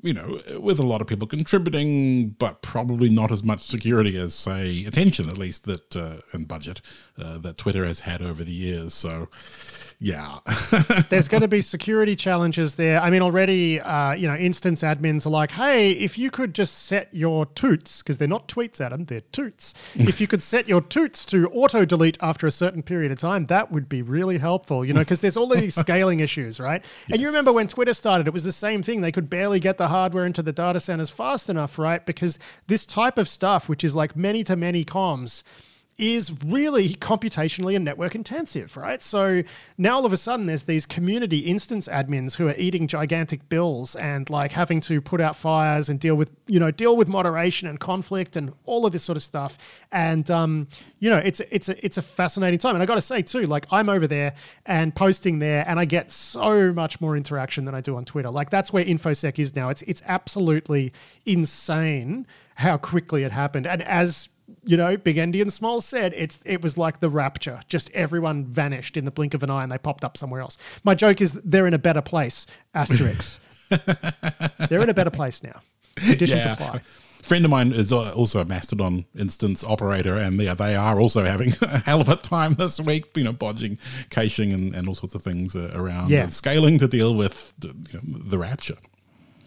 you 0.00 0.14
know, 0.14 0.40
with 0.58 0.78
a 0.78 0.86
lot 0.86 1.02
of 1.02 1.06
people 1.06 1.28
contributing, 1.28 2.30
but 2.30 2.62
probably 2.62 3.10
not 3.10 3.30
as 3.30 3.42
much 3.42 3.60
security 3.60 4.16
as 4.16 4.34
say 4.34 4.86
attention, 4.86 5.28
at 5.28 5.36
least 5.36 5.66
that 5.66 5.94
uh, 5.96 6.16
and 6.32 6.48
budget 6.48 6.80
uh, 7.18 7.36
that 7.38 7.58
Twitter 7.58 7.84
has 7.84 8.00
had 8.00 8.22
over 8.22 8.42
the 8.42 8.52
years. 8.52 8.94
So, 8.94 9.28
yeah. 10.02 10.40
there's 11.10 11.28
going 11.28 11.42
to 11.42 11.48
be 11.48 11.60
security 11.60 12.16
challenges 12.16 12.74
there. 12.74 13.00
I 13.00 13.08
mean, 13.08 13.22
already, 13.22 13.80
uh, 13.80 14.14
you 14.14 14.26
know, 14.26 14.34
instance 14.34 14.82
admins 14.82 15.26
are 15.26 15.30
like, 15.30 15.52
hey, 15.52 15.92
if 15.92 16.18
you 16.18 16.28
could 16.28 16.54
just 16.54 16.86
set 16.86 17.08
your 17.12 17.46
toots, 17.46 18.02
because 18.02 18.18
they're 18.18 18.26
not 18.26 18.48
tweets, 18.48 18.80
Adam, 18.80 19.04
they're 19.04 19.20
toots. 19.32 19.74
if 19.94 20.20
you 20.20 20.26
could 20.26 20.42
set 20.42 20.66
your 20.66 20.80
toots 20.80 21.24
to 21.26 21.48
auto 21.50 21.84
delete 21.84 22.18
after 22.20 22.48
a 22.48 22.50
certain 22.50 22.82
period 22.82 23.12
of 23.12 23.18
time, 23.20 23.46
that 23.46 23.70
would 23.70 23.88
be 23.88 24.02
really 24.02 24.38
helpful, 24.38 24.84
you 24.84 24.92
know, 24.92 25.00
because 25.00 25.20
there's 25.20 25.36
all 25.36 25.46
these 25.46 25.74
scaling 25.80 26.18
issues, 26.18 26.58
right? 26.58 26.84
And 27.08 27.20
you 27.20 27.28
remember 27.28 27.52
when 27.52 27.68
Twitter 27.68 27.94
started, 27.94 28.26
it 28.26 28.32
was 28.32 28.42
the 28.42 28.50
same 28.50 28.82
thing. 28.82 29.02
They 29.02 29.12
could 29.12 29.30
barely 29.30 29.60
get 29.60 29.78
the 29.78 29.86
hardware 29.86 30.26
into 30.26 30.42
the 30.42 30.52
data 30.52 30.80
centers 30.80 31.10
fast 31.10 31.48
enough, 31.48 31.78
right? 31.78 32.04
Because 32.04 32.40
this 32.66 32.84
type 32.84 33.18
of 33.18 33.28
stuff, 33.28 33.68
which 33.68 33.84
is 33.84 33.94
like 33.94 34.16
many 34.16 34.42
to 34.44 34.56
many 34.56 34.84
comms, 34.84 35.44
is 35.98 36.32
really 36.44 36.90
computationally 36.94 37.76
and 37.76 37.84
network 37.84 38.14
intensive, 38.14 38.76
right? 38.76 39.02
So 39.02 39.42
now 39.76 39.96
all 39.96 40.06
of 40.06 40.12
a 40.12 40.16
sudden 40.16 40.46
there's 40.46 40.62
these 40.62 40.86
community 40.86 41.38
instance 41.40 41.86
admins 41.86 42.34
who 42.34 42.48
are 42.48 42.54
eating 42.56 42.88
gigantic 42.88 43.46
bills 43.48 43.94
and 43.96 44.28
like 44.30 44.52
having 44.52 44.80
to 44.82 45.00
put 45.00 45.20
out 45.20 45.36
fires 45.36 45.88
and 45.88 46.00
deal 46.00 46.14
with, 46.14 46.30
you 46.46 46.58
know, 46.58 46.70
deal 46.70 46.96
with 46.96 47.08
moderation 47.08 47.68
and 47.68 47.78
conflict 47.78 48.36
and 48.36 48.52
all 48.64 48.86
of 48.86 48.92
this 48.92 49.02
sort 49.02 49.16
of 49.16 49.22
stuff. 49.22 49.58
And 49.92 50.30
um, 50.30 50.66
you 50.98 51.10
know, 51.10 51.18
it's 51.18 51.40
it's 51.50 51.68
a 51.68 51.84
it's 51.84 51.98
a 51.98 52.02
fascinating 52.02 52.58
time. 52.58 52.74
And 52.74 52.82
I 52.82 52.86
got 52.86 52.94
to 52.94 53.02
say 53.02 53.20
too, 53.20 53.46
like 53.46 53.66
I'm 53.70 53.88
over 53.88 54.06
there 54.06 54.34
and 54.64 54.94
posting 54.94 55.38
there, 55.40 55.64
and 55.68 55.78
I 55.78 55.84
get 55.84 56.10
so 56.10 56.72
much 56.72 57.00
more 57.00 57.16
interaction 57.16 57.66
than 57.66 57.74
I 57.74 57.82
do 57.82 57.96
on 57.96 58.06
Twitter. 58.06 58.30
Like 58.30 58.48
that's 58.48 58.72
where 58.72 58.84
infosec 58.84 59.38
is 59.38 59.54
now. 59.54 59.68
It's 59.68 59.82
it's 59.82 60.02
absolutely 60.06 60.92
insane 61.26 62.26
how 62.54 62.78
quickly 62.78 63.24
it 63.24 63.32
happened. 63.32 63.66
And 63.66 63.82
as 63.82 64.30
you 64.64 64.76
know, 64.76 64.96
Big 64.96 65.16
Endian 65.16 65.50
Small 65.50 65.80
said 65.80 66.12
it's 66.16 66.40
it 66.44 66.62
was 66.62 66.78
like 66.78 67.00
the 67.00 67.10
rapture. 67.10 67.60
Just 67.68 67.90
everyone 67.92 68.44
vanished 68.46 68.96
in 68.96 69.04
the 69.04 69.10
blink 69.10 69.34
of 69.34 69.42
an 69.42 69.50
eye 69.50 69.62
and 69.62 69.72
they 69.72 69.78
popped 69.78 70.04
up 70.04 70.16
somewhere 70.16 70.40
else. 70.40 70.58
My 70.84 70.94
joke 70.94 71.20
is 71.20 71.34
they're 71.44 71.66
in 71.66 71.74
a 71.74 71.78
better 71.78 72.02
place. 72.02 72.46
Asterix. 72.74 73.38
they're 74.68 74.82
in 74.82 74.90
a 74.90 74.94
better 74.94 75.10
place 75.10 75.42
now. 75.42 75.60
Conditions 75.96 76.44
apply. 76.44 76.80
A 77.20 77.24
friend 77.24 77.44
of 77.44 77.50
mine 77.50 77.72
is 77.72 77.92
also 77.92 78.40
a 78.40 78.44
Mastodon 78.44 79.04
instance 79.18 79.62
operator, 79.64 80.16
and 80.16 80.38
they, 80.40 80.52
they 80.54 80.74
are 80.74 80.98
also 80.98 81.24
having 81.24 81.52
a 81.62 81.78
hell 81.78 82.00
of 82.00 82.08
a 82.08 82.16
time 82.16 82.54
this 82.54 82.80
week, 82.80 83.16
you 83.16 83.22
know, 83.24 83.32
bodging, 83.32 83.78
caching, 84.10 84.52
and, 84.52 84.74
and 84.74 84.88
all 84.88 84.94
sorts 84.94 85.14
of 85.14 85.22
things 85.22 85.54
uh, 85.54 85.70
around 85.74 86.10
Yeah. 86.10 86.24
and 86.24 86.32
scaling 86.32 86.78
to 86.78 86.88
deal 86.88 87.14
with 87.14 87.52
the, 87.58 87.68
you 87.68 88.00
know, 88.02 88.18
the 88.18 88.38
rapture. 88.38 88.76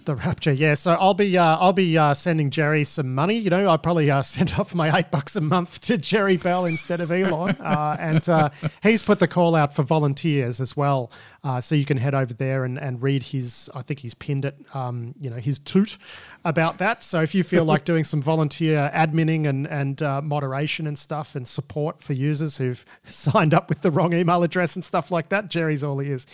The 0.06 0.16
Rapture, 0.16 0.54
yeah. 0.54 0.76
So 0.76 0.94
I'll 0.94 1.16
be 1.16 1.36
uh, 1.36 1.58
I'll 1.58 1.74
be 1.74 1.98
uh, 1.98 2.14
sending 2.14 2.52
Jerry 2.52 2.84
some 2.84 3.16
money. 3.16 3.40
You 3.40 3.50
know, 3.50 3.66
I'll 3.66 3.80
probably 3.80 4.12
uh, 4.12 4.22
send 4.24 4.54
off 4.54 4.76
my 4.76 4.96
eight 4.96 5.10
bucks 5.10 5.36
a 5.36 5.42
month 5.42 5.82
to 5.82 5.98
Jerry 5.98 6.38
Bell 6.38 6.66
instead 6.66 7.02
of 7.02 7.12
Elon, 7.12 7.56
uh, 7.60 7.98
and 8.00 8.30
uh, 8.30 8.52
he's 8.84 9.02
put 9.02 9.20
the 9.20 9.28
call 9.28 9.56
out 9.56 9.74
for 9.74 9.82
volunteers 9.82 10.62
as 10.62 10.78
well. 10.78 11.12
Uh, 11.44 11.60
so 11.60 11.74
you 11.74 11.86
can 11.86 11.98
head 11.98 12.14
over 12.14 12.36
there 12.36 12.66
and, 12.66 12.78
and 12.78 13.02
read 13.02 13.24
his. 13.24 13.68
I 13.74 13.82
think 13.82 14.00
he's 14.00 14.14
pinned 14.14 14.46
it. 14.46 14.56
Um, 14.76 15.16
you 15.20 15.32
know, 15.32 15.38
his 15.38 15.58
toot 15.58 15.98
about 16.44 16.78
that. 16.78 17.04
So 17.04 17.22
if 17.24 17.34
you 17.34 17.44
feel 17.44 17.66
like 17.66 17.84
doing 17.86 18.04
some 18.04 18.22
volunteer 18.22 18.92
adminning 18.94 19.48
and 19.48 19.66
and 19.66 20.04
uh, 20.04 20.22
moderation 20.22 20.86
and 20.86 21.00
stuff 21.00 21.36
and 21.36 21.48
support 21.48 22.04
for 22.04 22.14
users 22.14 22.58
who've 22.58 22.86
signed 23.06 23.56
up 23.56 23.70
with 23.70 23.82
the 23.82 23.90
wrong 23.90 24.14
email 24.14 24.44
address 24.44 24.76
and 24.76 24.86
stuff 24.86 25.10
like 25.10 25.30
that, 25.30 25.50
Jerry's 25.50 25.84
all 25.84 25.98
he 25.98 26.12
is. 26.12 26.28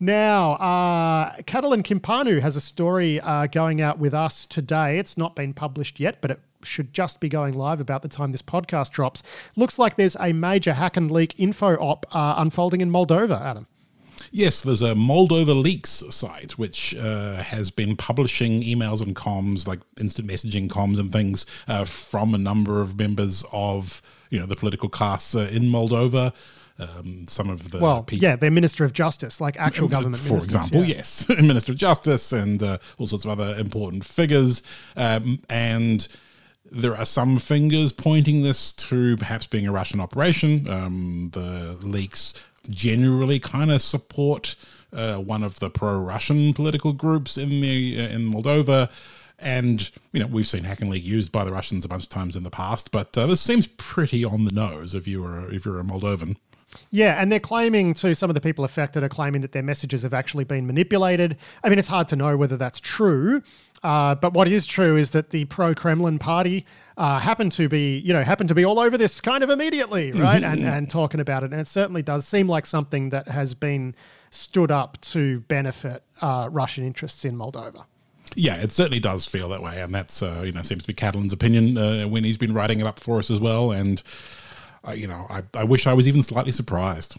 Now, 0.00 0.52
uh, 0.52 1.42
Catalin 1.42 1.82
Cimpanu 1.82 2.40
has 2.40 2.54
a 2.54 2.60
story 2.60 3.20
uh, 3.20 3.48
going 3.48 3.80
out 3.80 3.98
with 3.98 4.14
us 4.14 4.46
today. 4.46 4.98
It's 4.98 5.18
not 5.18 5.34
been 5.34 5.52
published 5.52 5.98
yet, 5.98 6.20
but 6.20 6.30
it 6.30 6.40
should 6.62 6.92
just 6.92 7.20
be 7.20 7.28
going 7.28 7.54
live 7.54 7.80
about 7.80 8.02
the 8.02 8.08
time 8.08 8.30
this 8.30 8.42
podcast 8.42 8.90
drops. 8.90 9.24
Looks 9.56 9.78
like 9.78 9.96
there's 9.96 10.16
a 10.20 10.32
major 10.32 10.74
hack 10.74 10.96
and 10.96 11.10
leak 11.10 11.34
info 11.38 11.74
op 11.76 12.06
uh, 12.14 12.34
unfolding 12.36 12.80
in 12.80 12.90
Moldova, 12.90 13.40
Adam. 13.40 13.66
Yes, 14.30 14.62
there's 14.62 14.82
a 14.82 14.94
Moldova 14.94 15.60
Leaks 15.60 16.02
site 16.10 16.52
which 16.52 16.94
uh, 16.96 17.36
has 17.36 17.70
been 17.70 17.96
publishing 17.96 18.62
emails 18.62 19.00
and 19.00 19.16
comms, 19.16 19.66
like 19.66 19.80
instant 19.98 20.28
messaging 20.28 20.68
comms 20.68 20.98
and 20.98 21.12
things, 21.12 21.46
uh, 21.66 21.84
from 21.84 22.34
a 22.34 22.38
number 22.38 22.80
of 22.80 22.98
members 22.98 23.44
of 23.52 24.02
you 24.30 24.38
know 24.38 24.46
the 24.46 24.56
political 24.56 24.88
class 24.88 25.34
uh, 25.34 25.48
in 25.50 25.64
Moldova. 25.64 26.32
Um, 26.78 27.26
some 27.28 27.50
of 27.50 27.70
the 27.70 27.78
Well, 27.78 28.02
people. 28.04 28.22
yeah, 28.22 28.36
they're 28.36 28.50
Minister 28.50 28.84
of 28.84 28.92
Justice, 28.92 29.40
like 29.40 29.58
actual 29.58 29.88
government 29.88 30.22
for 30.22 30.34
ministers, 30.34 30.54
example, 30.56 30.84
yeah. 30.84 30.96
yes, 30.96 31.28
Minister 31.42 31.72
of 31.72 31.78
Justice 31.78 32.32
and 32.32 32.62
uh, 32.62 32.78
all 32.98 33.06
sorts 33.06 33.24
of 33.24 33.30
other 33.30 33.58
important 33.58 34.04
figures, 34.04 34.62
um, 34.96 35.38
and 35.50 36.06
there 36.70 36.96
are 36.96 37.06
some 37.06 37.38
fingers 37.38 37.92
pointing 37.92 38.42
this 38.42 38.72
to 38.74 39.16
perhaps 39.16 39.46
being 39.46 39.66
a 39.66 39.72
Russian 39.72 40.00
operation. 40.00 40.68
Um, 40.68 41.30
the 41.32 41.78
leaks 41.82 42.34
generally 42.68 43.38
kind 43.38 43.70
of 43.70 43.80
support 43.80 44.54
uh, 44.92 45.16
one 45.16 45.42
of 45.42 45.58
the 45.60 45.70
pro-Russian 45.70 46.52
political 46.54 46.92
groups 46.92 47.36
in 47.38 47.48
the 47.60 47.96
uh, 47.98 48.08
in 48.08 48.30
Moldova. 48.30 48.90
And 49.40 49.88
you 50.12 50.20
know 50.20 50.26
we've 50.26 50.46
seen 50.46 50.64
Hacking 50.64 50.90
Leak 50.90 51.04
used 51.04 51.30
by 51.30 51.44
the 51.44 51.52
Russians 51.52 51.84
a 51.84 51.88
bunch 51.88 52.02
of 52.02 52.08
times 52.08 52.34
in 52.36 52.42
the 52.42 52.50
past, 52.50 52.90
but 52.90 53.16
uh, 53.16 53.26
this 53.26 53.40
seems 53.40 53.66
pretty 53.68 54.24
on 54.24 54.44
the 54.44 54.50
nose 54.52 54.94
if 54.94 55.06
you 55.06 55.22
were 55.22 55.50
if 55.52 55.64
you're 55.64 55.78
a 55.80 55.84
Moldovan. 55.84 56.36
Yeah, 56.90 57.20
and 57.20 57.32
they're 57.32 57.40
claiming 57.40 57.94
to 57.94 58.14
some 58.14 58.30
of 58.30 58.34
the 58.34 58.40
people 58.40 58.64
affected 58.64 59.02
are 59.02 59.08
claiming 59.08 59.40
that 59.40 59.52
their 59.52 59.62
messages 59.62 60.02
have 60.02 60.12
actually 60.12 60.44
been 60.44 60.66
manipulated. 60.66 61.36
I 61.64 61.68
mean, 61.68 61.78
it's 61.78 61.88
hard 61.88 62.08
to 62.08 62.16
know 62.16 62.36
whether 62.36 62.56
that's 62.56 62.78
true, 62.80 63.42
uh, 63.82 64.14
but 64.16 64.32
what 64.32 64.48
is 64.48 64.66
true 64.66 64.96
is 64.96 65.12
that 65.12 65.30
the 65.30 65.44
pro-Kremlin 65.46 66.18
party 66.18 66.66
uh, 66.96 67.18
happened 67.18 67.52
to 67.52 67.68
be, 67.68 67.98
you 67.98 68.12
know, 68.12 68.22
happened 68.22 68.48
to 68.48 68.54
be 68.54 68.64
all 68.64 68.78
over 68.78 68.98
this 68.98 69.20
kind 69.20 69.42
of 69.44 69.50
immediately, 69.50 70.12
right? 70.12 70.42
and 70.42 70.60
and 70.60 70.90
talking 70.90 71.20
about 71.20 71.42
it, 71.42 71.52
and 71.52 71.60
it 71.60 71.68
certainly 71.68 72.02
does 72.02 72.26
seem 72.26 72.48
like 72.48 72.66
something 72.66 73.10
that 73.10 73.28
has 73.28 73.54
been 73.54 73.94
stood 74.30 74.70
up 74.70 75.00
to 75.00 75.40
benefit 75.40 76.02
uh, 76.20 76.48
Russian 76.50 76.84
interests 76.84 77.24
in 77.24 77.36
Moldova. 77.36 77.84
Yeah, 78.34 78.56
it 78.56 78.72
certainly 78.72 79.00
does 79.00 79.26
feel 79.26 79.48
that 79.50 79.62
way, 79.62 79.80
and 79.80 79.94
that's 79.94 80.22
uh, 80.22 80.42
you 80.44 80.52
know 80.52 80.62
seems 80.62 80.82
to 80.82 80.88
be 80.88 80.94
Catalin's 80.94 81.32
opinion 81.32 81.78
uh, 81.78 82.04
when 82.04 82.24
he's 82.24 82.36
been 82.36 82.52
writing 82.52 82.80
it 82.80 82.86
up 82.86 83.00
for 83.00 83.18
us 83.18 83.30
as 83.30 83.40
well. 83.40 83.72
And 83.72 84.02
uh, 84.86 84.92
you 84.92 85.06
know, 85.06 85.26
I, 85.30 85.42
I 85.54 85.64
wish 85.64 85.86
I 85.86 85.94
was 85.94 86.08
even 86.08 86.22
slightly 86.22 86.52
surprised. 86.52 87.16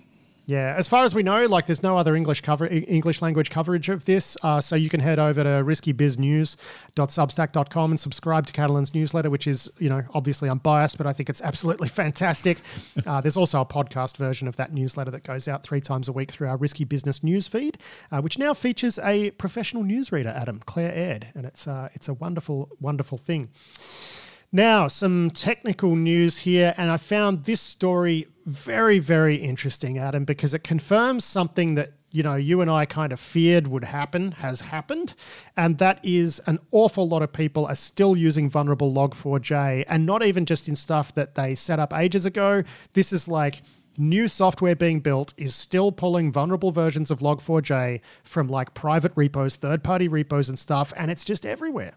Yeah, 0.50 0.74
as 0.76 0.88
far 0.88 1.04
as 1.04 1.14
we 1.14 1.22
know, 1.22 1.46
like 1.46 1.68
there's 1.68 1.84
no 1.84 1.96
other 1.96 2.16
English 2.16 2.42
cover 2.42 2.66
English 2.66 3.22
language 3.22 3.52
coverage 3.52 3.88
of 3.88 4.06
this, 4.06 4.36
uh, 4.42 4.60
so 4.60 4.76
you 4.76 4.90
can 4.90 5.00
head 5.00 5.20
over 5.20 5.44
to 5.44 5.50
riskybiznews.substack.com 5.50 7.92
and 7.92 8.00
subscribe 8.00 8.48
to 8.48 8.54
Catalin's 8.54 8.96
newsletter, 8.96 9.30
which 9.30 9.46
is 9.46 9.70
you 9.78 9.90
know 9.90 10.02
obviously 10.16 10.50
unbiased, 10.50 10.98
but 10.98 11.06
I 11.06 11.14
think 11.14 11.30
it's 11.30 11.42
absolutely 11.42 11.90
fantastic. 11.90 12.62
Uh, 13.06 13.22
there's 13.22 13.38
also 13.38 13.62
a 13.62 13.66
podcast 13.66 14.18
version 14.18 14.48
of 14.48 14.56
that 14.58 14.74
newsletter 14.74 15.12
that 15.12 15.24
goes 15.24 15.48
out 15.48 15.64
three 15.64 15.82
times 15.82 16.08
a 16.08 16.12
week 16.12 16.32
through 16.32 16.48
our 16.48 16.58
Risky 16.58 16.84
Business 16.84 17.24
news 17.24 17.48
feed, 17.48 17.80
uh, 18.12 18.22
which 18.22 18.38
now 18.38 18.54
features 18.54 19.00
a 19.00 19.32
professional 19.32 19.84
newsreader, 19.84 20.36
Adam 20.36 20.62
Claire 20.66 20.94
Aird, 20.94 21.28
and 21.34 21.46
it's 21.46 21.68
uh, 21.68 21.90
it's 21.94 22.08
a 22.08 22.14
wonderful 22.14 22.70
wonderful 22.80 23.18
thing. 23.18 23.50
Now, 24.52 24.88
some 24.88 25.30
technical 25.30 25.96
news 25.96 26.40
here, 26.40 26.74
and 26.76 26.90
I 26.90 26.98
found 26.98 27.44
this 27.44 27.62
story 27.62 28.28
very, 28.48 28.98
very 28.98 29.36
interesting, 29.36 30.00
Adam, 30.00 30.26
because 30.26 30.56
it 30.56 30.64
confirms 30.64 31.24
something 31.24 31.76
that 31.76 31.94
you 32.12 32.24
know 32.24 32.36
you 32.36 32.60
and 32.62 32.72
I 32.72 32.86
kind 32.86 33.14
of 33.14 33.20
feared 33.20 33.68
would 33.68 33.84
happen 33.84 34.32
has 34.32 34.60
happened, 34.60 35.14
and 35.56 35.78
that 35.78 36.00
is 36.04 36.42
an 36.48 36.58
awful 36.72 37.08
lot 37.08 37.22
of 37.22 37.32
people 37.32 37.68
are 37.68 37.76
still 37.76 38.18
using 38.18 38.50
vulnerable 38.50 38.92
Log4j, 38.92 39.86
and 39.88 40.08
not 40.08 40.24
even 40.24 40.48
just 40.48 40.68
in 40.68 40.76
stuff 40.76 41.14
that 41.14 41.36
they 41.36 41.54
set 41.54 41.78
up 41.78 41.94
ages 41.94 42.26
ago. 42.26 42.64
This 42.94 43.14
is 43.14 43.28
like 43.28 43.62
new 44.00 44.28
software 44.28 44.76
being 44.76 45.00
built 45.00 45.32
is 45.38 45.54
still 45.54 45.92
pulling 45.92 46.32
vulnerable 46.32 46.72
versions 46.72 47.12
of 47.12 47.20
Log4j 47.20 48.02
from 48.24 48.48
like 48.48 48.74
private 48.74 49.12
repos, 49.16 49.58
third 49.58 49.84
party 49.84 50.08
repos, 50.08 50.50
and 50.50 50.58
stuff, 50.58 50.92
and 50.98 51.12
it's 51.12 51.24
just 51.24 51.46
everywhere. 51.46 51.94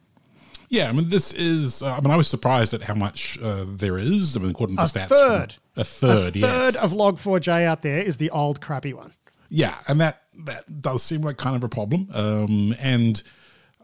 Yeah, 0.73 0.89
I 0.89 0.93
mean, 0.93 1.11
this 1.11 1.35
is. 1.35 1.83
Uh, 1.83 1.95
I 1.97 2.01
mean, 2.01 2.11
I 2.11 2.17
was 2.17 2.29
surprised 2.29 2.73
at 2.73 2.83
how 2.83 2.95
much 2.95 3.39
uh, 3.43 3.67
there 3.69 3.99
is. 3.99 4.37
I 4.39 4.41
mean, 4.41 4.51
according 4.53 4.77
to 4.77 4.83
stats. 4.85 4.89
A 4.89 4.99
stats, 5.01 5.09
third. 5.09 5.53
from- 5.53 5.81
a 5.83 5.85
third, 5.85 6.37
A 6.37 6.41
third 6.41 6.77
of 6.77 6.93
Log4j 6.93 7.65
out 7.67 7.83
there 7.83 7.99
is 7.99 8.17
the 8.17 8.31
old 8.31 8.61
crappy 8.63 8.95
one. 8.95 9.13
yeah, 9.51 9.77
and 9.87 10.01
that 10.01 10.23
that 10.47 10.81
does 10.81 11.03
seem 11.03 11.21
like 11.21 11.37
kind 11.37 11.57
of 11.57 11.63
a 11.63 11.69
problem. 11.69 12.09
Um, 12.15 12.75
and 12.81 13.23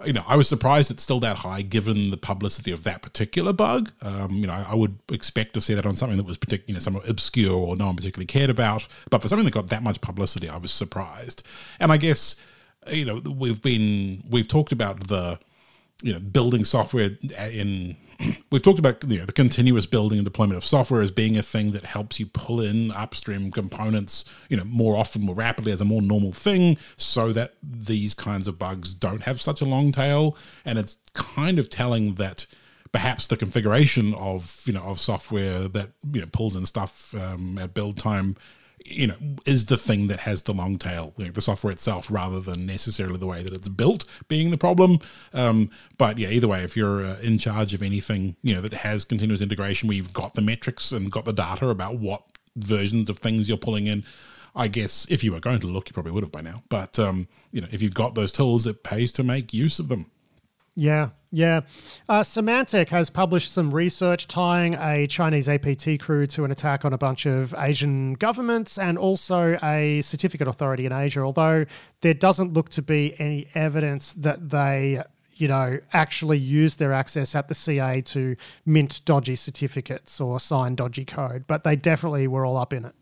you 0.06 0.12
know, 0.14 0.22
I 0.26 0.36
was 0.36 0.48
surprised 0.48 0.90
it's 0.90 1.02
still 1.02 1.20
that 1.20 1.36
high 1.36 1.60
given 1.60 2.10
the 2.10 2.16
publicity 2.16 2.70
of 2.72 2.84
that 2.84 3.02
particular 3.02 3.52
bug. 3.52 3.90
Um, 4.00 4.30
you 4.32 4.46
know, 4.46 4.52
I, 4.54 4.68
I 4.70 4.74
would 4.74 4.96
expect 5.12 5.52
to 5.54 5.60
see 5.60 5.74
that 5.74 5.84
on 5.84 5.94
something 5.94 6.16
that 6.16 6.24
was 6.26 6.38
particularly, 6.38 6.68
you 6.68 6.74
know, 6.74 6.80
somewhat 6.80 7.06
obscure 7.08 7.54
or 7.54 7.76
no 7.76 7.86
one 7.86 7.96
particularly 7.96 8.26
cared 8.26 8.48
about. 8.48 8.86
But 9.10 9.20
for 9.20 9.28
something 9.28 9.44
that 9.44 9.52
got 9.54 9.66
that 9.68 9.82
much 9.82 10.00
publicity, 10.00 10.48
I 10.48 10.56
was 10.56 10.70
surprised. 10.72 11.42
And 11.80 11.90
I 11.92 11.96
guess, 11.98 12.36
you 12.90 13.04
know, 13.04 13.16
we've 13.18 13.60
been 13.60 14.22
we've 14.30 14.48
talked 14.48 14.72
about 14.72 15.08
the 15.08 15.38
you 16.02 16.12
know 16.12 16.20
building 16.20 16.64
software 16.64 17.10
in 17.52 17.96
we've 18.50 18.62
talked 18.62 18.78
about 18.78 19.02
you 19.08 19.18
know 19.18 19.26
the 19.26 19.32
continuous 19.32 19.86
building 19.86 20.18
and 20.18 20.24
deployment 20.24 20.56
of 20.56 20.64
software 20.64 21.00
as 21.00 21.10
being 21.10 21.36
a 21.36 21.42
thing 21.42 21.72
that 21.72 21.84
helps 21.84 22.18
you 22.18 22.26
pull 22.26 22.60
in 22.60 22.90
upstream 22.92 23.50
components 23.50 24.24
you 24.48 24.56
know 24.56 24.64
more 24.64 24.96
often 24.96 25.22
more 25.22 25.34
rapidly 25.34 25.72
as 25.72 25.80
a 25.80 25.84
more 25.84 26.02
normal 26.02 26.32
thing 26.32 26.76
so 26.96 27.32
that 27.32 27.54
these 27.62 28.14
kinds 28.14 28.46
of 28.46 28.58
bugs 28.58 28.94
don't 28.94 29.22
have 29.22 29.40
such 29.40 29.60
a 29.60 29.64
long 29.64 29.92
tail. 29.92 30.36
And 30.64 30.78
it's 30.78 30.96
kind 31.14 31.58
of 31.58 31.70
telling 31.70 32.14
that 32.14 32.46
perhaps 32.92 33.26
the 33.26 33.36
configuration 33.36 34.14
of 34.14 34.62
you 34.64 34.72
know 34.72 34.82
of 34.82 34.98
software 34.98 35.68
that 35.68 35.90
you 36.12 36.20
know 36.20 36.26
pulls 36.32 36.56
in 36.56 36.64
stuff 36.66 37.14
um, 37.14 37.58
at 37.58 37.74
build 37.74 37.98
time 37.98 38.36
you 38.90 39.06
know 39.06 39.16
is 39.46 39.66
the 39.66 39.76
thing 39.76 40.06
that 40.08 40.20
has 40.20 40.42
the 40.42 40.52
long 40.52 40.78
tail 40.78 41.12
like 41.16 41.34
the 41.34 41.40
software 41.40 41.72
itself 41.72 42.10
rather 42.10 42.40
than 42.40 42.66
necessarily 42.66 43.18
the 43.18 43.26
way 43.26 43.42
that 43.42 43.52
it's 43.52 43.68
built 43.68 44.04
being 44.28 44.50
the 44.50 44.58
problem 44.58 44.98
um, 45.34 45.70
but 45.96 46.18
yeah 46.18 46.28
either 46.28 46.48
way 46.48 46.62
if 46.62 46.76
you're 46.76 47.04
uh, 47.04 47.16
in 47.22 47.38
charge 47.38 47.74
of 47.74 47.82
anything 47.82 48.36
you 48.42 48.54
know 48.54 48.60
that 48.60 48.72
has 48.72 49.04
continuous 49.04 49.40
integration 49.40 49.88
where 49.88 49.96
you've 49.96 50.12
got 50.12 50.34
the 50.34 50.42
metrics 50.42 50.92
and 50.92 51.10
got 51.10 51.24
the 51.24 51.32
data 51.32 51.68
about 51.68 51.98
what 51.98 52.22
versions 52.56 53.08
of 53.08 53.18
things 53.18 53.48
you're 53.48 53.58
pulling 53.58 53.86
in 53.86 54.04
I 54.56 54.66
guess 54.66 55.06
if 55.08 55.22
you 55.22 55.32
were 55.32 55.40
going 55.40 55.60
to 55.60 55.68
look, 55.68 55.88
you 55.88 55.92
probably 55.92 56.10
would 56.10 56.24
have 56.24 56.32
by 56.32 56.40
now. 56.40 56.64
But 56.68 56.98
um, 56.98 57.28
you 57.52 57.60
know, 57.60 57.68
if 57.70 57.80
you've 57.80 57.94
got 57.94 58.16
those 58.16 58.32
tools, 58.32 58.66
it 58.66 58.82
pays 58.82 59.12
to 59.12 59.22
make 59.22 59.54
use 59.54 59.78
of 59.78 59.88
them. 59.88 60.10
Yeah, 60.74 61.10
yeah. 61.30 61.60
Uh, 62.08 62.20
Symantec 62.20 62.88
has 62.88 63.10
published 63.10 63.52
some 63.52 63.74
research 63.74 64.28
tying 64.28 64.74
a 64.74 65.06
Chinese 65.06 65.48
APT 65.48 66.00
crew 66.00 66.26
to 66.28 66.44
an 66.44 66.50
attack 66.50 66.84
on 66.84 66.92
a 66.92 66.98
bunch 66.98 67.26
of 67.26 67.54
Asian 67.58 68.14
governments 68.14 68.78
and 68.78 68.96
also 68.96 69.58
a 69.62 70.00
certificate 70.00 70.48
authority 70.48 70.86
in 70.86 70.92
Asia, 70.92 71.20
although 71.20 71.66
there 72.00 72.14
doesn't 72.14 72.52
look 72.54 72.70
to 72.70 72.82
be 72.82 73.14
any 73.18 73.48
evidence 73.54 74.14
that 74.14 74.50
they 74.50 75.02
you 75.38 75.46
know, 75.46 75.78
actually 75.92 76.36
used 76.36 76.80
their 76.80 76.92
access 76.92 77.34
at 77.36 77.46
the 77.46 77.54
CA 77.54 78.00
to 78.02 78.34
mint 78.66 79.00
dodgy 79.04 79.36
certificates 79.36 80.20
or 80.20 80.40
sign 80.40 80.74
dodgy 80.74 81.04
code, 81.04 81.44
but 81.46 81.62
they 81.62 81.76
definitely 81.76 82.26
were 82.26 82.44
all 82.44 82.56
up 82.56 82.72
in 82.72 82.84
it. 82.84 82.94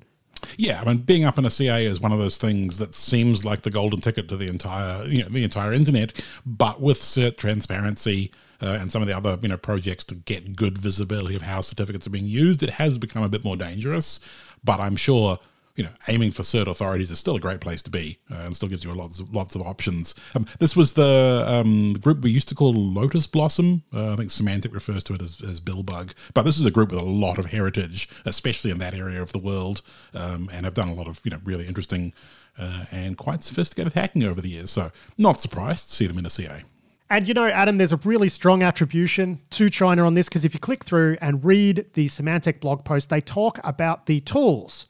Yeah, 0.57 0.81
I 0.81 0.85
mean, 0.85 0.99
being 0.99 1.25
up 1.25 1.39
in 1.39 1.45
a 1.45 1.51
CA 1.51 1.85
is 1.85 2.01
one 2.01 2.13
of 2.13 2.19
those 2.19 2.39
things 2.39 2.79
that 2.79 2.95
seems 2.95 3.45
like 3.45 3.63
the 3.63 3.71
golden 3.71 4.01
ticket 4.01 4.29
to 4.29 4.37
the 4.37 4.49
entire, 4.49 5.05
you 5.05 5.23
know, 5.23 5.29
the 5.29 5.45
entire 5.45 5.73
internet. 5.73 6.13
But 6.45 6.81
with 6.81 6.99
cert 6.99 7.37
transparency 7.37 8.33
uh, 8.63 8.79
and 8.81 8.91
some 8.91 9.03
of 9.03 9.09
the 9.09 9.17
other, 9.17 9.39
you 9.41 9.49
know, 9.49 9.57
projects 9.57 10.05
to 10.05 10.15
get 10.15 10.57
good 10.57 10.79
visibility 10.79 11.37
of 11.37 11.43
how 11.43 11.61
certificates 11.61 12.07
are 12.07 12.11
being 12.11 12.27
used, 12.27 12.63
it 12.63 12.71
has 12.71 12.99
become 12.99 13.23
a 13.23 13.29
bit 13.29 13.45
more 13.45 13.57
dangerous. 13.57 14.21
But 14.65 14.81
I'm 14.81 14.97
sure, 14.97 15.39
you 15.77 15.85
know, 15.85 15.91
aiming 16.09 16.31
for 16.31 16.43
cert 16.43 16.67
authorities 16.67 17.11
is 17.11 17.19
still 17.19 17.37
a 17.37 17.41
great 17.41 17.61
place 17.61 17.83
to 17.83 17.91
be, 17.91 18.19
uh, 18.31 18.43
and 18.45 18.57
still 18.57 18.69
gives 18.69 18.85
you 18.85 18.93
lots 18.93 19.21
of 19.21 19.35
lots 19.35 19.55
of 19.55 19.63
options. 19.63 20.15
Um, 20.35 20.47
this 20.59 20.75
was 20.75 20.95
the 20.95 21.45
um, 21.47 21.93
group 21.95 22.23
we 22.23 22.31
used 22.31 22.49
to 22.49 22.55
call 22.55 22.73
Lotus 22.73 23.27
Blossom. 23.27 23.83
Uh, 23.93 24.15
I 24.15 24.17
think 24.17 24.31
Symantec 24.31 24.73
refers 24.73 25.05
to 25.05 25.15
it 25.15 25.23
as, 25.23 25.39
as 25.43 25.61
Billbug, 25.61 26.13
but 26.35 26.43
this 26.43 26.59
is 26.59 26.65
a 26.65 26.71
group 26.71 26.91
with 26.91 27.01
a 27.01 27.05
lot 27.05 27.39
of 27.39 27.47
heritage, 27.47 28.09
especially 28.25 28.71
in 28.71 28.79
that 28.79 28.95
area 28.95 29.21
of 29.21 29.33
the 29.33 29.39
world, 29.39 29.83
um, 30.15 30.49
and 30.53 30.65
have 30.65 30.75
done 30.75 30.89
a 30.89 30.95
lot 30.95 31.07
of 31.07 31.21
you 31.25 31.31
know 31.31 31.41
really 31.45 31.67
interesting 31.67 32.15
uh, 32.59 32.87
and 32.91 33.19
quite 33.19 33.43
sophisticated 33.43 33.93
hacking 33.93 34.25
over 34.25 34.41
the 34.41 34.49
years. 34.49 34.71
So 34.71 34.91
not 35.19 35.41
surprised 35.41 35.91
to 35.91 35.95
see 35.95 36.07
them 36.07 36.19
in 36.19 36.25
a 36.25 36.31
CA. 36.31 36.63
And 37.09 37.29
you 37.29 37.35
know, 37.35 37.47
Adam, 37.47 37.79
there's 37.79 37.93
a 37.93 37.99
really 37.99 38.29
strong 38.29 38.63
attribution 38.63 39.41
to 39.51 39.71
China 39.71 40.07
on 40.07 40.15
this 40.15 40.29
because 40.29 40.45
if 40.45 40.55
you 40.55 40.61
click 40.61 40.85
through 40.85 41.19
and 41.21 41.45
read 41.45 41.87
the 41.93 42.07
Symantec 42.07 42.61
blog 42.61 42.85
post, 42.85 43.11
they 43.11 43.21
talk 43.21 43.61
about 43.63 44.07
the 44.07 44.21
tools 44.21 44.87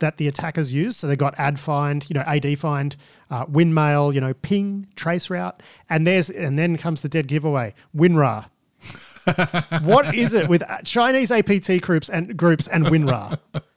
that 0.00 0.16
the 0.16 0.28
attackers 0.28 0.72
use. 0.72 0.96
So 0.96 1.06
they 1.06 1.16
got 1.16 1.36
AdFind, 1.36 2.08
you 2.10 2.14
know, 2.14 2.22
AdFind, 2.22 2.96
uh, 3.30 3.46
windmail, 3.46 4.14
you 4.14 4.20
know, 4.20 4.34
ping, 4.34 4.86
traceroute, 4.96 5.60
and 5.88 6.06
there's 6.06 6.28
and 6.28 6.58
then 6.58 6.76
comes 6.76 7.00
the 7.02 7.08
dead 7.08 7.26
giveaway, 7.28 7.74
WinRAR. 7.96 8.46
what 9.82 10.14
is 10.14 10.32
it 10.32 10.48
with 10.48 10.62
Chinese 10.84 11.30
APT 11.30 11.80
groups 11.82 12.08
and 12.08 12.36
groups 12.36 12.66
and 12.68 12.86
WinRAR? 12.86 13.38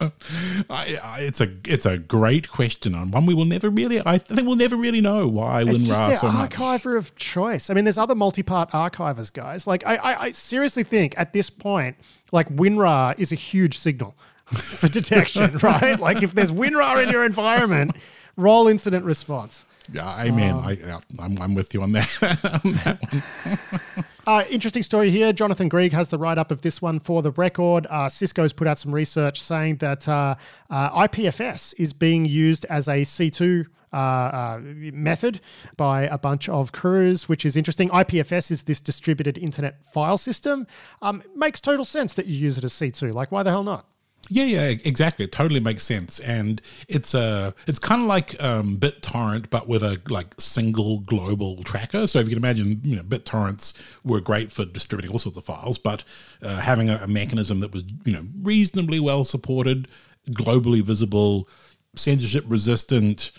I, 0.70 0.98
I, 1.02 1.20
it's 1.20 1.40
a 1.40 1.52
it's 1.66 1.86
a 1.86 1.98
great 1.98 2.48
question 2.48 2.94
on 2.94 3.10
one 3.10 3.26
we 3.26 3.34
will 3.34 3.44
never 3.44 3.68
really. 3.70 4.00
I 4.04 4.18
think 4.18 4.46
we'll 4.46 4.56
never 4.56 4.76
really 4.76 5.00
know 5.00 5.28
why 5.28 5.62
It's 5.62 5.82
just 5.82 5.86
WinRAR 5.86 6.08
their 6.08 6.18
so 6.18 6.28
much. 6.32 6.50
archiver 6.50 6.96
of 6.96 7.14
choice. 7.16 7.70
I 7.70 7.74
mean, 7.74 7.84
there's 7.84 7.98
other 7.98 8.14
multi-part 8.14 8.70
archivers, 8.70 9.32
guys. 9.32 9.66
Like, 9.66 9.86
I, 9.86 9.96
I, 9.96 10.22
I 10.24 10.30
seriously 10.30 10.82
think 10.84 11.14
at 11.18 11.32
this 11.32 11.50
point, 11.50 11.96
like 12.32 12.48
WinRAR 12.48 13.18
is 13.18 13.30
a 13.30 13.36
huge 13.36 13.78
signal 13.78 14.16
for 14.46 14.88
detection, 14.88 15.58
right? 15.62 15.98
Like, 15.98 16.22
if 16.22 16.34
there's 16.34 16.52
WinRAR 16.52 17.04
in 17.04 17.10
your 17.10 17.24
environment, 17.24 17.96
roll 18.36 18.68
incident 18.68 19.04
response. 19.04 19.64
Yeah, 19.92 20.22
amen. 20.22 20.56
I, 20.56 20.72
yeah, 20.72 21.00
I'm, 21.18 21.40
I'm 21.40 21.54
with 21.54 21.74
you 21.74 21.82
on 21.82 21.92
that. 21.92 22.60
on 22.64 22.72
that 22.84 22.98
one. 23.44 24.04
Uh, 24.26 24.42
interesting 24.48 24.82
story 24.82 25.10
here. 25.10 25.34
Jonathan 25.34 25.68
Greig 25.68 25.92
has 25.92 26.08
the 26.08 26.16
write 26.16 26.38
up 26.38 26.50
of 26.50 26.62
this 26.62 26.80
one 26.80 26.98
for 26.98 27.20
the 27.20 27.30
record. 27.32 27.86
Uh, 27.90 28.08
Cisco's 28.08 28.54
put 28.54 28.66
out 28.66 28.78
some 28.78 28.90
research 28.90 29.42
saying 29.42 29.76
that 29.76 30.08
uh, 30.08 30.34
uh 30.70 31.06
IPFS 31.06 31.74
is 31.76 31.92
being 31.92 32.24
used 32.24 32.64
as 32.70 32.88
a 32.88 33.02
C2 33.02 33.66
uh, 33.92 33.96
uh, 33.96 34.60
method 34.92 35.40
by 35.76 36.02
a 36.04 36.18
bunch 36.18 36.48
of 36.48 36.72
crews, 36.72 37.28
which 37.28 37.44
is 37.44 37.56
interesting. 37.56 37.88
IPFS 37.90 38.50
is 38.50 38.62
this 38.64 38.80
distributed 38.80 39.38
internet 39.38 39.84
file 39.92 40.18
system. 40.18 40.66
Um, 41.00 41.22
makes 41.36 41.60
total 41.60 41.84
sense 41.84 42.14
that 42.14 42.26
you 42.26 42.36
use 42.36 42.58
it 42.58 42.64
as 42.64 42.72
C2. 42.72 43.12
Like, 43.12 43.30
why 43.30 43.42
the 43.42 43.50
hell 43.50 43.62
not? 43.62 43.86
Yeah, 44.30 44.44
yeah, 44.44 44.62
exactly. 44.68 45.26
It 45.26 45.32
totally 45.32 45.60
makes 45.60 45.82
sense, 45.82 46.18
and 46.20 46.62
it's 46.88 47.12
a 47.12 47.54
it's 47.66 47.78
kind 47.78 48.00
of 48.02 48.08
like 48.08 48.42
um, 48.42 48.78
BitTorrent, 48.78 49.50
but 49.50 49.68
with 49.68 49.82
a 49.82 50.00
like 50.08 50.34
single 50.38 51.00
global 51.00 51.62
tracker. 51.62 52.06
So 52.06 52.20
if 52.20 52.26
you 52.26 52.30
can 52.30 52.38
imagine, 52.38 52.80
you 52.82 52.96
know, 52.96 53.02
BitTorrents 53.02 53.74
were 54.02 54.20
great 54.20 54.50
for 54.50 54.64
distributing 54.64 55.12
all 55.12 55.18
sorts 55.18 55.36
of 55.36 55.44
files, 55.44 55.76
but 55.76 56.04
uh, 56.42 56.58
having 56.58 56.88
a, 56.88 56.96
a 57.02 57.06
mechanism 57.06 57.60
that 57.60 57.72
was 57.72 57.84
you 58.04 58.14
know 58.14 58.26
reasonably 58.40 58.98
well 58.98 59.24
supported, 59.24 59.88
globally 60.30 60.82
visible, 60.82 61.46
censorship 61.94 62.44
resistant, 62.48 63.30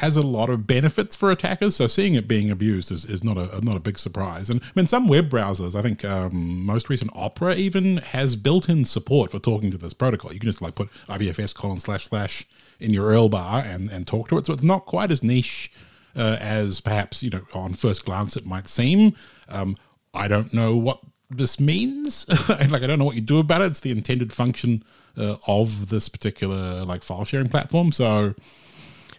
has 0.00 0.16
a 0.16 0.22
lot 0.22 0.48
of 0.48 0.66
benefits 0.66 1.14
for 1.14 1.30
attackers. 1.30 1.76
So 1.76 1.86
seeing 1.86 2.14
it 2.14 2.26
being 2.26 2.50
abused 2.50 2.90
is, 2.90 3.04
is 3.04 3.22
not 3.22 3.36
a 3.36 3.60
not 3.62 3.76
a 3.76 3.80
big 3.80 3.98
surprise. 3.98 4.48
And 4.48 4.62
I 4.62 4.70
mean, 4.74 4.86
some 4.86 5.08
web 5.08 5.28
browsers, 5.28 5.74
I 5.74 5.82
think 5.82 6.06
um, 6.06 6.64
most 6.64 6.88
recent 6.88 7.10
Opera 7.14 7.54
even 7.56 7.98
has 7.98 8.34
built-in 8.34 8.86
support 8.86 9.30
for 9.30 9.38
talking 9.38 9.70
to 9.70 9.76
this 9.76 9.92
protocol. 9.92 10.32
You 10.32 10.40
can 10.40 10.48
just 10.48 10.62
like 10.62 10.74
put 10.74 10.90
IPFS 11.06 11.54
colon 11.54 11.78
slash 11.78 12.04
slash 12.04 12.46
in 12.78 12.94
your 12.94 13.12
URL 13.12 13.30
bar 13.30 13.62
and 13.62 13.90
and 13.90 14.06
talk 14.06 14.28
to 14.28 14.38
it. 14.38 14.46
So 14.46 14.54
it's 14.54 14.62
not 14.62 14.86
quite 14.86 15.12
as 15.12 15.22
niche 15.22 15.70
uh, 16.16 16.38
as 16.40 16.80
perhaps 16.80 17.22
you 17.22 17.28
know 17.28 17.42
on 17.52 17.74
first 17.74 18.06
glance 18.06 18.38
it 18.38 18.46
might 18.46 18.68
seem. 18.68 19.14
Um, 19.50 19.76
I 20.14 20.28
don't 20.28 20.54
know 20.54 20.76
what 20.76 21.00
this 21.28 21.60
means. 21.60 22.26
like 22.48 22.82
I 22.82 22.86
don't 22.86 22.98
know 22.98 23.04
what 23.04 23.16
you 23.16 23.20
do 23.20 23.38
about 23.38 23.60
it. 23.60 23.66
It's 23.66 23.80
the 23.80 23.90
intended 23.90 24.32
function 24.32 24.82
uh, 25.18 25.36
of 25.46 25.90
this 25.90 26.08
particular 26.08 26.86
like 26.86 27.02
file 27.02 27.26
sharing 27.26 27.50
platform. 27.50 27.92
So 27.92 28.34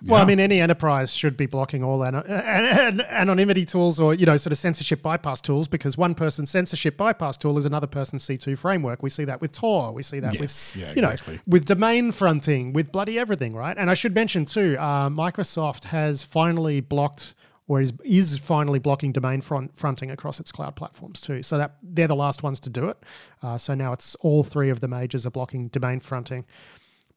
well, 0.05 0.17
yeah. 0.17 0.23
I 0.23 0.25
mean, 0.25 0.39
any 0.39 0.59
enterprise 0.59 1.13
should 1.13 1.37
be 1.37 1.45
blocking 1.45 1.83
all 1.83 2.01
an- 2.03 2.15
an- 2.15 3.01
anonymity 3.01 3.65
tools 3.65 3.99
or, 3.99 4.13
you 4.13 4.25
know, 4.25 4.37
sort 4.37 4.51
of 4.51 4.57
censorship 4.57 5.01
bypass 5.01 5.41
tools 5.41 5.67
because 5.67 5.97
one 5.97 6.15
person's 6.15 6.49
censorship 6.49 6.97
bypass 6.97 7.37
tool 7.37 7.57
is 7.57 7.65
another 7.65 7.87
person's 7.87 8.23
C2 8.25 8.57
framework. 8.57 9.03
We 9.03 9.09
see 9.09 9.25
that 9.25 9.41
with 9.41 9.51
Tor. 9.51 9.91
We 9.91 10.03
see 10.03 10.19
that 10.19 10.33
yes. 10.33 10.41
with, 10.41 10.75
yeah, 10.75 10.93
you 10.93 11.03
exactly. 11.03 11.35
know, 11.35 11.41
with 11.47 11.65
domain 11.65 12.11
fronting, 12.11 12.73
with 12.73 12.91
bloody 12.91 13.19
everything, 13.19 13.53
right? 13.53 13.77
And 13.77 13.89
I 13.89 13.93
should 13.93 14.15
mention 14.15 14.45
too, 14.45 14.75
uh, 14.79 15.09
Microsoft 15.09 15.85
has 15.85 16.23
finally 16.23 16.81
blocked 16.81 17.35
or 17.67 17.79
is, 17.79 17.93
is 18.03 18.37
finally 18.37 18.79
blocking 18.79 19.11
domain 19.11 19.39
front, 19.39 19.77
fronting 19.77 20.11
across 20.11 20.39
its 20.39 20.51
cloud 20.51 20.75
platforms 20.75 21.21
too. 21.21 21.43
So 21.43 21.57
that 21.57 21.75
they're 21.81 22.07
the 22.07 22.15
last 22.15 22.43
ones 22.43 22.59
to 22.61 22.69
do 22.69 22.89
it. 22.89 22.97
Uh, 23.41 23.57
so 23.57 23.75
now 23.75 23.93
it's 23.93 24.15
all 24.15 24.43
three 24.43 24.69
of 24.69 24.81
the 24.81 24.87
majors 24.87 25.25
are 25.25 25.31
blocking 25.31 25.67
domain 25.69 25.99
fronting. 25.99 26.45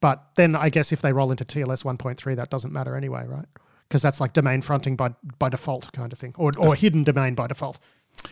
But 0.01 0.25
then 0.37 0.55
I 0.57 0.69
guess 0.69 0.93
if 0.93 1.01
they 1.01 1.13
roll 1.13 1.31
into 1.31 1.45
TLS 1.45 1.85
1.3, 1.85 2.37
that 2.37 2.51
doesn't 2.51 2.73
matter 2.73 2.97
anyway, 2.97 3.25
right? 3.27 3.47
Because 3.89 4.03
that's 4.03 4.21
like 4.21 4.33
domain 4.33 4.63
fronting 4.63 4.97
by 4.97 5.15
by 5.39 5.49
default 5.49 5.93
kind 5.93 6.13
of 6.13 6.19
thing, 6.19 6.35
or 6.37 6.53
or 6.59 6.75
hidden 6.75 7.05
domain 7.05 7.35
by 7.35 7.47
default. 7.47 7.79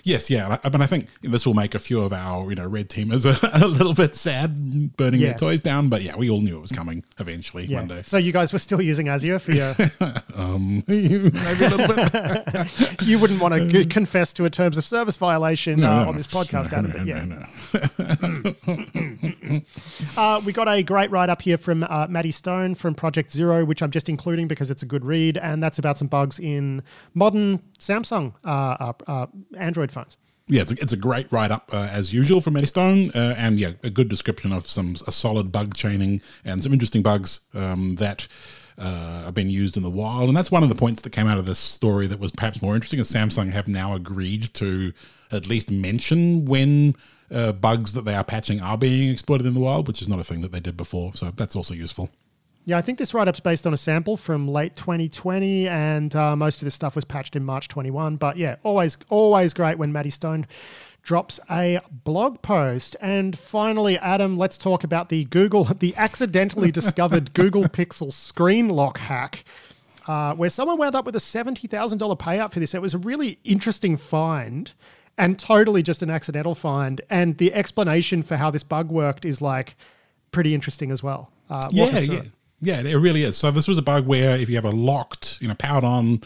Yes, 0.04 0.30
yeah, 0.30 0.58
I, 0.64 0.68
mean, 0.68 0.82
I 0.82 0.86
think 0.86 1.08
this 1.22 1.46
will 1.46 1.54
make 1.54 1.76
a 1.76 1.78
few 1.78 2.00
of 2.00 2.12
our, 2.12 2.48
you 2.50 2.56
know, 2.56 2.66
red 2.66 2.88
teamers 2.88 3.24
a, 3.60 3.64
a 3.64 3.68
little 3.68 3.94
bit 3.94 4.16
sad, 4.16 4.96
burning 4.96 5.20
yeah. 5.20 5.28
their 5.28 5.38
toys 5.38 5.60
down. 5.62 5.88
But 5.88 6.02
yeah, 6.02 6.16
we 6.16 6.28
all 6.28 6.40
knew 6.40 6.56
it 6.56 6.60
was 6.60 6.72
coming 6.72 7.04
eventually 7.18 7.66
yeah. 7.66 7.78
one 7.78 7.88
day. 7.88 8.02
So 8.02 8.16
you 8.16 8.32
guys 8.32 8.52
were 8.52 8.58
still 8.58 8.82
using 8.82 9.08
Azure 9.08 9.38
for 9.38 9.52
your? 9.52 9.74
um, 10.34 10.82
maybe 10.88 11.64
a 11.64 11.68
little 11.68 11.86
bit. 11.86 13.02
you 13.02 13.18
wouldn't 13.18 13.40
want 13.40 13.70
to 13.70 13.84
confess 13.86 14.32
to 14.34 14.44
a 14.44 14.50
terms 14.50 14.76
of 14.76 14.84
service 14.84 15.16
violation 15.16 15.80
no, 15.80 15.90
uh, 15.90 16.08
on 16.08 16.16
this 16.16 16.26
podcast, 16.26 16.72
no, 16.72 16.78
Adam. 16.78 17.06
No, 17.06 17.12
yeah. 20.16 20.16
uh, 20.16 20.40
we 20.44 20.52
got 20.52 20.68
a 20.68 20.82
great 20.82 21.10
write 21.10 21.28
up 21.28 21.42
here 21.42 21.58
from 21.58 21.84
uh, 21.84 22.06
Maddie 22.08 22.32
Stone 22.32 22.74
from 22.74 22.94
Project 22.94 23.30
Zero, 23.30 23.64
which 23.64 23.82
I'm 23.82 23.90
just 23.90 24.08
including 24.08 24.48
because 24.48 24.70
it's 24.70 24.82
a 24.82 24.86
good 24.86 25.04
read, 25.04 25.38
and 25.38 25.62
that's 25.62 25.78
about 25.78 25.96
some 25.96 26.08
bugs 26.08 26.40
in 26.40 26.82
modern 27.14 27.62
Samsung 27.78 28.32
uh, 28.44 28.48
uh, 28.48 28.92
uh 29.06 29.26
Android 29.72 29.90
phones. 29.90 30.18
Yeah, 30.48 30.60
it's 30.60 30.72
a, 30.72 30.74
it's 30.74 30.92
a 30.92 30.98
great 30.98 31.32
write 31.32 31.50
up 31.50 31.70
uh, 31.72 31.88
as 31.90 32.12
usual 32.12 32.42
from 32.42 32.54
Maddie 32.54 32.66
Stone, 32.66 33.10
uh, 33.14 33.34
and 33.38 33.58
yeah, 33.58 33.72
a 33.82 33.88
good 33.88 34.10
description 34.10 34.52
of 34.52 34.66
some 34.66 34.96
a 35.06 35.12
solid 35.12 35.50
bug 35.50 35.74
chaining 35.74 36.20
and 36.44 36.62
some 36.62 36.74
interesting 36.74 37.00
bugs 37.00 37.40
um, 37.54 37.94
that 37.94 38.28
uh, 38.76 39.24
have 39.24 39.34
been 39.34 39.48
used 39.48 39.78
in 39.78 39.82
the 39.82 39.88
wild. 39.88 40.28
And 40.28 40.36
that's 40.36 40.50
one 40.50 40.62
of 40.62 40.68
the 40.68 40.74
points 40.74 41.00
that 41.02 41.10
came 41.10 41.26
out 41.26 41.38
of 41.38 41.46
this 41.46 41.58
story 41.58 42.06
that 42.08 42.20
was 42.20 42.30
perhaps 42.32 42.60
more 42.60 42.74
interesting. 42.74 43.00
Is 43.00 43.10
Samsung 43.10 43.50
have 43.52 43.66
now 43.66 43.94
agreed 43.94 44.52
to 44.54 44.92
at 45.30 45.48
least 45.48 45.70
mention 45.70 46.44
when 46.44 46.96
uh, 47.30 47.52
bugs 47.52 47.94
that 47.94 48.04
they 48.04 48.14
are 48.14 48.24
patching 48.24 48.60
are 48.60 48.76
being 48.76 49.08
exploited 49.08 49.46
in 49.46 49.54
the 49.54 49.60
wild, 49.60 49.88
which 49.88 50.02
is 50.02 50.08
not 50.08 50.18
a 50.18 50.24
thing 50.24 50.42
that 50.42 50.52
they 50.52 50.60
did 50.60 50.76
before. 50.76 51.14
So 51.14 51.30
that's 51.30 51.56
also 51.56 51.72
useful. 51.72 52.10
Yeah, 52.64 52.78
I 52.78 52.82
think 52.82 52.98
this 52.98 53.12
write 53.12 53.26
up's 53.26 53.40
based 53.40 53.66
on 53.66 53.74
a 53.74 53.76
sample 53.76 54.16
from 54.16 54.46
late 54.46 54.76
2020, 54.76 55.68
and 55.68 56.14
uh, 56.14 56.36
most 56.36 56.62
of 56.62 56.64
this 56.66 56.74
stuff 56.74 56.94
was 56.94 57.04
patched 57.04 57.34
in 57.34 57.44
March 57.44 57.66
21. 57.68 58.16
But 58.16 58.36
yeah, 58.36 58.56
always, 58.62 58.96
always 59.08 59.52
great 59.52 59.78
when 59.78 59.92
Maddie 59.92 60.10
Stone 60.10 60.46
drops 61.02 61.40
a 61.50 61.80
blog 62.04 62.40
post. 62.42 62.94
And 63.00 63.36
finally, 63.36 63.98
Adam, 63.98 64.38
let's 64.38 64.56
talk 64.56 64.84
about 64.84 65.08
the 65.08 65.24
Google, 65.24 65.64
the 65.64 65.94
accidentally 65.96 66.70
discovered 66.72 67.34
Google 67.34 67.64
Pixel 67.64 68.12
screen 68.12 68.68
lock 68.68 68.98
hack. 68.98 69.44
Uh, 70.06 70.34
where 70.34 70.50
someone 70.50 70.78
wound 70.78 70.96
up 70.96 71.04
with 71.04 71.14
a 71.14 71.20
$70,000 71.20 72.18
payout 72.18 72.52
for 72.52 72.58
this. 72.58 72.74
It 72.74 72.82
was 72.82 72.92
a 72.92 72.98
really 72.98 73.38
interesting 73.44 73.96
find 73.96 74.72
and 75.16 75.38
totally 75.38 75.80
just 75.80 76.02
an 76.02 76.10
accidental 76.10 76.56
find. 76.56 77.00
And 77.08 77.38
the 77.38 77.54
explanation 77.54 78.24
for 78.24 78.36
how 78.36 78.50
this 78.50 78.64
bug 78.64 78.90
worked 78.90 79.24
is 79.24 79.40
like 79.40 79.76
pretty 80.32 80.56
interesting 80.56 80.90
as 80.90 81.04
well. 81.04 81.30
Uh, 81.48 81.68
yeah, 81.70 82.00
yeah. 82.00 82.18
It. 82.18 82.30
Yeah, 82.62 82.80
it 82.80 82.94
really 82.94 83.24
is. 83.24 83.36
So 83.36 83.50
this 83.50 83.66
was 83.66 83.76
a 83.76 83.82
bug 83.82 84.06
where 84.06 84.36
if 84.36 84.48
you 84.48 84.54
have 84.54 84.64
a 84.64 84.70
locked, 84.70 85.38
you 85.40 85.48
know, 85.48 85.54
powered 85.54 85.82
on 85.82 86.22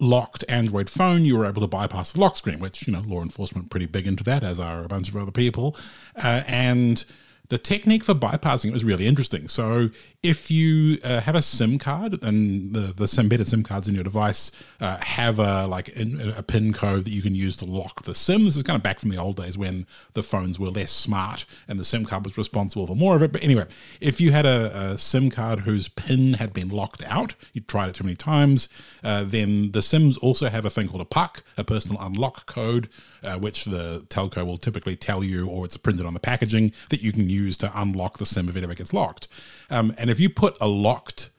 locked 0.00 0.44
Android 0.48 0.90
phone, 0.90 1.24
you 1.24 1.38
were 1.38 1.46
able 1.46 1.62
to 1.62 1.68
bypass 1.68 2.12
the 2.12 2.20
lock 2.20 2.36
screen, 2.36 2.58
which, 2.58 2.88
you 2.88 2.92
know, 2.92 3.04
law 3.06 3.22
enforcement 3.22 3.70
pretty 3.70 3.86
big 3.86 4.04
into 4.04 4.24
that, 4.24 4.42
as 4.42 4.58
are 4.58 4.82
a 4.82 4.88
bunch 4.88 5.08
of 5.08 5.16
other 5.16 5.30
people. 5.30 5.76
Uh, 6.16 6.42
and 6.48 7.04
the 7.50 7.58
technique 7.58 8.02
for 8.02 8.14
bypassing 8.14 8.70
it 8.70 8.72
was 8.72 8.82
really 8.82 9.06
interesting. 9.06 9.46
So 9.46 9.90
if 10.26 10.50
you 10.50 10.98
uh, 11.04 11.20
have 11.20 11.36
a 11.36 11.42
SIM 11.42 11.78
card 11.78 12.18
and 12.22 12.72
the 12.72 12.92
the 12.92 13.16
embedded 13.20 13.46
SIM 13.46 13.62
cards 13.62 13.86
in 13.86 13.94
your 13.94 14.02
device 14.02 14.50
uh, 14.80 14.98
have 14.98 15.38
a 15.38 15.66
like 15.68 15.88
a, 15.96 16.34
a 16.36 16.42
pin 16.42 16.72
code 16.72 17.04
that 17.04 17.10
you 17.12 17.22
can 17.22 17.34
use 17.34 17.56
to 17.56 17.64
lock 17.64 18.02
the 18.02 18.14
SIM. 18.14 18.44
This 18.44 18.56
is 18.56 18.64
kind 18.64 18.76
of 18.76 18.82
back 18.82 18.98
from 18.98 19.10
the 19.10 19.18
old 19.18 19.36
days 19.36 19.56
when 19.56 19.86
the 20.14 20.24
phones 20.24 20.58
were 20.58 20.68
less 20.68 20.90
smart 20.90 21.46
and 21.68 21.78
the 21.78 21.84
SIM 21.84 22.04
card 22.04 22.24
was 22.24 22.36
responsible 22.36 22.88
for 22.88 22.96
more 22.96 23.14
of 23.14 23.22
it. 23.22 23.30
But 23.30 23.44
anyway, 23.44 23.66
if 24.00 24.20
you 24.20 24.32
had 24.32 24.46
a, 24.46 24.76
a 24.76 24.98
SIM 24.98 25.30
card 25.30 25.60
whose 25.60 25.88
pin 25.88 26.34
had 26.34 26.52
been 26.52 26.70
locked 26.70 27.04
out, 27.04 27.36
you 27.52 27.60
tried 27.60 27.90
it 27.90 27.94
too 27.94 28.04
many 28.04 28.16
times, 28.16 28.68
uh, 29.04 29.22
then 29.24 29.70
the 29.70 29.82
SIMs 29.82 30.16
also 30.18 30.48
have 30.48 30.64
a 30.64 30.70
thing 30.70 30.88
called 30.88 31.02
a 31.02 31.06
PUK, 31.06 31.44
a 31.56 31.62
personal 31.62 32.02
unlock 32.02 32.46
code, 32.46 32.88
uh, 33.22 33.38
which 33.38 33.64
the 33.64 34.04
telco 34.08 34.44
will 34.44 34.58
typically 34.58 34.96
tell 34.96 35.22
you, 35.22 35.48
or 35.48 35.64
it's 35.64 35.76
printed 35.76 36.06
on 36.06 36.14
the 36.14 36.20
packaging 36.20 36.72
that 36.90 37.00
you 37.00 37.12
can 37.12 37.28
use 37.30 37.56
to 37.58 37.70
unlock 37.74 38.18
the 38.18 38.26
SIM 38.26 38.48
if 38.48 38.56
it 38.56 38.64
ever 38.64 38.74
gets 38.74 38.92
locked. 38.92 39.28
Um, 39.70 39.94
and 39.98 40.10
if 40.10 40.15
you 40.20 40.30
put 40.30 40.56
a 40.60 40.66
locked 40.68 41.30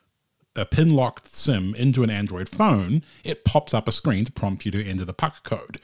a 0.58 0.66
pin 0.66 0.94
locked 0.94 1.28
SIM 1.28 1.76
into 1.76 2.04
an 2.04 2.10
Android 2.10 2.50
phone, 2.50 3.04
it 3.24 3.46
pops 3.46 3.74
up 3.74 3.88
a 3.88 3.92
screen 3.92 4.26
to 4.26 4.32
prompt 4.32 4.66
you 4.66 4.72
to 4.72 4.84
enter 4.84 5.06
the 5.06 5.14
PUK 5.14 5.44
code. 5.44 5.80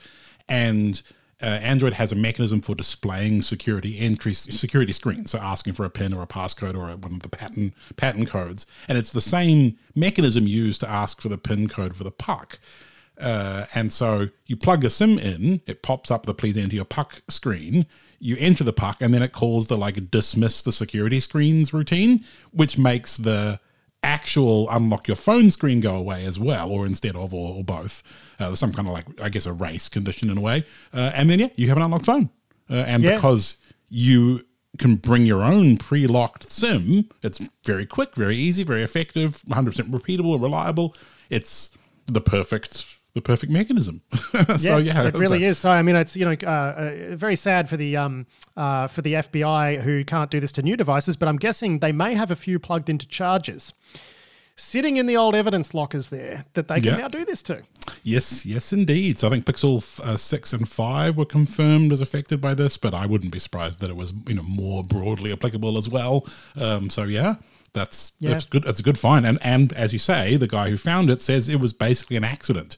And 0.50 1.02
uh, 1.42 1.46
Android 1.62 1.94
has 1.94 2.12
a 2.12 2.16
mechanism 2.16 2.62
for 2.62 2.74
displaying 2.74 3.42
security 3.42 4.00
entry 4.00 4.34
security 4.34 4.94
screens, 4.94 5.32
so 5.32 5.40
asking 5.40 5.74
for 5.74 5.86
a 5.86 5.90
pin 5.90 6.14
or 6.14 6.24
a 6.24 6.28
passcode 6.28 6.76
or 6.76 6.90
a, 6.90 6.98
one 6.98 7.16
of 7.16 7.20
the 7.22 7.30
pattern 7.30 7.74
pattern 7.98 8.26
codes, 8.26 8.66
and 8.88 8.98
it's 8.98 9.12
the 9.12 9.22
same 9.22 9.78
mechanism 9.96 10.48
used 10.48 10.80
to 10.80 10.90
ask 10.90 11.22
for 11.22 11.30
the 11.30 11.38
pin 11.38 11.68
code 11.68 11.96
for 11.96 12.04
the 12.04 12.12
PUK 12.12 12.60
Uh, 13.20 13.66
and 13.76 13.92
so 13.92 14.30
you 14.48 14.56
plug 14.56 14.84
a 14.84 14.90
SIM 14.90 15.20
in, 15.20 15.62
it 15.68 15.84
pops 15.84 16.10
up 16.10 16.26
the 16.26 16.34
please 16.34 16.58
enter 16.58 16.76
your 16.76 16.86
PUK 16.86 17.22
screen 17.30 17.86
you 18.24 18.38
enter 18.40 18.64
the 18.64 18.72
PUK 18.72 19.02
and 19.02 19.14
then 19.14 19.22
it 19.22 19.34
calls 19.34 19.68
the 19.68 19.78
like 19.78 20.10
dismiss 20.10 20.62
the 20.62 20.72
security 20.72 21.20
screens 21.20 21.74
routine, 21.74 22.24
which 22.52 22.78
makes 22.78 23.18
the 23.18 23.60
actual 24.02 24.70
unlock 24.70 25.10
your 25.10 25.18
phone 25.18 25.52
screen 25.52 25.82
go 25.82 25.96
away 25.96 26.26
as 26.26 26.40
well, 26.40 26.72
or 26.72 26.86
instead 26.86 27.18
of, 27.18 27.34
or, 27.34 27.58
or 27.58 27.64
both. 27.66 28.02
Uh, 28.40 28.56
some 28.56 28.72
kind 28.72 28.88
of 28.88 28.94
like, 28.94 29.06
I 29.22 29.28
guess, 29.28 29.46
a 29.46 29.52
race 29.52 29.90
condition 29.90 30.30
in 30.30 30.38
a 30.38 30.42
way. 30.42 30.66
Uh, 30.94 31.12
and 31.14 31.30
then, 31.30 31.40
yeah, 31.40 31.50
you 31.58 31.68
have 31.68 31.78
an 31.78 31.84
unlocked 31.84 32.06
phone. 32.06 32.30
Uh, 32.70 32.76
and 32.76 33.04
yeah. 33.04 33.16
because 33.16 33.58
you 33.90 34.42
can 34.78 34.96
bring 34.96 35.26
your 35.26 35.44
own 35.44 35.78
pre 35.78 36.08
locked 36.08 36.50
SIM, 36.50 37.10
it's 37.24 37.42
very 37.66 37.86
quick, 37.86 38.16
very 38.16 38.38
easy, 38.38 38.64
very 38.64 38.84
effective, 38.84 39.42
100% 39.50 39.90
repeatable, 39.90 40.34
and 40.34 40.42
reliable. 40.42 40.96
It's 41.30 41.72
the 42.06 42.22
perfect 42.22 42.86
the 43.14 43.22
perfect 43.22 43.52
mechanism. 43.52 44.02
so 44.58 44.78
yeah, 44.78 45.04
yeah 45.04 45.08
it 45.08 45.16
really 45.16 45.44
a, 45.46 45.50
is. 45.50 45.58
So 45.60 45.70
I 45.70 45.82
mean, 45.82 45.96
it's 45.96 46.16
you 46.16 46.26
know 46.26 46.36
uh, 46.44 46.50
uh, 47.12 47.16
very 47.16 47.36
sad 47.36 47.70
for 47.70 47.78
the 47.78 47.98
um, 47.98 48.26
uh, 48.58 48.88
for 48.88 49.02
the 49.02 49.14
FBI 49.14 49.82
who 49.82 50.04
can't 50.04 50.32
do 50.32 50.40
this 50.40 50.52
to 50.54 50.62
new 50.62 50.76
devices, 50.78 51.16
but 51.16 51.28
I'm 51.28 51.38
guessing 51.38 51.80
they 51.80 51.92
may 51.92 52.16
have 52.16 52.32
a 52.32 52.36
few 52.36 52.60
plugged 52.60 52.90
into 52.90 53.08
chargers. 53.08 53.74
sitting 54.56 54.98
in 54.98 55.08
the 55.08 55.18
old 55.18 55.34
evidence 55.34 55.74
lockers 55.74 56.10
there 56.10 56.46
that 56.54 56.68
they 56.68 56.76
can 56.80 56.86
Yeah. 56.94 56.98
now 56.98 57.08
do 57.08 57.26
this 57.26 57.42
to. 57.44 57.64
Yes, 58.04 58.46
yes, 58.46 58.72
indeed. 58.72 59.18
So 59.18 59.28
I 59.28 59.32
think 59.32 59.46
Pixel 59.46 59.78
uh, 60.00 60.16
six 60.16 60.54
and 60.54 60.70
five 60.70 61.18
were 61.18 61.26
confirmed 61.26 61.92
as 61.92 62.02
affected 62.02 62.40
by 62.40 62.54
this, 62.54 62.78
but 62.78 62.94
I 62.94 63.08
wouldn't 63.08 63.32
be 63.32 63.40
surprised 63.40 63.80
that 63.80 63.90
it 63.90 63.96
was 63.96 64.14
you 64.28 64.36
know 64.36 64.44
more 64.44 64.84
broadly 64.84 65.32
applicable 65.32 65.76
as 65.78 65.90
well. 65.90 66.28
Um, 66.56 66.90
so 66.92 67.04
yeah, 67.04 67.36
that's 67.74 68.12
Yeah. 68.20 68.30
that's 68.32 68.46
good. 68.46 68.64
That's 68.64 68.80
a 68.80 68.84
good 68.84 69.00
find. 69.00 69.26
And 69.26 69.40
and 69.42 69.74
as 69.74 69.92
you 69.92 70.00
say, 70.00 70.36
the 70.38 70.48
guy 70.48 70.70
who 70.70 70.78
found 70.78 71.10
it 71.10 71.22
says 71.22 71.50
it 71.50 71.60
was 71.60 71.74
basically 71.74 72.18
an 72.18 72.24
accident. 72.24 72.78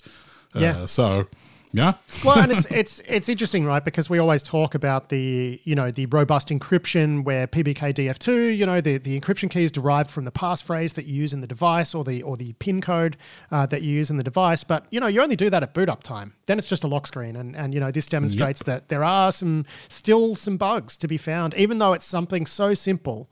Uh, 0.56 0.60
Yeah. 0.60 0.86
So 0.86 1.28
yeah, 1.76 1.95
well, 2.24 2.39
and 2.39 2.53
it's 2.53 2.66
it's 2.72 2.99
it's 3.06 3.28
interesting, 3.28 3.66
right? 3.66 3.84
Because 3.84 4.10
we 4.10 4.18
always 4.18 4.41
talk 4.41 4.76
about 4.76 5.10
the 5.10 5.60
you 5.66 5.76
know 5.76 5.91
the 5.91 6.06
robust 6.06 6.47
encryption 6.47 7.26
where 7.26 7.47
PBKDF2, 7.47 8.56
you 8.56 8.66
know, 8.66 8.80
the, 8.80 8.97
the 8.97 9.20
encryption 9.20 9.49
key 9.49 9.66
is 9.66 9.74
derived 9.74 10.10
from 10.10 10.24
the 10.24 10.32
passphrase 10.32 10.93
that 10.93 11.06
you 11.06 11.16
use 11.16 11.34
in 11.34 11.41
the 11.41 11.47
device 11.47 11.93
or 11.93 12.06
the 12.06 12.24
or 12.24 12.38
the 12.38 12.53
PIN 12.53 12.80
code 12.80 13.18
uh, 13.51 13.66
that 13.66 13.82
you 13.82 13.91
use 13.91 14.10
in 14.10 14.16
the 14.16 14.24
device. 14.24 14.64
But 14.64 14.86
you 14.89 15.01
know, 15.01 15.08
you 15.08 15.22
only 15.22 15.36
do 15.36 15.49
that 15.49 15.64
at 15.64 15.74
boot 15.74 15.89
up 15.89 16.01
time. 16.01 16.34
Then 16.45 16.58
it's 16.58 16.70
just 16.70 16.86
a 16.86 16.88
lock 16.88 17.08
screen, 17.08 17.36
and 17.36 17.58
and 17.58 17.74
you 17.74 17.82
know 17.82 17.91
this 17.91 18.08
demonstrates 18.08 18.64
that 18.64 18.88
there 18.88 19.03
are 19.03 19.34
some 19.34 19.66
still 19.89 20.36
some 20.36 20.56
bugs 20.56 20.95
to 20.97 21.10
be 21.10 21.18
found, 21.18 21.53
even 21.56 21.80
though 21.80 21.91
it's 21.91 22.06
something 22.06 22.45
so 22.45 22.74
simple. 22.74 23.30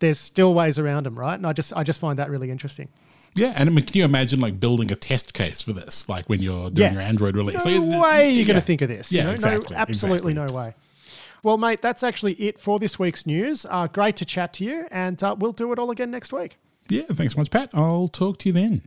There's 0.00 0.18
still 0.18 0.52
ways 0.52 0.80
around 0.80 1.06
them, 1.06 1.16
right? 1.16 1.34
And 1.34 1.46
I 1.46 1.52
just 1.52 1.72
I 1.76 1.84
just 1.84 2.00
find 2.00 2.18
that 2.18 2.28
really 2.28 2.50
interesting. 2.50 2.88
Yeah. 3.34 3.52
And 3.56 3.68
I 3.68 3.72
mean, 3.72 3.84
can 3.84 3.96
you 3.96 4.04
imagine 4.04 4.40
like 4.40 4.58
building 4.60 4.90
a 4.92 4.94
test 4.96 5.34
case 5.34 5.60
for 5.60 5.72
this, 5.72 6.08
like 6.08 6.26
when 6.28 6.40
you're 6.40 6.70
doing 6.70 6.76
Yeah. 6.76 6.92
your 6.92 7.02
Android 7.02 7.36
release? 7.36 7.64
No 7.64 7.80
Like, 7.80 8.02
way 8.02 8.30
you're 8.30 8.46
going 8.46 8.58
to 8.58 8.64
think 8.64 8.82
of 8.82 8.88
this. 8.88 9.10
Yeah, 9.12 9.22
you 9.22 9.26
know? 9.28 9.32
exactly. 9.34 9.74
No, 9.74 9.80
absolutely 9.80 10.32
exactly. 10.32 10.54
no 10.54 10.60
way. 10.60 10.74
Well, 11.42 11.58
mate, 11.58 11.82
that's 11.82 12.02
actually 12.02 12.32
it 12.34 12.58
for 12.58 12.78
this 12.78 12.98
week's 12.98 13.26
news. 13.26 13.66
Uh, 13.68 13.86
great 13.86 14.16
to 14.16 14.24
chat 14.24 14.54
to 14.54 14.64
you, 14.64 14.86
and 14.90 15.22
uh, 15.22 15.36
we'll 15.38 15.52
do 15.52 15.72
it 15.72 15.78
all 15.78 15.90
again 15.90 16.10
next 16.10 16.32
week. 16.32 16.56
Yeah, 16.88 17.02
thanks 17.12 17.34
so 17.34 17.40
much, 17.40 17.50
Pat. 17.50 17.70
I'll 17.74 18.08
talk 18.08 18.38
to 18.38 18.48
you 18.48 18.52
then. 18.54 18.82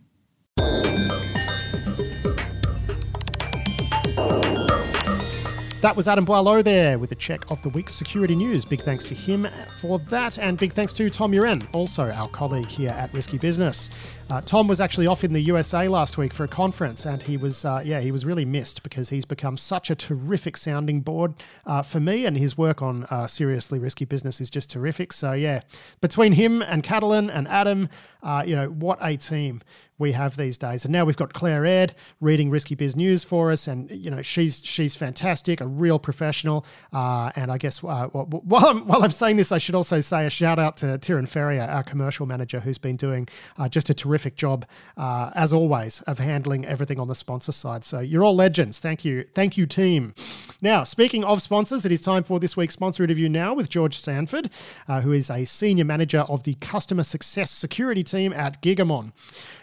That 5.81 5.93
was 5.95 6.07
Adam 6.07 6.25
Boileau 6.25 6.63
there 6.63 6.97
with 6.97 7.11
a 7.11 7.15
check 7.15 7.49
of 7.51 7.61
the 7.61 7.69
week's 7.69 7.93
security 7.93 8.35
news. 8.35 8.65
Big 8.65 8.81
thanks 8.81 9.05
to 9.05 9.13
him 9.13 9.47
for 9.79 9.99
that, 10.09 10.39
and 10.39 10.57
big 10.57 10.73
thanks 10.73 10.91
to 10.93 11.07
Tom 11.11 11.31
Uren, 11.33 11.65
also 11.73 12.09
our 12.11 12.27
colleague 12.29 12.65
here 12.67 12.89
at 12.89 13.13
Risky 13.13 13.37
Business. 13.37 13.91
Uh, 14.30 14.41
Tom 14.41 14.67
was 14.67 14.82
actually 14.82 15.07
off 15.07 15.23
in 15.23 15.32
the 15.32 15.39
USA 15.39 15.88
last 15.88 16.17
week 16.17 16.34
for 16.34 16.43
a 16.43 16.49
conference, 16.49 17.05
and 17.05 17.23
he 17.23 17.38
was, 17.38 17.63
uh, 17.63 17.82
yeah, 17.86 18.01
he 18.01 18.11
was 18.11 18.25
really 18.25 18.43
missed 18.43 18.84
because 18.84 19.07
he's 19.07 19.23
become 19.23 19.57
such 19.57 19.89
a 19.89 19.95
terrific 19.95 20.57
sounding 20.57 20.99
board 20.99 21.34
uh, 21.65 21.82
for 21.82 22.01
me, 22.01 22.25
and 22.25 22.38
his 22.38 22.57
work 22.57 22.82
on 22.82 23.05
uh, 23.05 23.25
Seriously 23.25 23.80
Risky 23.80 24.03
Business 24.03 24.41
is 24.41 24.49
just 24.49 24.69
terrific. 24.69 25.13
So, 25.13 25.32
yeah, 25.32 25.61
between 26.01 26.34
him 26.34 26.61
and 26.61 26.84
Catalin 26.84 27.30
and 27.30 27.47
Adam, 27.47 27.88
uh, 28.21 28.43
you 28.45 28.55
know, 28.55 28.67
what 28.67 28.99
a 29.01 29.15
team 29.15 29.61
we 29.99 30.11
have 30.11 30.38
these 30.38 30.57
days. 30.57 30.86
And 30.86 30.91
now 30.91 31.05
we've 31.05 31.17
got 31.17 31.34
Claire 31.34 31.65
Aird 31.65 31.95
reading 32.21 32.49
Risky 32.49 32.75
Biz 32.75 32.95
News 32.95 33.23
for 33.23 33.51
us, 33.51 33.67
and 33.67 33.89
you 33.89 34.11
know 34.11 34.21
she's 34.21 34.61
she's 34.63 34.95
fantastic, 34.95 35.61
a 35.61 35.67
real 35.67 35.97
professional. 35.99 36.65
Uh, 36.93 37.32
and 37.36 37.51
I 37.51 37.57
guess 37.57 37.84
uh, 37.84 38.07
wh- 38.09 38.28
wh- 38.30 38.45
while 38.45 38.65
I'm 38.67 38.88
while 38.88 39.03
I'm 39.03 39.11
saying 39.11 39.38
this, 39.38 39.51
I 39.51 39.57
should 39.57 39.75
also 39.75 40.01
say 40.01 40.25
a 40.25 40.30
shout 40.30 40.59
out 40.59 40.78
to 40.78 40.97
Tyrone 40.97 41.25
Ferrier, 41.25 41.63
our 41.63 41.84
commercial 41.84 42.25
manager, 42.25 42.59
who's 42.59 42.78
been 42.78 42.95
doing 42.95 43.28
uh, 43.57 43.69
just 43.69 43.89
a 43.89 43.93
terrific 43.93 44.16
job 44.18 44.65
uh, 44.97 45.32
as 45.36 45.53
always 45.53 46.01
of 46.01 46.20
handling 46.20 46.65
everything 46.65 46.99
on 46.99 47.07
the 47.07 47.15
sponsor 47.15 47.51
side. 47.51 47.86
So 47.86 47.99
you're 47.99 48.24
all 48.24 48.36
legends. 48.36 48.80
Thank 48.80 49.05
you, 49.05 49.26
thank 49.34 49.57
you, 49.57 49.65
team. 49.65 50.13
Now 50.61 50.84
speaking 50.84 51.24
of 51.24 51.41
sponsors, 51.41 51.86
it 51.86 51.91
is 51.91 52.01
time 52.01 52.24
for 52.24 52.39
this 52.39 52.57
week's 52.57 52.74
sponsor 52.74 53.03
interview 53.03 53.30
now 53.30 53.53
with 53.53 53.70
George 53.70 53.97
Sanford, 53.97 54.49
uh, 54.88 55.01
who 55.01 55.11
is 55.11 55.30
a 55.30 55.45
senior 55.45 55.86
manager 55.86 56.22
of 56.22 56.43
the 56.43 56.55
customer 56.55 57.03
success 57.03 57.51
security 57.51 58.03
team 58.03 58.34
at 58.34 58.61
Gigamon. 58.61 59.11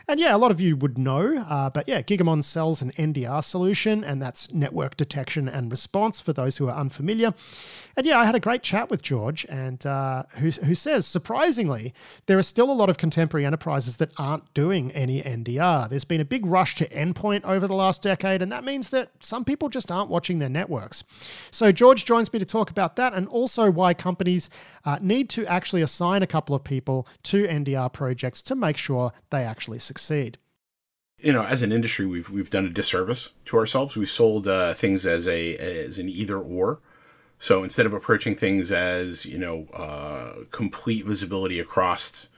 And 0.06 0.20
yeah, 0.20 0.36
a 0.36 0.38
lot 0.38 0.50
of 0.50 0.60
you 0.60 0.76
would 0.76 0.98
know, 0.98 1.38
uh, 1.48 1.70
but 1.70 1.88
yeah, 1.88 2.02
Gigamon 2.02 2.44
sells 2.44 2.82
an 2.82 2.90
NDR 2.92 3.42
solution, 3.42 4.04
and 4.04 4.20
that's 4.20 4.52
network 4.52 4.98
detection 4.98 5.48
and 5.48 5.70
response 5.70 6.20
for 6.20 6.34
those 6.34 6.58
who 6.58 6.68
are 6.68 6.76
unfamiliar. 6.76 7.32
And 7.96 8.06
yeah, 8.06 8.18
I 8.18 8.26
had 8.26 8.34
a 8.34 8.40
great 8.40 8.62
chat 8.62 8.90
with 8.90 9.00
George, 9.00 9.46
and 9.48 9.84
uh, 9.86 10.24
who, 10.38 10.50
who 10.50 10.74
says, 10.74 11.06
surprisingly, 11.06 11.94
there 12.26 12.36
are 12.36 12.42
still 12.42 12.70
a 12.70 12.72
lot 12.72 12.90
of 12.90 12.98
contemporary 12.98 13.46
enterprises 13.46 13.96
that 13.96 14.10
aren't 14.18 14.52
doing 14.52 14.90
any 14.92 15.22
NDR. 15.22 15.88
There's 15.88 16.04
been 16.04 16.20
a 16.20 16.24
big 16.24 16.44
rush 16.44 16.74
to 16.76 16.88
endpoint 16.88 17.44
over 17.44 17.66
the 17.66 17.74
last 17.74 18.02
decade, 18.02 18.42
and 18.42 18.52
that 18.52 18.64
means 18.64 18.90
that 18.90 19.10
some 19.20 19.44
people 19.44 19.70
just 19.70 19.90
aren't 19.90 20.10
watching 20.10 20.38
their 20.38 20.50
networks. 20.50 21.04
So 21.50 21.72
George 21.72 22.04
joins 22.04 22.30
me 22.30 22.38
to 22.38 22.44
talk 22.44 22.68
about 22.68 22.96
that, 22.96 23.14
and 23.14 23.26
also 23.28 23.70
why 23.70 23.94
companies 23.94 24.50
uh, 24.84 24.98
need 25.00 25.28
to 25.30 25.46
actually 25.46 25.82
assign 25.82 26.22
a 26.22 26.26
couple 26.26 26.54
of 26.54 26.64
people 26.64 27.06
to 27.24 27.46
NDR 27.46 27.92
projects 27.92 28.42
to 28.42 28.54
make 28.54 28.76
sure 28.76 29.12
they 29.30 29.42
actually 29.44 29.78
succeed. 29.78 30.38
you 31.18 31.32
know, 31.32 31.44
as 31.44 31.62
an 31.62 31.72
industry, 31.72 32.06
we've 32.06 32.28
we've 32.30 32.50
done 32.50 32.66
a 32.66 32.70
disservice 32.70 33.30
to 33.46 33.56
ourselves. 33.56 33.96
We've 33.96 34.08
sold 34.10 34.46
uh, 34.46 34.74
things 34.74 35.06
as 35.06 35.26
a 35.28 35.56
as 35.56 35.98
an 35.98 36.08
either 36.08 36.38
or. 36.38 36.80
So 37.38 37.62
instead 37.62 37.86
of 37.86 37.92
approaching 37.92 38.36
things 38.36 38.72
as 38.72 39.26
you 39.26 39.38
know 39.38 39.66
uh, 39.72 40.44
complete 40.50 41.04
visibility 41.04 41.58
across 41.60 42.28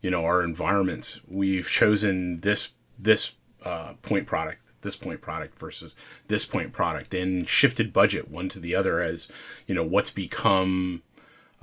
you 0.00 0.10
know 0.10 0.24
our 0.24 0.42
environments, 0.42 1.20
we've 1.26 1.68
chosen 1.68 2.40
this 2.40 2.72
this 2.98 3.34
uh, 3.64 3.94
point 4.02 4.26
product, 4.26 4.80
this 4.82 4.96
point 4.96 5.20
product 5.20 5.58
versus 5.58 5.96
this 6.28 6.44
point 6.44 6.72
product, 6.72 7.14
and 7.14 7.48
shifted 7.48 7.92
budget 7.92 8.30
one 8.30 8.48
to 8.50 8.60
the 8.60 8.74
other 8.74 9.00
as 9.00 9.28
you 9.66 9.74
know 9.74 9.84
what's 9.84 10.10
become 10.10 11.02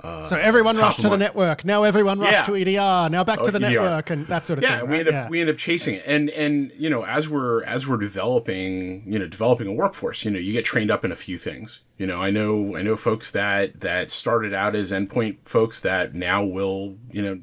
Uh, 0.02 0.24
so 0.24 0.36
everyone 0.36 0.76
rushed 0.76 1.00
to 1.00 1.08
the 1.08 1.16
network. 1.16 1.64
Now 1.64 1.84
everyone 1.84 2.18
rushed 2.18 2.32
Yeah. 2.32 2.42
to 2.42 2.56
EDR. 2.56 3.08
Now 3.10 3.22
back 3.24 3.38
Oh, 3.40 3.44
to 3.46 3.50
the 3.52 3.58
EDR. 3.58 3.70
network 3.82 4.10
and 4.10 4.26
that 4.26 4.44
sort 4.46 4.58
of 4.58 4.64
yeah, 4.64 4.80
thing. 4.80 4.90
we 4.90 4.98
end 4.98 5.08
up 5.08 5.30
we 5.30 5.40
end 5.40 5.48
up 5.50 5.56
chasing 5.58 5.94
it, 5.96 6.02
and 6.06 6.28
and 6.30 6.72
you 6.76 6.90
know 6.90 7.04
as 7.06 7.28
we're 7.28 7.62
as 7.64 7.86
we're 7.86 7.98
developing 7.98 9.04
you 9.06 9.18
know 9.18 9.28
developing 9.28 9.66
a 9.68 9.72
workforce, 9.72 10.24
you 10.24 10.30
know 10.30 10.38
you 10.40 10.52
get 10.52 10.64
trained 10.64 10.90
up 10.90 11.04
in 11.04 11.12
a 11.12 11.16
few 11.16 11.38
things. 11.38 11.80
You 11.98 12.06
know 12.06 12.20
I 12.20 12.30
know 12.30 12.76
I 12.76 12.82
know 12.82 12.96
folks 12.96 13.30
that 13.30 13.80
that 13.80 14.10
started 14.10 14.52
out 14.52 14.74
as 14.74 14.90
endpoint 14.90 15.38
folks 15.44 15.78
that 15.80 16.14
now 16.14 16.44
will 16.44 16.96
you 17.10 17.22
know 17.22 17.40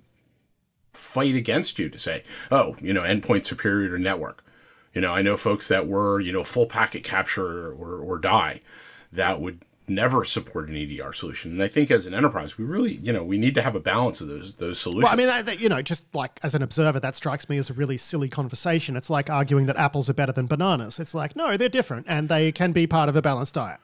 fight 0.93 1.35
against 1.35 1.79
you 1.79 1.87
to 1.87 1.99
say 1.99 2.23
oh 2.51 2.75
you 2.81 2.93
know 2.93 3.03
endpoint 3.03 3.45
superior 3.45 3.89
to 3.95 3.99
network. 4.01 4.43
You 4.93 5.01
know 5.01 5.13
I 5.13 5.21
know 5.21 5.37
folks 5.37 5.67
that 5.69 5.87
were 5.87 6.19
you 6.19 6.31
know 6.33 6.43
full 6.43 6.65
packet 6.65 7.03
capture 7.03 7.67
or 7.71 7.99
or 7.99 8.17
die 8.17 8.61
that 9.13 9.39
would 9.39 9.61
never 9.89 10.23
support 10.23 10.69
an 10.69 10.75
EDR 10.75 11.13
solution. 11.13 11.51
And 11.51 11.63
I 11.63 11.67
think 11.67 11.89
as 11.91 12.05
an 12.05 12.13
enterprise, 12.13 12.57
we 12.57 12.65
really, 12.65 12.93
you 12.95 13.11
know, 13.11 13.23
we 13.23 13.37
need 13.37 13.55
to 13.55 13.61
have 13.61 13.75
a 13.75 13.79
balance 13.79 14.21
of 14.21 14.27
those 14.27 14.55
those 14.55 14.79
solutions. 14.79 15.03
Well, 15.03 15.13
I 15.13 15.15
mean, 15.15 15.27
that, 15.27 15.45
that, 15.45 15.59
you 15.59 15.69
know, 15.69 15.81
just 15.81 16.03
like 16.15 16.39
as 16.43 16.55
an 16.55 16.61
observer, 16.61 16.99
that 16.99 17.15
strikes 17.15 17.49
me 17.49 17.57
as 17.57 17.69
a 17.69 17.73
really 17.73 17.97
silly 17.97 18.29
conversation. 18.29 18.95
It's 18.95 19.09
like 19.09 19.29
arguing 19.29 19.65
that 19.67 19.77
apples 19.77 20.09
are 20.09 20.13
better 20.13 20.31
than 20.31 20.45
bananas. 20.47 20.99
It's 20.99 21.13
like, 21.13 21.35
no, 21.35 21.57
they're 21.57 21.69
different 21.69 22.05
and 22.09 22.29
they 22.29 22.51
can 22.51 22.71
be 22.71 22.87
part 22.87 23.09
of 23.09 23.15
a 23.15 23.21
balanced 23.21 23.53
diet. 23.55 23.79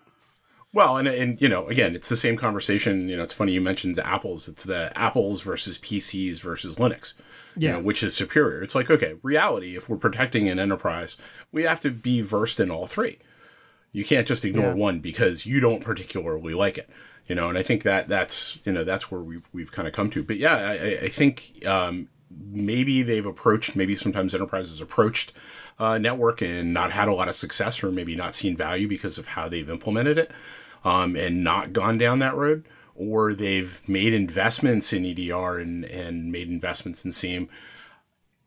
Well, 0.73 0.97
and 0.97 1.07
and 1.07 1.41
you 1.41 1.47
know, 1.47 1.67
again, 1.67 1.95
it's 1.95 2.09
the 2.09 2.15
same 2.17 2.35
conversation. 2.35 3.07
You 3.07 3.17
know, 3.17 3.23
it's 3.23 3.33
funny 3.33 3.53
you 3.53 3.61
mentioned 3.61 3.95
the 3.95 4.05
apples. 4.05 4.47
It's 4.49 4.65
the 4.65 4.91
apples 4.97 5.41
versus 5.41 5.77
PCs 5.79 6.41
versus 6.41 6.75
Linux. 6.77 7.13
You 7.57 7.69
Yeah. 7.69 7.71
know, 7.77 7.79
which 7.83 8.03
is 8.03 8.13
superior? 8.13 8.61
It's 8.61 8.75
like 8.75 8.91
okay, 8.91 9.15
reality. 9.23 9.77
If 9.77 9.87
we're 9.87 9.95
protecting 9.95 10.49
an 10.49 10.59
enterprise, 10.59 11.15
we 11.53 11.63
have 11.63 11.79
to 11.81 11.91
be 11.91 12.19
versed 12.21 12.59
in 12.59 12.69
all 12.69 12.87
three. 12.87 13.19
You 13.95 14.03
can't 14.03 14.27
just 14.27 14.43
ignore 14.43 14.67
Yeah. 14.71 14.73
one 14.73 14.99
because 14.99 15.45
you 15.45 15.59
don't 15.61 15.81
particularly 15.83 16.53
like 16.53 16.77
it. 16.77 16.89
You 17.27 17.33
know, 17.35 17.47
and 17.49 17.57
I 17.57 17.63
think 17.63 17.83
that 17.83 18.07
that's 18.09 18.59
you 18.65 18.71
know 18.73 18.83
that's 18.83 19.09
where 19.09 19.21
we've 19.21 19.47
we've 19.53 19.71
kind 19.71 19.87
of 19.87 19.93
come 19.93 20.09
to. 20.11 20.21
But 20.21 20.37
yeah, 20.37 20.55
I, 20.57 20.73
I- 21.05 21.07
think 21.09 21.65
um, 21.65 22.09
maybe 22.29 23.01
they've 23.03 23.25
approached. 23.25 23.75
Maybe 23.75 23.95
sometimes 23.95 24.35
enterprises 24.35 24.81
approached 24.81 25.31
uh, 25.79 25.97
network 25.97 26.41
and 26.41 26.73
not 26.73 26.91
had 26.91 27.07
a 27.07 27.13
lot 27.13 27.29
of 27.29 27.35
success, 27.35 27.81
or 27.83 27.89
maybe 27.91 28.15
not 28.15 28.35
seen 28.35 28.55
value 28.57 28.87
because 28.87 29.17
of 29.17 29.27
how 29.27 29.47
they've 29.49 29.69
implemented 29.69 30.19
it, 30.19 30.31
um, 30.83 31.15
and 31.15 31.43
not 31.43 31.71
gone 31.73 31.97
down 31.97 32.19
that 32.19 32.35
road. 32.35 32.65
Or 32.95 33.33
they've 33.33 33.81
made 33.87 34.13
investments 34.13 34.91
in 34.93 35.05
EDR 35.05 35.57
and 35.57 35.85
and 35.85 36.31
made 36.31 36.49
investments 36.49 37.05
in 37.05 37.11
SIEM, 37.13 37.47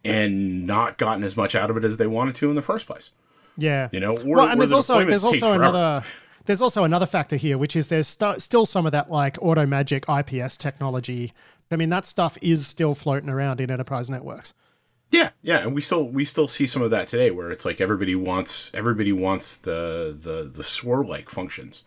and 0.05 0.67
not 0.67 0.99
gotten 0.99 1.25
as 1.25 1.37
much 1.37 1.55
out 1.55 1.71
of 1.71 1.77
it 1.77 1.85
as 1.85 1.97
they 1.97 2.07
wanted 2.07 2.35
to 2.37 2.51
in 2.51 2.55
the 2.57 2.63
first 2.63 2.87
place. 2.87 3.11
Yeah. 3.59 3.89
You 3.93 4.01
know, 4.01 4.17
or- 4.17 4.37
well, 4.37 4.49
and 4.49 4.61
there's 4.61 4.71
the 4.71 4.77
also 4.77 5.05
there's 5.05 5.25
also 5.25 5.39
forever. 5.41 5.63
another 5.63 6.05
there's 6.47 6.63
also 6.63 6.85
another 6.85 7.05
factor 7.05 7.37
here, 7.37 7.59
which 7.59 7.77
is 7.77 7.89
there's 7.89 8.09
st- 8.09 8.41
still 8.41 8.65
some 8.65 8.87
of 8.87 8.93
that 8.93 9.11
like 9.11 9.37
auto 9.43 9.67
magic 9.67 10.07
IPS 10.09 10.57
technology. 10.57 11.35
I 11.71 11.77
mean, 11.77 11.91
that 11.91 12.07
stuff 12.07 12.39
is 12.41 12.67
still 12.67 12.95
floating 12.95 13.29
around 13.29 13.61
in 13.61 13.71
enterprise 13.71 14.09
networks. 14.09 14.55
Yeah, 15.11 15.31
yeah, 15.43 15.59
and 15.59 15.75
we 15.75 15.81
still 15.81 16.09
we 16.09 16.25
still 16.25 16.49
see 16.49 16.67
some 16.67 16.81
of 16.83 16.91
that 16.91 17.09
today, 17.09 17.31
where 17.31 17.51
it's 17.51 17.65
like 17.65 17.81
everybody 17.81 18.15
wants 18.15 18.71
everybody 18.75 19.13
wants 19.13 19.57
the 19.57 20.17
the 20.19 20.51
the 20.51 20.65
SOAR 20.65 21.05
like 21.05 21.29
functions, 21.29 21.83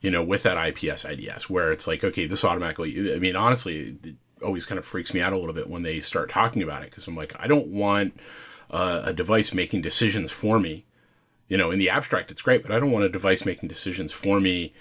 you 0.00 0.10
know, 0.10 0.22
with 0.22 0.42
that 0.42 0.56
IPS 0.68 1.04
IDS, 1.04 1.48
where 1.48 1.70
it's 1.72 1.86
like 1.86 2.02
okay, 2.02 2.26
this 2.26 2.44
automatically. 2.44 3.14
I 3.14 3.18
mean, 3.18 3.36
honestly, 3.36 3.96
it 4.02 4.16
always 4.42 4.66
kind 4.66 4.78
of 4.78 4.84
freaks 4.84 5.14
me 5.14 5.20
out 5.20 5.32
a 5.32 5.38
little 5.38 5.54
bit 5.54 5.68
when 5.70 5.82
they 5.82 6.00
start 6.00 6.30
talking 6.30 6.62
about 6.62 6.82
it 6.82 6.90
because 6.90 7.06
I'm 7.06 7.16
like, 7.16 7.34
I 7.38 7.46
don't 7.46 7.68
want 7.68 8.18
uh, 8.70 9.02
a 9.04 9.12
device 9.12 9.54
making 9.54 9.82
decisions 9.82 10.30
for 10.30 10.58
me. 10.58 10.84
You 11.48 11.56
know, 11.56 11.70
in 11.70 11.78
the 11.78 11.90
abstract, 11.90 12.30
it's 12.30 12.42
great, 12.42 12.62
but 12.62 12.72
I 12.72 12.80
don't 12.80 12.90
want 12.90 13.04
a 13.04 13.08
device 13.08 13.44
making 13.46 13.68
decisions 13.68 14.12
for 14.12 14.40
me 14.40 14.72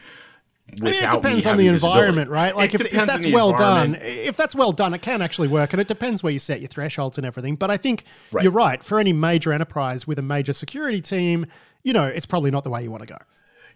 Without 0.73 0.87
I 0.87 0.89
mean, 0.89 1.03
it 1.03 1.11
depends 1.11 1.45
on 1.45 1.57
the 1.57 1.67
environment, 1.67 2.29
right? 2.29 2.55
Like 2.55 2.73
if, 2.73 2.81
if 2.81 2.91
that's 2.91 3.27
well 3.27 3.53
done, 3.53 3.95
if 4.01 4.35
that's 4.35 4.55
well 4.55 4.71
done, 4.71 4.95
it 4.95 5.01
can 5.03 5.21
actually 5.21 5.47
work, 5.47 5.73
and 5.73 5.81
it 5.81 5.87
depends 5.87 6.23
where 6.23 6.33
you 6.33 6.39
set 6.39 6.59
your 6.59 6.67
thresholds 6.67 7.19
and 7.19 7.25
everything. 7.25 7.55
But 7.55 7.69
I 7.69 7.77
think 7.77 8.03
Right. 8.31 8.43
you're 8.43 8.51
right. 8.51 8.83
For 8.83 8.99
any 8.99 9.13
major 9.13 9.53
enterprise 9.53 10.07
with 10.07 10.17
a 10.17 10.23
major 10.23 10.53
security 10.53 11.01
team, 11.01 11.45
you 11.83 11.93
know, 11.93 12.05
it's 12.05 12.25
probably 12.25 12.49
not 12.49 12.63
the 12.63 12.71
way 12.71 12.81
you 12.81 12.89
want 12.89 13.03
to 13.03 13.07
go. 13.07 13.17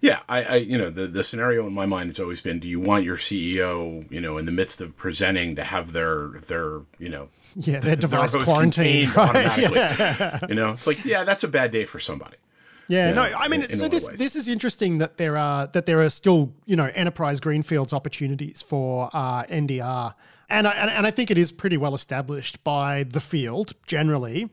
Yeah, 0.02 0.22
I, 0.28 0.44
I, 0.44 0.56
you 0.56 0.78
know, 0.78 0.90
the, 0.90 1.06
the 1.08 1.24
scenario 1.24 1.68
in 1.68 1.74
my 1.74 1.86
mind 1.86 2.10
has 2.10 2.20
always 2.20 2.42
been: 2.42 2.60
Do 2.60 2.68
you 2.68 2.80
want 2.80 3.04
your 3.04 3.18
CEO, 3.18 4.12
you 4.12 4.20
know, 4.20 4.38
in 4.40 4.46
the 4.46 4.52
midst 4.52 4.82
of 4.82 4.98
presenting, 4.98 5.56
to 5.58 5.64
have 5.64 5.92
their 5.92 6.30
their, 6.48 6.82
you 6.98 7.10
know, 7.10 7.30
Yeah, 7.56 7.82
their 7.82 7.96
device 8.08 8.34
host 8.34 8.50
quarantined, 8.50 9.16
right? 9.16 9.36
automatically? 9.36 10.50
You 10.50 10.56
know, 10.56 10.72
it's 10.72 10.88
like, 10.88 11.06
yeah, 11.06 11.24
that's 11.24 11.44
a 11.44 11.48
bad 11.48 11.72
day 11.72 11.86
for 11.86 12.00
somebody. 12.00 12.38
Yeah, 12.90 13.10
you 13.10 13.16
no, 13.16 13.22
I 13.24 13.48
mean, 13.48 13.62
in- 13.64 13.72
in 13.72 13.78
so 13.78 13.86
of 13.86 13.92
this 13.92 14.08
this 14.18 14.36
is 14.36 14.48
interesting 14.48 14.98
that 14.98 15.18
there 15.18 15.38
are 15.38 15.68
that 15.68 15.86
there 15.86 16.02
are 16.02 16.10
still 16.10 16.52
you 16.66 16.76
know 16.76 16.90
enterprise 16.96 17.40
greenfields 17.40 17.94
opportunities 17.94 18.62
for 18.62 19.10
uh, 19.14 19.44
NDR, 19.44 20.14
and 20.50 20.68
I, 20.68 20.72
and, 20.72 20.90
and 20.90 21.08
I 21.08 21.12
think 21.12 21.30
it 21.32 21.38
is 21.38 21.52
pretty 21.52 21.78
well 21.78 21.94
established 21.96 22.64
by 22.64 23.04
the 23.04 23.20
field 23.22 23.74
generally 23.86 24.50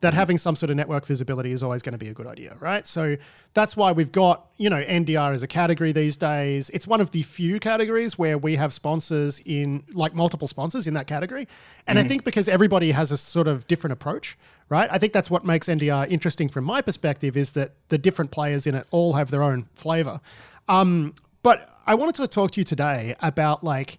that 0.00 0.14
having 0.14 0.38
some 0.38 0.56
sort 0.56 0.70
of 0.70 0.76
network 0.76 1.04
visibility 1.06 1.52
is 1.52 1.62
always 1.62 1.82
going 1.82 1.92
to 1.92 1.98
be 1.98 2.08
a 2.08 2.14
good 2.14 2.26
idea, 2.26 2.56
right? 2.58 2.86
So 2.86 3.16
that's 3.52 3.76
why 3.76 3.92
we've 3.92 4.12
got 4.12 4.46
you 4.56 4.70
know 4.70 4.82
NDR 4.82 5.34
as 5.34 5.42
a 5.42 5.46
category 5.46 5.92
these 5.92 6.16
days. 6.16 6.70
It's 6.70 6.86
one 6.86 7.00
of 7.00 7.10
the 7.10 7.22
few 7.22 7.60
categories 7.60 8.18
where 8.18 8.38
we 8.38 8.56
have 8.56 8.72
sponsors 8.72 9.40
in 9.44 9.84
like 9.92 10.14
multiple 10.14 10.48
sponsors 10.48 10.86
in 10.86 10.94
that 10.94 11.06
category, 11.06 11.48
and 11.86 11.98
I 11.98 12.04
think 12.04 12.24
because 12.24 12.48
everybody 12.48 12.92
has 12.92 13.12
a 13.12 13.16
sort 13.16 13.48
of 13.48 13.66
different 13.66 13.92
approach 13.92 14.36
right? 14.70 14.88
I 14.90 14.98
think 14.98 15.12
that's 15.12 15.28
what 15.28 15.44
makes 15.44 15.66
NDR 15.66 16.08
interesting 16.08 16.48
from 16.48 16.64
my 16.64 16.80
perspective 16.80 17.36
is 17.36 17.50
that 17.50 17.72
the 17.88 17.98
different 17.98 18.30
players 18.30 18.66
in 18.66 18.74
it 18.74 18.86
all 18.90 19.14
have 19.14 19.30
their 19.30 19.42
own 19.42 19.68
flavor. 19.74 20.20
Um, 20.68 21.14
but 21.42 21.68
I 21.86 21.94
wanted 21.96 22.14
to 22.14 22.28
talk 22.28 22.52
to 22.52 22.60
you 22.60 22.64
today 22.64 23.16
about 23.20 23.64
like 23.64 23.98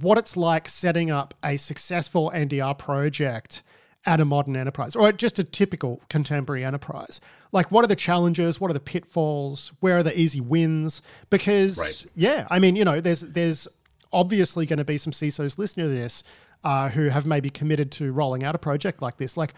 what 0.00 0.16
it's 0.16 0.36
like 0.36 0.68
setting 0.68 1.10
up 1.10 1.34
a 1.42 1.56
successful 1.56 2.30
NDR 2.34 2.78
project 2.78 3.62
at 4.08 4.20
a 4.20 4.24
modern 4.24 4.56
enterprise 4.56 4.96
or 4.96 5.12
just 5.12 5.38
a 5.38 5.44
typical 5.44 6.00
contemporary 6.08 6.64
enterprise. 6.64 7.20
Like, 7.52 7.70
what 7.70 7.84
are 7.84 7.88
the 7.88 7.94
challenges? 7.94 8.58
What 8.58 8.70
are 8.70 8.74
the 8.74 8.80
pitfalls? 8.80 9.70
Where 9.80 9.98
are 9.98 10.02
the 10.02 10.18
easy 10.18 10.40
wins? 10.40 11.02
Because, 11.28 11.76
Right. 11.78 12.06
yeah, 12.16 12.46
I 12.50 12.58
mean, 12.58 12.74
you 12.74 12.84
know, 12.86 13.02
there's 13.02 13.20
there's 13.20 13.68
obviously 14.10 14.64
going 14.64 14.78
to 14.78 14.84
be 14.84 14.96
some 14.96 15.12
CISOs 15.12 15.58
listening 15.58 15.86
to 15.86 15.92
this 15.92 16.24
uh, 16.64 16.88
who 16.88 17.10
have 17.10 17.26
maybe 17.26 17.50
committed 17.50 17.92
to 17.92 18.10
rolling 18.10 18.42
out 18.42 18.54
a 18.54 18.58
project 18.58 19.02
like 19.02 19.18
this. 19.18 19.36
Like, 19.36 19.52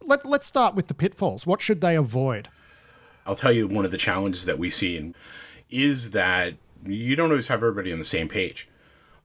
let, 0.00 0.24
let's 0.24 0.46
start 0.46 0.76
with 0.76 0.86
the 0.86 0.94
pitfalls. 0.94 1.44
What 1.44 1.60
should 1.60 1.80
they 1.80 1.96
avoid? 1.96 2.48
I'll 3.26 3.34
tell 3.34 3.50
you 3.50 3.66
one 3.66 3.84
of 3.84 3.90
the 3.90 3.98
challenges 3.98 4.44
that 4.44 4.56
we 4.56 4.70
see 4.70 5.12
is 5.68 6.12
that 6.12 6.54
you 6.86 7.16
don't 7.16 7.30
always 7.30 7.48
have 7.48 7.58
everybody 7.58 7.92
on 7.92 7.98
the 7.98 8.04
same 8.04 8.28
page. 8.28 8.68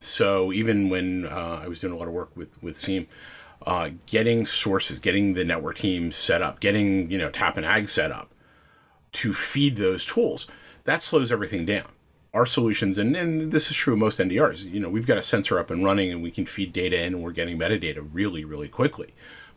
So 0.00 0.52
even 0.52 0.88
when 0.88 1.26
uh, 1.26 1.60
I 1.62 1.68
was 1.68 1.80
doing 1.80 1.92
a 1.92 1.96
lot 1.96 2.08
of 2.08 2.14
work 2.14 2.36
with 2.36 2.60
with 2.60 2.76
SIEM, 2.76 3.06
uh, 3.66 3.90
getting 4.06 4.44
sources, 4.44 4.98
getting 4.98 5.34
the 5.34 5.44
network 5.44 5.76
team 5.76 6.12
set 6.12 6.42
up, 6.42 6.60
getting 6.60 7.10
you 7.10 7.18
know 7.18 7.30
Tap 7.30 7.56
and 7.56 7.66
Ag 7.66 7.88
set 7.88 8.10
up 8.10 8.32
to 9.12 9.32
feed 9.32 9.76
those 9.76 10.04
tools, 10.04 10.48
that 10.84 11.02
slows 11.02 11.30
everything 11.30 11.64
down. 11.64 11.86
Our 12.34 12.46
solutions, 12.46 12.96
and, 12.96 13.14
and 13.14 13.52
this 13.52 13.70
is 13.70 13.76
true 13.76 13.92
of 13.92 13.98
most 13.98 14.18
NDRs, 14.18 14.70
you 14.72 14.80
know, 14.80 14.88
we've 14.88 15.06
got 15.06 15.18
a 15.18 15.22
sensor 15.22 15.58
up 15.58 15.70
and 15.70 15.84
running 15.84 16.10
and 16.10 16.22
we 16.22 16.30
can 16.30 16.46
feed 16.46 16.72
data 16.72 16.98
in 16.98 17.12
and 17.12 17.22
we're 17.22 17.32
getting 17.32 17.58
metadata 17.58 18.08
really, 18.10 18.42
really 18.42 18.68
quickly. 18.68 19.12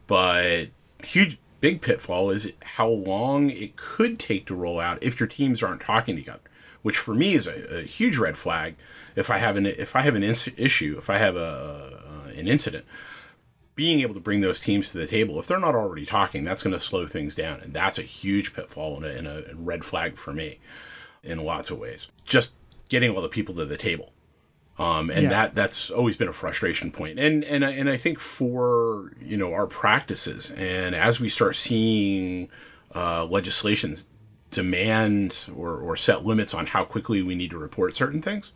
But 0.07 0.67
huge, 1.01 1.39
big 1.61 1.81
pitfall 1.81 2.29
is 2.31 2.51
how 2.61 2.87
long 2.87 3.49
it 3.49 3.77
could 3.77 4.19
take 4.19 4.45
to 4.47 4.55
roll 4.55 4.79
out 4.79 5.01
if 5.01 5.19
your 5.19 5.27
teams 5.27 5.63
aren't 5.63 5.81
talking 5.81 6.17
together, 6.17 6.41
which 6.81 6.97
for 6.97 7.15
me 7.15 7.33
is 7.33 7.47
a, 7.47 7.79
a 7.79 7.81
huge 7.83 8.17
red 8.17 8.37
flag. 8.37 8.75
If 9.15 9.29
I 9.29 9.37
have 9.37 9.55
an 9.55 9.65
if 9.65 9.95
I 9.95 10.01
have 10.01 10.15
an 10.15 10.23
ins- 10.23 10.49
issue, 10.57 10.95
if 10.97 11.09
I 11.09 11.17
have 11.17 11.37
a 11.37 12.01
uh, 12.25 12.29
an 12.37 12.47
incident, 12.49 12.85
being 13.75 13.99
able 13.99 14.13
to 14.13 14.19
bring 14.19 14.41
those 14.41 14.61
teams 14.61 14.91
to 14.91 14.97
the 14.97 15.07
table, 15.07 15.39
if 15.39 15.47
they're 15.47 15.59
not 15.59 15.75
already 15.75 16.05
talking, 16.05 16.43
that's 16.43 16.63
going 16.63 16.73
to 16.73 16.79
slow 16.79 17.05
things 17.05 17.35
down. 17.35 17.59
And 17.59 17.73
that's 17.73 17.99
a 17.99 18.03
huge 18.03 18.53
pitfall 18.53 18.95
and 18.97 19.05
a, 19.05 19.17
and 19.17 19.27
a 19.27 19.43
red 19.55 19.83
flag 19.83 20.15
for 20.15 20.31
me 20.33 20.59
in 21.23 21.39
lots 21.39 21.69
of 21.71 21.77
ways. 21.77 22.07
Just 22.25 22.55
getting 22.87 23.13
all 23.13 23.21
the 23.21 23.27
people 23.29 23.53
to 23.55 23.65
the 23.65 23.77
table. 23.77 24.13
Um, 24.77 25.09
and 25.09 25.23
Yeah. 25.23 25.29
that 25.29 25.55
that's 25.55 25.89
always 25.89 26.17
been 26.17 26.27
a 26.27 26.33
frustration 26.33 26.91
point. 26.91 27.17
And 27.17 27.43
and 27.45 27.63
I, 27.63 27.71
and 27.71 27.89
I 27.89 27.95
think 27.95 28.19
for 28.19 29.13
you 29.21 29.37
know 29.37 29.53
our 29.53 29.67
practices 29.67 30.51
and 30.51 30.93
as 30.93 31.19
we 31.21 31.29
start 31.29 31.55
seeing 31.55 32.49
uh, 32.93 33.25
legislations 33.25 34.05
demand 34.51 35.45
or, 35.55 35.75
or 35.77 35.95
set 35.97 36.25
limits 36.25 36.53
on 36.53 36.67
how 36.67 36.83
quickly 36.85 37.21
we 37.21 37.35
need 37.35 37.51
to 37.51 37.57
report 37.57 37.95
certain 37.95 38.21
things, 38.21 38.51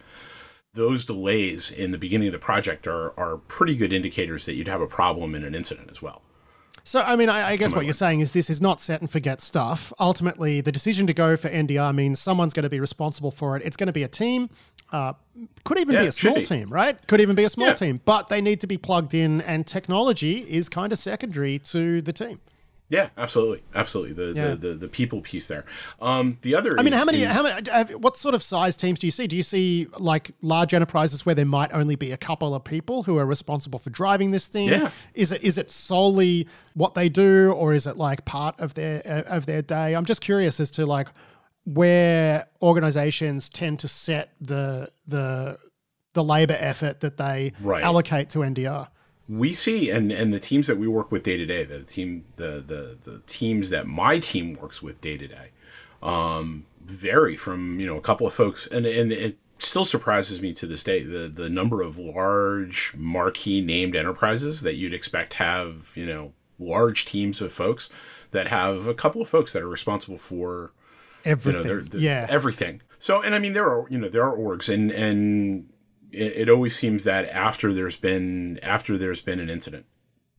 those 0.73 1.05
delays 1.05 1.71
in 1.71 1.91
the 1.91 1.97
beginning 1.97 2.27
of 2.27 2.33
the 2.33 2.39
project 2.39 2.87
are, 2.87 3.17
are 3.19 3.37
pretty 3.37 3.75
good 3.75 3.91
indicators 3.91 4.45
that 4.45 4.53
you'd 4.53 4.67
have 4.67 4.81
a 4.81 4.87
problem 4.87 5.33
in 5.35 5.43
an 5.43 5.55
incident 5.55 5.89
as 5.89 6.01
well. 6.01 6.21
So, 6.83 7.01
I 7.01 7.15
mean, 7.15 7.29
I, 7.29 7.49
I 7.49 7.55
guess 7.55 7.73
what 7.73 7.85
you're 7.85 7.93
saying 7.93 8.21
is 8.21 8.31
this 8.31 8.49
is 8.49 8.61
not 8.61 8.79
set 8.79 9.01
and 9.01 9.11
forget 9.11 9.41
stuff. 9.41 9.91
Ultimately, 9.99 10.61
the 10.61 10.71
decision 10.71 11.05
to 11.07 11.13
go 11.13 11.35
for 11.37 11.49
NDR 11.49 11.93
means 11.93 12.19
someone's 12.19 12.53
going 12.53 12.63
to 12.63 12.69
be 12.69 12.79
responsible 12.79 13.31
for 13.31 13.55
it. 13.57 13.63
It's 13.63 13.77
going 13.77 13.87
to 13.87 13.93
be 13.93 14.03
a 14.03 14.07
team. 14.07 14.49
Uh, 14.91 15.13
could 15.65 15.77
even 15.77 15.93
Yeah, 15.93 16.01
be 16.03 16.07
a 16.07 16.11
small 16.11 16.35
be. 16.35 16.45
team, 16.45 16.69
right? 16.69 17.05
Could 17.07 17.21
even 17.21 17.35
be 17.35 17.43
a 17.43 17.49
small 17.49 17.67
Yeah. 17.67 17.73
team, 17.75 18.01
but 18.05 18.29
they 18.29 18.41
need 18.41 18.59
to 18.61 18.67
be 18.67 18.77
plugged 18.77 19.13
in, 19.13 19.41
and 19.41 19.67
technology 19.67 20.39
is 20.49 20.67
kind 20.67 20.91
of 20.91 20.97
secondary 20.97 21.59
to 21.59 22.01
the 22.01 22.13
team. 22.13 22.39
Yeah, 22.91 23.09
absolutely, 23.17 23.61
absolutely. 23.75 24.13
The 24.13 24.33
Yeah. 24.39 24.47
the, 24.49 24.55
the, 24.55 24.73
the 24.73 24.87
people 24.87 25.21
piece 25.21 25.47
there. 25.47 25.63
Um, 26.01 26.39
the 26.41 26.55
other. 26.55 26.75
I 26.79 26.81
mean, 26.81 26.93
is- 26.93 26.99
how 26.99 27.05
many? 27.05 27.21
is- 27.21 27.31
How 27.31 27.43
many? 27.43 27.93
What 27.95 28.17
sort 28.17 28.33
of 28.33 28.41
size 28.41 28.75
teams 28.75 28.97
do 28.97 29.05
you 29.05 29.11
see? 29.11 29.27
Do 29.27 29.35
you 29.37 29.43
see 29.43 29.87
like 29.99 30.31
large 30.41 30.73
enterprises 30.73 31.23
where 31.25 31.35
there 31.35 31.45
might 31.45 31.71
only 31.71 31.95
be 31.95 32.11
a 32.11 32.17
couple 32.17 32.55
of 32.55 32.63
people 32.63 33.03
who 33.03 33.17
are 33.19 33.25
responsible 33.27 33.77
for 33.77 33.91
driving 33.91 34.31
this 34.31 34.47
thing? 34.47 34.69
Yeah. 34.69 34.89
Is 35.13 35.31
it 35.31 35.43
is 35.43 35.57
it 35.59 35.69
solely 35.71 36.47
what 36.73 36.95
they 36.95 37.09
do, 37.09 37.51
or 37.51 37.73
is 37.73 37.85
it 37.85 37.95
like 37.95 38.25
part 38.25 38.59
of 38.59 38.73
their 38.73 39.03
uh, 39.05 39.35
of 39.37 39.45
their 39.45 39.61
day? 39.61 39.93
I'm 39.95 40.05
just 40.05 40.21
curious 40.21 40.59
as 40.59 40.71
to 40.71 40.85
like 40.87 41.09
where 41.65 42.47
organizations 42.61 43.49
tend 43.49 43.79
to 43.79 43.87
set 43.87 44.31
the 44.41 44.89
the 45.07 45.59
the 46.13 46.23
labor 46.23 46.57
effort 46.59 47.01
that 47.01 47.17
they 47.17 47.53
Right. 47.61 47.83
allocate 47.83 48.29
to 48.31 48.39
NDR. 48.39 48.87
We 49.29 49.53
see 49.53 49.89
and 49.91 50.11
and 50.11 50.33
the 50.33 50.39
teams 50.39 50.65
that 50.67 50.77
we 50.77 50.87
work 50.87 51.11
with 51.11 51.21
day 51.23 51.37
to 51.37 51.45
day 51.45 51.63
the 51.63 51.83
team 51.83 52.25
the 52.37 52.63
the 52.65 52.97
the 53.09 53.21
teams 53.27 53.69
that 53.69 53.85
my 53.87 54.17
team 54.19 54.53
works 54.55 54.81
with 54.81 54.99
day 55.01 55.17
to 55.17 55.27
day 55.27 55.51
um 56.01 56.65
vary 56.83 57.35
from 57.35 57.79
you 57.79 57.85
know 57.85 57.95
a 57.97 58.01
couple 58.01 58.25
of 58.25 58.33
folks 58.33 58.65
and 58.67 58.85
and 58.87 59.11
it 59.11 59.37
still 59.59 59.85
surprises 59.85 60.41
me 60.41 60.51
to 60.53 60.65
this 60.65 60.83
day 60.83 61.03
the 61.03 61.27
the 61.27 61.49
number 61.49 61.81
of 61.83 61.99
large 61.99 62.93
marquee 62.97 63.61
named 63.61 63.95
enterprises 63.95 64.61
that 64.61 64.75
you'd 64.75 64.93
expect 64.93 65.35
have 65.35 65.91
you 65.95 66.05
know 66.05 66.33
large 66.57 67.05
teams 67.05 67.39
of 67.41 67.51
folks 67.51 67.89
that 68.31 68.47
have 68.47 68.87
a 68.87 68.93
couple 68.93 69.21
of 69.21 69.29
folks 69.29 69.53
that 69.53 69.61
are 69.61 69.69
responsible 69.69 70.17
for 70.17 70.71
you 71.25 71.31
Everything. 71.31 71.61
know, 71.61 71.67
they're, 71.67 71.81
they're- 71.81 71.99
yeah. 72.01 72.25
everything. 72.29 72.81
So, 72.97 73.21
and 73.21 73.35
I 73.35 73.39
mean, 73.39 73.51
there 73.53 73.69
are, 73.69 73.85
you 73.89 73.97
know, 73.97 74.07
there 74.07 74.23
are 74.23 74.35
orgs 74.37 74.73
and, 74.73 74.89
and 74.91 75.67
it, 76.11 76.33
it 76.35 76.49
always 76.49 76.75
seems 76.75 77.03
that 77.03 77.27
after 77.29 77.73
there's 77.73 77.97
been, 77.97 78.59
after 78.63 78.97
there's 78.97 79.21
been 79.21 79.39
an 79.39 79.49
incident, 79.49 79.85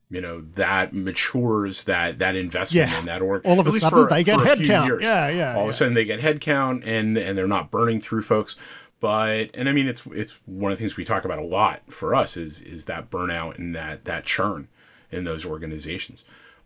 you 0.09 0.21
know, 0.21 0.41
that 0.55 0.93
matures 0.93 1.85
that, 1.85 2.19
that 2.19 2.35
investment 2.35 2.91
Yeah. 2.91 2.99
in 2.99 3.07
that 3.07 3.23
org. 3.23 3.43
All 3.45 3.61
of 3.61 3.67
a 3.67 3.73
sudden, 3.73 4.07
for- 4.07 4.11
they 4.11 4.25
get 4.25 4.39
for 4.39 4.45
a 4.45 4.49
head 4.49 4.65
count. 4.65 5.03
Yeah, 5.03 5.29
yeah, 5.29 5.55
All 5.57 5.65
of 5.65 5.69
a 5.69 5.73
sudden 5.73 5.95
they 5.95 6.05
get 6.05 6.19
head 6.21 6.41
count 6.41 6.83
and, 6.85 7.17
and 7.17 7.39
they're 7.39 7.47
not 7.47 7.71
burning 7.71 8.01
through 8.01 8.23
folks. 8.23 8.57
But, 8.99 9.51
and 9.55 9.69
I 9.69 9.73
mean, 9.73 9.87
it's, 9.87 10.05
it's 10.09 10.41
one 10.47 10.73
of 10.73 10.79
the 10.79 10.83
things 10.83 10.97
we 10.97 11.05
talk 11.05 11.25
about 11.25 11.39
a 11.39 11.45
lot 11.45 11.81
for 11.89 12.15
us 12.15 12.37
is, 12.37 12.61
is 12.61 12.87
that 12.87 13.09
burnout 13.09 13.57
and 13.57 13.75
that, 13.75 14.05
that 14.05 14.25
churn 14.25 14.69
in 15.11 15.25
those 15.25 15.47
organizations. 15.47 16.25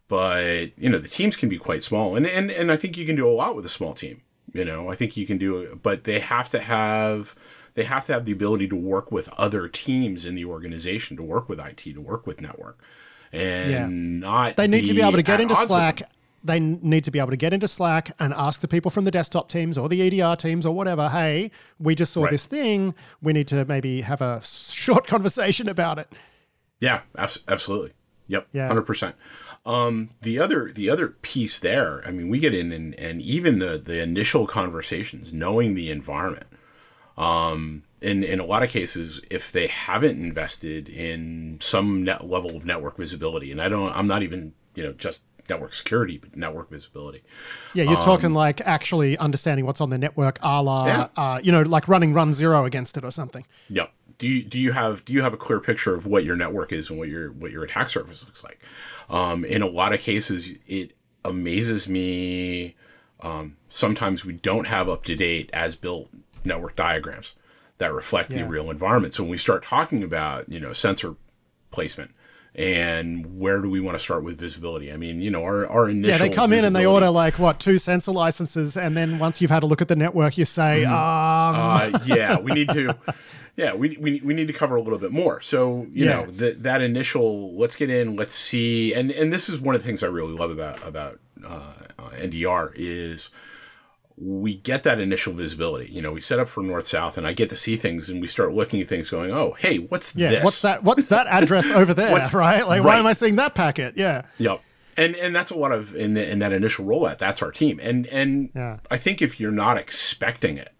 But, 0.09 0.71
you 0.79 0.89
know, 0.91 0.99
the 0.99 1.09
teams 1.09 1.37
can 1.37 1.49
be 1.49 1.59
quite 1.59 1.85
small 1.85 2.17
and, 2.17 2.27
and, 2.27 2.51
and 2.51 2.73
I 2.73 2.77
think 2.77 2.97
you 2.97 3.07
can 3.07 3.15
do 3.17 3.29
a 3.29 3.33
lot 3.33 3.55
with 3.55 3.65
a 3.67 3.71
small 3.71 3.95
team. 3.95 4.23
You 4.53 4.65
know, 4.65 4.89
I 4.89 4.95
think 4.95 5.17
you 5.17 5.27
can 5.27 5.39
do 5.39 5.59
it, 5.59 5.83
but 5.83 6.05
they 6.05 6.21
have 6.21 6.49
to 6.51 6.61
have 6.61 7.35
they 7.75 7.85
have 7.85 8.07
to 8.07 8.13
have 8.13 8.25
the 8.25 8.33
ability 8.33 8.69
to 8.69 8.77
work 8.77 9.11
with 9.13 9.29
other 9.31 9.69
teams 9.69 10.25
in 10.25 10.35
the 10.35 10.45
organization, 10.45 11.17
to 11.17 11.23
work 11.23 11.49
with 11.49 11.59
IT, 11.61 11.79
to 11.95 12.01
work 12.01 12.27
with 12.27 12.41
network, 12.41 12.79
and 13.33 13.71
Yeah. 13.71 13.87
not. 13.91 14.57
They 14.57 14.67
need 14.69 14.85
to 14.87 14.95
be 14.95 15.01
able 15.03 15.13
to 15.13 15.23
get 15.23 15.41
into 15.41 15.57
Slack. 15.57 16.03
They 16.47 16.61
need 16.61 17.05
to 17.05 17.11
be 17.11 17.19
able 17.19 17.31
to 17.31 17.37
get 17.39 17.55
into 17.55 17.67
Slack 17.67 18.13
and 18.21 18.35
ask 18.35 18.61
the 18.61 18.69
people 18.69 18.91
from 18.91 19.05
the 19.05 19.11
desktop 19.11 19.49
teams 19.49 19.79
or 19.79 19.89
the 19.89 20.03
EDR 20.03 20.37
teams 20.37 20.67
or 20.67 20.75
whatever, 20.75 21.09
hey, 21.09 21.51
we 21.79 21.95
just 21.95 22.13
saw 22.13 22.23
Right. 22.25 22.31
this 22.33 22.45
thing. 22.47 22.95
We 23.23 23.33
need 23.33 23.49
to 23.49 23.65
maybe 23.65 24.03
have 24.03 24.21
a 24.21 24.43
short 24.45 25.07
conversation 25.15 25.69
about 25.71 25.99
it. 25.99 26.09
Yeah, 26.81 27.01
abs- 27.17 27.43
absolutely. 27.49 27.93
Yep, 28.27 28.49
Yeah. 28.53 28.69
hundred 28.69 28.83
percent. 28.83 29.15
Um, 29.67 30.11
the 30.21 30.39
other 30.39 30.71
the 30.71 30.91
other 30.91 31.09
piece 31.23 31.59
there, 31.59 32.03
I 32.07 32.11
mean, 32.11 32.29
we 32.29 32.39
get 32.41 32.55
in 32.55 32.73
and, 32.73 32.95
and 32.97 33.23
even 33.23 33.59
the 33.59 33.81
the 33.83 34.03
initial 34.03 34.47
conversations, 34.47 35.33
knowing 35.33 35.75
the 35.75 35.91
environment. 35.91 36.47
Um, 37.17 37.85
in 38.01 38.23
in 38.25 38.41
a 38.41 38.45
lot 38.45 38.63
of 38.63 38.71
cases, 38.71 39.21
if 39.31 39.53
they 39.53 39.67
haven't 39.69 40.19
invested 40.23 40.89
in 40.89 41.59
some 41.61 42.03
net 42.05 42.27
level 42.29 42.57
of 42.57 42.65
network 42.65 42.97
visibility, 42.97 43.51
and 43.53 43.63
I 43.63 43.69
don't, 43.69 43.93
I'm 43.97 44.07
not 44.07 44.23
even 44.23 44.53
you 44.75 44.83
know 44.83 44.93
just 44.93 45.23
network 45.49 45.75
security, 45.75 46.19
but 46.19 46.37
network 46.37 46.71
visibility. 46.71 47.23
Yeah, 47.75 47.85
you're 47.85 48.01
talking 48.01 48.33
like 48.33 48.61
actually 48.63 49.17
understanding 49.19 49.67
what's 49.67 49.81
on 49.81 49.91
the 49.91 49.99
network, 49.99 50.39
a 50.43 50.63
la, 50.63 50.83
Um, 50.83 50.87
Yeah. 50.89 51.09
uh, 51.17 51.41
you 51.43 51.53
know, 51.53 51.63
like 51.63 51.87
running 51.87 52.13
runZero 52.15 52.67
against 52.67 52.97
it 52.97 53.05
or 53.05 53.11
something. 53.11 53.45
Yep. 53.69 53.93
Do 54.19 54.29
you 54.29 54.43
do 54.45 54.59
you 54.59 54.73
have 54.73 55.05
do 55.05 55.13
you 55.13 55.23
have 55.23 55.33
a 55.35 55.37
clear 55.37 55.61
picture 55.61 55.95
of 55.95 56.07
what 56.07 56.25
your 56.25 56.37
network 56.37 56.73
is 56.73 56.91
and 56.91 56.99
what 56.99 57.09
your 57.09 57.31
what 57.33 57.51
your 57.51 57.65
attack 57.65 57.91
surface 57.91 58.25
looks 58.25 58.43
like? 58.45 58.61
Um, 59.11 59.45
in 59.45 59.61
a 59.63 59.67
lot 59.67 59.93
of 59.93 60.01
cases, 60.01 60.51
it 60.67 60.93
amazes 61.25 61.89
me. 61.89 62.75
Um, 63.21 63.57
sometimes 63.69 64.25
we 64.25 64.35
don't 64.35 64.67
have 64.67 64.89
up 64.89 65.05
to 65.05 65.15
date 65.17 65.51
as 65.53 65.77
built 65.77 66.09
network 66.45 66.77
diagrams 66.77 67.35
that 67.79 67.93
reflect 67.93 68.31
Yeah. 68.31 68.43
the 68.43 68.49
real 68.49 68.71
environment. 68.71 69.15
So 69.15 69.23
when 69.25 69.31
we 69.31 69.39
start 69.39 69.65
talking 69.65 70.03
about 70.03 70.49
you 70.49 70.61
know 70.61 70.73
sensor 70.73 71.17
placement 71.71 72.13
and 72.57 73.41
where 73.41 73.61
do 73.61 73.69
we 73.69 73.81
want 73.81 73.97
to 73.97 73.99
start 73.99 74.23
with 74.23 74.39
visibility? 74.39 74.93
I 74.93 74.97
mean, 74.97 75.21
you 75.21 75.31
know, 75.31 75.43
our 75.43 75.67
our 75.67 75.89
initial 75.89 76.11
Yeah, 76.27 76.29
they 76.31 76.35
come 76.35 76.53
in 76.53 76.65
and 76.65 76.75
they 76.77 76.87
order 76.87 77.11
like 77.11 77.39
what 77.41 77.59
two 77.59 77.79
sensor 77.79 78.13
licenses, 78.13 78.77
and 78.77 78.97
then 78.97 79.19
once 79.19 79.41
you've 79.41 79.51
had 79.51 79.65
a 79.65 79.67
look 79.67 79.83
at 79.83 79.89
the 79.89 79.97
network, 79.97 80.39
you 80.39 80.45
say, 80.45 80.85
um, 80.85 80.93
uh, 80.95 81.99
yeah, 82.05 82.39
we 82.39 82.53
need 82.53 82.71
to, 82.71 82.95
yeah, 83.57 83.75
we, 83.75 83.97
we, 84.01 84.21
we 84.25 84.35
need 84.35 84.47
to 84.47 84.53
cover 84.53 84.77
a 84.77 84.81
little 84.83 85.01
bit 85.01 85.11
more. 85.11 85.41
So, 85.41 85.89
you 85.93 86.05
Yeah. 86.05 86.27
know, 86.27 86.31
that 86.31 86.63
that 86.63 86.81
initial, 86.81 87.57
let's 87.57 87.75
get 87.75 87.91
in, 87.91 88.15
let's 88.15 88.35
see. 88.37 88.95
And, 88.95 89.11
and 89.11 89.33
this 89.33 89.49
is 89.49 89.61
one 89.61 89.75
of 89.75 89.83
the 89.83 89.87
things 89.89 90.05
I 90.05 90.07
really 90.07 90.33
love 90.35 90.53
about, 90.53 90.87
about, 90.87 91.19
uh, 91.45 91.73
uh, 91.99 92.11
NDR 92.11 92.73
is 92.77 93.31
we 94.17 94.55
get 94.55 94.85
that 94.85 95.01
initial 95.01 95.33
visibility. 95.33 95.91
You 95.91 96.01
know, 96.01 96.13
we 96.13 96.21
set 96.21 96.39
up 96.39 96.49
for 96.49 96.63
north 96.63 96.87
south 96.87 97.19
and 97.19 97.27
I 97.27 97.33
get 97.33 97.51
to 97.51 97.57
see 97.57 97.75
things 97.77 98.09
and 98.09 98.21
we 98.21 98.29
start 98.29 98.53
looking 98.53 98.81
at 98.81 98.89
things 98.89 99.11
going, 99.11 99.33
oh, 99.33 99.57
hey, 99.59 99.79
what's 99.79 100.15
yeah, 100.15 100.31
this? 100.31 100.45
what's 100.45 100.61
that? 100.61 100.85
What's 100.85 101.07
that 101.07 101.27
address 101.27 101.71
over 101.71 101.93
there? 101.95 102.13
What's- 102.13 102.33
right? 102.33 102.67
Like, 102.67 102.85
why 102.85 102.99
am 102.99 103.07
I 103.07 103.13
seeing 103.13 103.37
that 103.37 103.55
packet? 103.55 103.95
Yeah, 103.97 104.23
Yep. 104.39 104.61
And 104.97 105.17
and 105.17 105.35
that's 105.35 105.51
a 105.51 105.57
lot 105.57 105.73
of 105.73 105.97
in 105.97 106.15
the, 106.15 106.31
in 106.31 106.39
that 106.39 106.53
initial 106.53 106.85
rollout. 106.85 107.19
That's 107.19 107.43
our 107.43 107.51
team. 107.51 107.81
And 107.83 108.07
and 108.07 108.51
Yeah. 108.55 108.79
I 108.89 108.97
think 108.97 109.21
if 109.21 109.41
you're 109.41 109.51
not 109.51 109.77
expecting 109.77 110.57
it, 110.57 110.73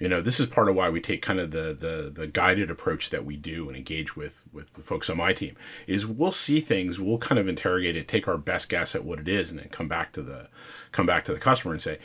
you 0.00 0.08
know, 0.08 0.20
this 0.20 0.40
is 0.40 0.46
part 0.46 0.68
of 0.68 0.74
why 0.74 0.90
we 0.90 1.00
take 1.00 1.22
kind 1.22 1.38
of 1.38 1.52
the 1.52 1.72
the 1.72 2.10
the 2.12 2.26
guided 2.26 2.68
approach 2.68 3.10
that 3.10 3.24
we 3.24 3.36
do 3.36 3.68
and 3.68 3.76
engage 3.76 4.16
with 4.16 4.42
with 4.52 4.74
the 4.74 4.82
folks 4.82 5.08
on 5.08 5.18
my 5.18 5.32
team. 5.32 5.54
Is 5.86 6.04
we'll 6.04 6.32
see 6.32 6.58
things, 6.58 6.98
we'll 6.98 7.18
kind 7.18 7.38
of 7.38 7.46
interrogate 7.46 7.96
it, 7.96 8.08
take 8.08 8.26
our 8.26 8.36
best 8.36 8.68
guess 8.68 8.96
at 8.96 9.04
what 9.04 9.20
it 9.20 9.28
is, 9.28 9.52
and 9.52 9.60
then 9.60 9.68
come 9.68 9.86
back 9.86 10.12
to 10.14 10.22
the 10.22 10.48
come 10.90 11.06
back 11.06 11.24
to 11.26 11.32
the 11.32 11.38
customer 11.38 11.72
and 11.74 11.80
say, 11.80 11.98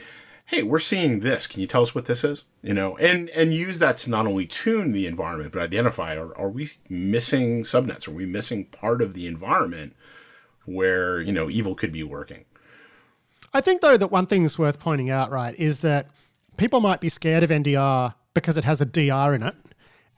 hey 0.49 0.63
we're 0.63 0.79
seeing 0.79 1.19
this 1.21 1.47
can 1.47 1.61
you 1.61 1.67
tell 1.67 1.81
us 1.81 1.93
what 1.95 2.05
this 2.05 2.23
is 2.23 2.45
you 2.61 2.73
know 2.73 2.97
and 2.97 3.29
and 3.29 3.53
use 3.53 3.79
that 3.79 3.97
to 3.97 4.09
not 4.09 4.25
only 4.27 4.45
tune 4.45 4.91
the 4.91 5.05
environment 5.07 5.51
but 5.51 5.61
identify 5.61 6.15
are, 6.15 6.35
are 6.37 6.49
we 6.49 6.67
missing 6.89 7.63
subnets 7.63 8.07
are 8.07 8.11
we 8.11 8.25
missing 8.25 8.65
part 8.65 9.01
of 9.01 9.13
the 9.13 9.27
environment 9.27 9.95
where 10.65 11.21
you 11.21 11.31
know 11.31 11.49
evil 11.49 11.75
could 11.75 11.91
be 11.91 12.03
working 12.03 12.45
I 13.51 13.61
think 13.61 13.81
though 13.81 13.97
that 13.97 14.11
one 14.11 14.27
thing's 14.27 14.59
worth 14.59 14.77
pointing 14.79 15.09
out, 15.09 15.31
right, 15.31 15.55
is 15.57 15.79
that 15.79 16.05
people 16.57 16.81
might 16.81 17.01
be 17.01 17.09
scared 17.09 17.41
of 17.41 17.49
NDR 17.49 18.13
because 18.35 18.57
it 18.57 18.63
has 18.63 18.79
a 18.79 18.85
DR 18.85 19.33
in 19.33 19.41
it, 19.41 19.55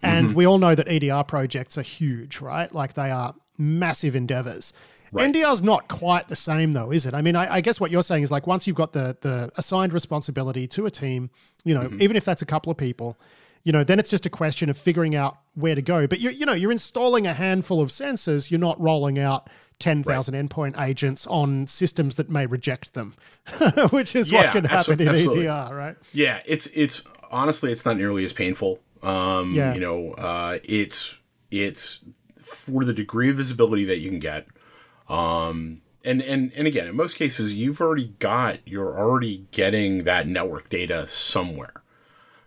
and 0.01 0.27
Mm-hmm. 0.27 0.35
we 0.35 0.45
all 0.45 0.57
know 0.57 0.75
that 0.75 0.89
EDR 0.89 1.23
projects 1.23 1.77
are 1.77 1.81
huge, 1.81 2.41
right? 2.41 2.69
Like 2.73 2.95
they 2.95 3.09
are 3.09 3.33
massive 3.57 4.15
endeavors. 4.17 4.73
NDR's 5.13 5.61
not 5.61 5.87
quite 5.87 6.27
the 6.29 6.35
same 6.35 6.73
though, 6.73 6.91
is 6.91 7.05
it? 7.05 7.13
I 7.13 7.21
mean, 7.21 7.35
I, 7.35 7.55
I 7.55 7.61
guess 7.61 7.79
what 7.79 7.91
you're 7.91 8.03
saying 8.03 8.23
is 8.23 8.31
like 8.31 8.47
once 8.47 8.65
you've 8.67 8.75
got 8.77 8.93
the 8.93 9.17
the 9.21 9.51
assigned 9.57 9.93
responsibility 9.93 10.67
to 10.67 10.85
a 10.85 10.91
team, 10.91 11.29
you 11.65 11.73
know, 11.73 11.81
Mm-hmm. 11.81 12.01
even 12.01 12.15
if 12.17 12.25
that's 12.25 12.41
a 12.41 12.45
couple 12.45 12.71
of 12.71 12.77
people, 12.77 13.17
you 13.63 13.71
know, 13.71 13.83
then 13.83 13.99
it's 13.99 14.09
just 14.09 14.25
a 14.25 14.29
question 14.29 14.69
of 14.69 14.77
figuring 14.77 15.15
out 15.15 15.37
where 15.55 15.75
to 15.75 15.81
go. 15.81 16.07
But 16.07 16.19
you 16.19 16.29
you 16.31 16.45
know, 16.45 16.53
you're 16.53 16.71
installing 16.71 17.27
a 17.27 17.33
handful 17.33 17.81
of 17.81 17.89
sensors. 17.89 18.49
You're 18.51 18.59
not 18.59 18.79
rolling 18.79 19.19
out. 19.19 19.49
10,000 19.79 20.35
endpoint 20.35 20.79
agents 20.79 21.25
on 21.25 21.65
systems 21.65 22.15
that 22.17 22.29
may 22.29 22.45
reject 22.45 22.93
them, 22.93 23.15
which 23.89 24.15
is 24.15 24.31
what 24.31 24.51
can 24.51 24.63
happen 24.63 25.01
in 25.01 25.07
absolutely. 25.07 25.47
EDR, 25.47 25.73
right? 25.75 25.95
yeah 26.13 26.39
it's 26.45 26.67
it's 26.75 27.03
honestly 27.31 27.71
it's 27.71 27.83
not 27.83 27.97
nearly 27.97 28.23
as 28.23 28.31
painful 28.31 28.79
um 29.01 29.55
Yeah. 29.55 29.73
you 29.73 29.79
know 29.79 30.11
uh 30.11 30.59
it's 30.63 31.17
it's 31.49 31.99
for 32.37 32.85
the 32.85 32.93
degree 32.93 33.31
of 33.31 33.37
visibility 33.37 33.85
that 33.85 33.97
you 33.97 34.11
can 34.11 34.19
get 34.19 34.45
um 35.11 35.81
and 36.05 36.21
and 36.21 36.51
and 36.55 36.67
again 36.67 36.87
in 36.87 36.95
most 36.95 37.15
cases 37.15 37.53
you've 37.53 37.81
already 37.81 38.13
got 38.19 38.57
you're 38.65 38.97
already 38.97 39.45
getting 39.51 40.03
that 40.05 40.27
network 40.27 40.69
data 40.69 41.05
somewhere 41.05 41.73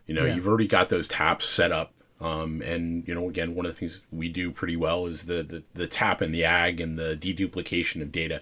you 0.06 0.14
know 0.14 0.24
Yeah. 0.24 0.34
you've 0.34 0.48
already 0.48 0.66
got 0.66 0.88
those 0.88 1.06
taps 1.06 1.44
set 1.44 1.70
up 1.70 1.92
um, 2.20 2.62
and 2.62 3.06
you 3.06 3.14
know 3.14 3.28
again 3.28 3.54
one 3.54 3.66
of 3.66 3.72
the 3.72 3.78
things 3.78 4.06
we 4.10 4.28
do 4.28 4.50
pretty 4.50 4.76
well 4.76 5.06
is 5.06 5.26
the, 5.26 5.42
the 5.42 5.62
the 5.74 5.86
tap 5.86 6.20
and 6.22 6.34
the 6.34 6.42
ag 6.44 6.80
and 6.80 6.98
the 6.98 7.16
deduplication 7.20 8.00
of 8.00 8.10
data 8.10 8.40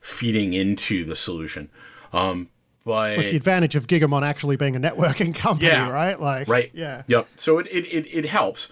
feeding 0.00 0.52
into 0.52 1.04
the 1.04 1.16
solution 1.16 1.70
um, 2.12 2.48
but 2.84 3.16
What's 3.16 3.30
the 3.30 3.36
advantage 3.36 3.76
of 3.76 3.86
Gigamon 3.86 4.22
actually 4.22 4.56
being 4.56 4.76
a 4.76 4.80
networking 4.80 5.34
company, 5.46 5.68
Yeah. 5.68 5.88
right? 5.88 6.20
Like, 6.20 6.46
right 6.48 6.70
Yeah. 6.74 7.02
yep 7.06 7.26
so 7.36 7.58
it 7.58 7.66
it, 7.68 7.86
it, 7.86 8.06
it 8.14 8.24
helps 8.26 8.68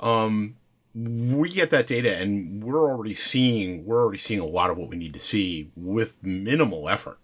um, 0.00 0.56
we 0.94 1.48
get 1.50 1.70
that 1.70 1.86
data 1.86 2.16
and 2.16 2.62
we're 2.62 2.88
already 2.90 3.14
seeing 3.14 3.84
we're 3.84 4.00
already 4.00 4.18
seeing 4.18 4.40
a 4.40 4.46
lot 4.46 4.70
of 4.70 4.76
what 4.78 4.88
we 4.88 4.96
need 4.96 5.12
to 5.12 5.18
see 5.20 5.70
with 5.74 6.16
minimal 6.22 6.88
effort 6.88 7.18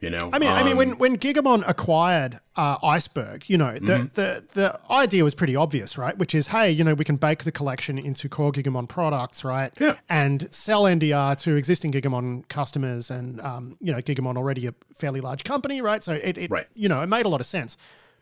you 0.00 0.10
know 0.10 0.30
I 0.32 0.40
mean, 0.40 0.48
I 0.50 0.64
mean, 0.64 0.72
Um, 0.72 0.78
when 0.78 0.90
when 0.98 1.16
Gigamon 1.16 1.62
acquired 1.64 2.40
uh, 2.56 2.76
ICEBRG, 2.78 3.44
you 3.46 3.56
know, 3.56 3.74
the, 3.74 3.78
Mm-hmm. 3.98 4.06
the 4.14 4.44
the 4.52 4.80
idea 4.90 5.22
was 5.22 5.32
pretty 5.32 5.54
obvious, 5.54 5.96
right? 5.96 6.18
Which 6.18 6.34
is, 6.34 6.48
hey, 6.48 6.72
you 6.72 6.82
know, 6.82 6.94
we 6.94 7.04
can 7.04 7.14
bake 7.14 7.44
the 7.44 7.52
collection 7.52 7.98
into 7.98 8.28
core 8.28 8.50
Gigamon 8.50 8.88
products, 8.88 9.44
right? 9.44 9.72
Yeah. 9.78 9.94
And 10.08 10.52
sell 10.52 10.82
NDR 10.82 11.38
to 11.44 11.54
existing 11.54 11.92
Gigamon 11.92 12.48
customers, 12.48 13.12
and 13.12 13.40
um, 13.42 13.76
you 13.80 13.92
know, 13.92 13.98
Gigamon 14.02 14.36
already 14.36 14.66
a 14.66 14.74
fairly 14.98 15.20
large 15.20 15.44
company, 15.44 15.80
right? 15.80 16.02
So 16.02 16.14
it, 16.14 16.36
it 16.36 16.50
Right. 16.50 16.66
you 16.74 16.88
know, 16.88 17.00
it 17.00 17.06
made 17.06 17.24
a 17.24 17.28
lot 17.28 17.40
of 17.40 17.46
sense. 17.46 17.76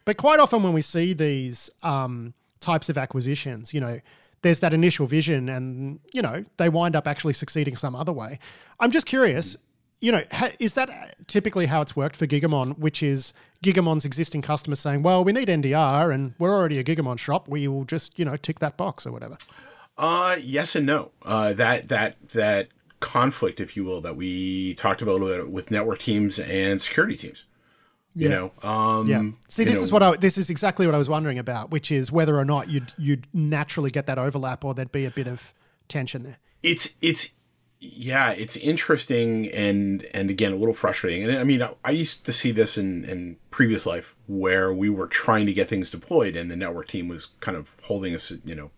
But 0.05 0.19
quite 0.19 0.39
often 0.39 0.63
when 0.63 0.75
we 0.75 0.83
see 0.83 1.15
these 1.15 1.71
um, 1.83 2.35
types 2.61 2.91
of 2.91 2.99
acquisitions, 2.99 3.73
you 3.73 3.81
know, 3.81 4.01
there's 4.43 4.61
that 4.61 4.73
initial 4.75 5.07
vision, 5.07 5.49
and 5.49 6.01
you 6.13 6.23
know, 6.23 6.45
they 6.57 6.69
wind 6.69 6.97
up 6.97 7.07
actually 7.07 7.35
succeeding 7.35 7.77
some 7.77 7.95
other 7.95 8.13
way. 8.13 8.39
I'm 8.79 8.91
just 8.91 9.07
curious 9.07 9.57
you 10.01 10.11
know, 10.11 10.23
is 10.59 10.75
that 10.75 11.15
typically 11.27 11.67
how 11.67 11.81
it's 11.81 11.95
worked 11.95 12.17
for 12.17 12.27
Gigamon, 12.27 12.79
which 12.79 13.03
is 13.03 13.33
Gigamon's 13.63 14.05
existing 14.05 14.43
customers 14.43 14.81
saying, 14.81 15.03
well, 15.03 15.23
we 15.23 15.33
need 15.33 15.49
NDR 15.49 16.13
and 16.13 16.35
we're 16.39 16.55
already 16.55 16.79
a 16.79 16.85
Gigamon 16.85 17.19
shop. 17.19 17.49
We 17.49 17.69
will 17.69 17.85
just, 17.85 18.19
you 18.19 18.25
know, 18.25 18.37
tick 18.37 18.59
that 18.61 18.77
box 18.77 19.07
or 19.07 19.13
whatever. 19.13 19.37
Uh, 19.99 20.37
yes 20.41 20.75
and 20.75 20.87
no. 20.87 21.11
Uh, 21.23 21.53
that 21.53 21.89
that 21.89 22.17
that 22.29 22.69
conflict, 23.01 23.61
if 23.61 23.77
you 23.77 23.85
will, 23.85 24.01
that 24.01 24.17
we 24.17 24.75
talked 24.75 25.03
about 25.03 25.21
a 25.21 25.25
little 25.25 25.45
bit 25.45 25.51
with 25.51 25.71
network 25.71 25.99
teams 25.99 26.39
and 26.39 26.81
security 26.81 27.17
teams. 27.17 27.45
You 28.15 28.29
know, 28.29 28.53
um, 28.63 29.09
Yeah. 29.09 29.23
See, 29.49 29.65
this 29.65 29.77
know, 29.77 29.83
is 29.83 29.93
what 29.93 30.03
I, 30.03 30.17
this 30.17 30.37
is 30.37 30.51
exactly 30.51 30.85
what 30.85 30.95
I 30.95 30.99
was 30.99 31.09
wondering 31.09 31.39
about, 31.39 31.71
which 31.71 31.93
is 31.93 32.11
whether 32.11 32.37
or 32.39 32.45
not 32.45 32.69
you'd, 32.69 32.93
you'd 32.99 33.27
naturally 33.33 33.91
get 33.91 34.07
that 34.07 34.19
overlap 34.19 34.65
or 34.65 34.75
there'd 34.75 34.91
be 34.91 35.05
a 35.05 35.11
bit 35.11 35.29
of 35.29 35.55
tension 35.89 36.25
there. 36.25 36.39
it's 36.63 36.95
it's 37.01 37.31
yeah, 37.83 38.33
it's 38.33 38.57
interesting 38.59 39.49
and 39.51 40.07
and 40.13 40.29
again 40.29 40.53
a 40.53 40.57
little 40.57 40.75
frustrating. 40.75 41.25
And 41.25 41.39
I 41.39 41.45
mean, 41.45 41.63
I, 41.63 41.75
I 41.85 41.91
used 41.93 42.25
to 42.27 42.33
see 42.33 42.53
this 42.53 42.77
in 42.77 43.05
in 43.05 43.37
previous 43.51 43.87
life 43.87 44.17
where 44.27 44.73
we 44.73 44.91
were 44.91 45.07
trying 45.07 45.47
to 45.47 45.53
get 45.53 45.69
things 45.69 45.91
deployed, 45.91 46.37
and 46.37 46.51
the 46.51 46.57
network 46.57 46.89
team 46.89 47.09
was 47.09 47.27
kind 47.41 47.57
of 47.57 47.81
holding 47.85 48.15
us, 48.15 48.33
you 48.45 48.55
know, 48.55 48.71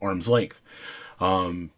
arm's 0.00 0.28
length, 0.28 0.62
um, 1.20 1.70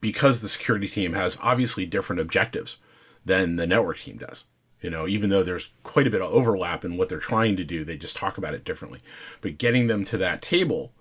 because 0.00 0.40
the 0.40 0.48
security 0.48 0.86
team 0.86 1.14
has 1.14 1.36
obviously 1.42 1.84
different 1.84 2.20
objectives 2.20 2.78
than 3.24 3.56
the 3.56 3.66
network 3.66 3.98
team 3.98 4.18
does. 4.18 4.44
You 4.84 4.90
know, 4.90 5.08
even 5.08 5.30
though 5.30 5.42
there's 5.42 5.70
quite 5.82 6.06
a 6.06 6.10
bit 6.10 6.20
of 6.20 6.30
overlap 6.30 6.84
in 6.84 6.98
what 6.98 7.08
they're 7.08 7.18
trying 7.18 7.56
to 7.56 7.64
do, 7.64 7.84
they 7.84 7.96
just 7.96 8.16
talk 8.16 8.36
about 8.36 8.52
it 8.52 8.66
differently. 8.66 9.00
But 9.40 9.56
getting 9.56 9.86
them 9.86 10.04
to 10.04 10.18
that 10.18 10.42
table 10.42 10.92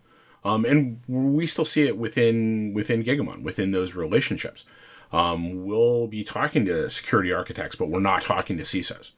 um, 0.45 0.65
and 0.65 1.01
we 1.07 1.47
still 1.47 1.65
see 1.65 1.84
it 1.84 1.97
within 1.97 2.73
within 2.73 3.03
Gigamon, 3.03 3.43
within 3.43 3.71
those 3.71 3.93
relationships. 3.95 4.65
Um, 5.11 5.65
we'll 5.65 6.07
be 6.07 6.23
talking 6.23 6.65
to 6.65 6.89
security 6.89 7.31
architects, 7.31 7.75
but 7.75 7.89
we're 7.89 7.99
not 7.99 8.23
talking 8.23 8.57
to 8.57 8.63
CISOs. 8.63 9.11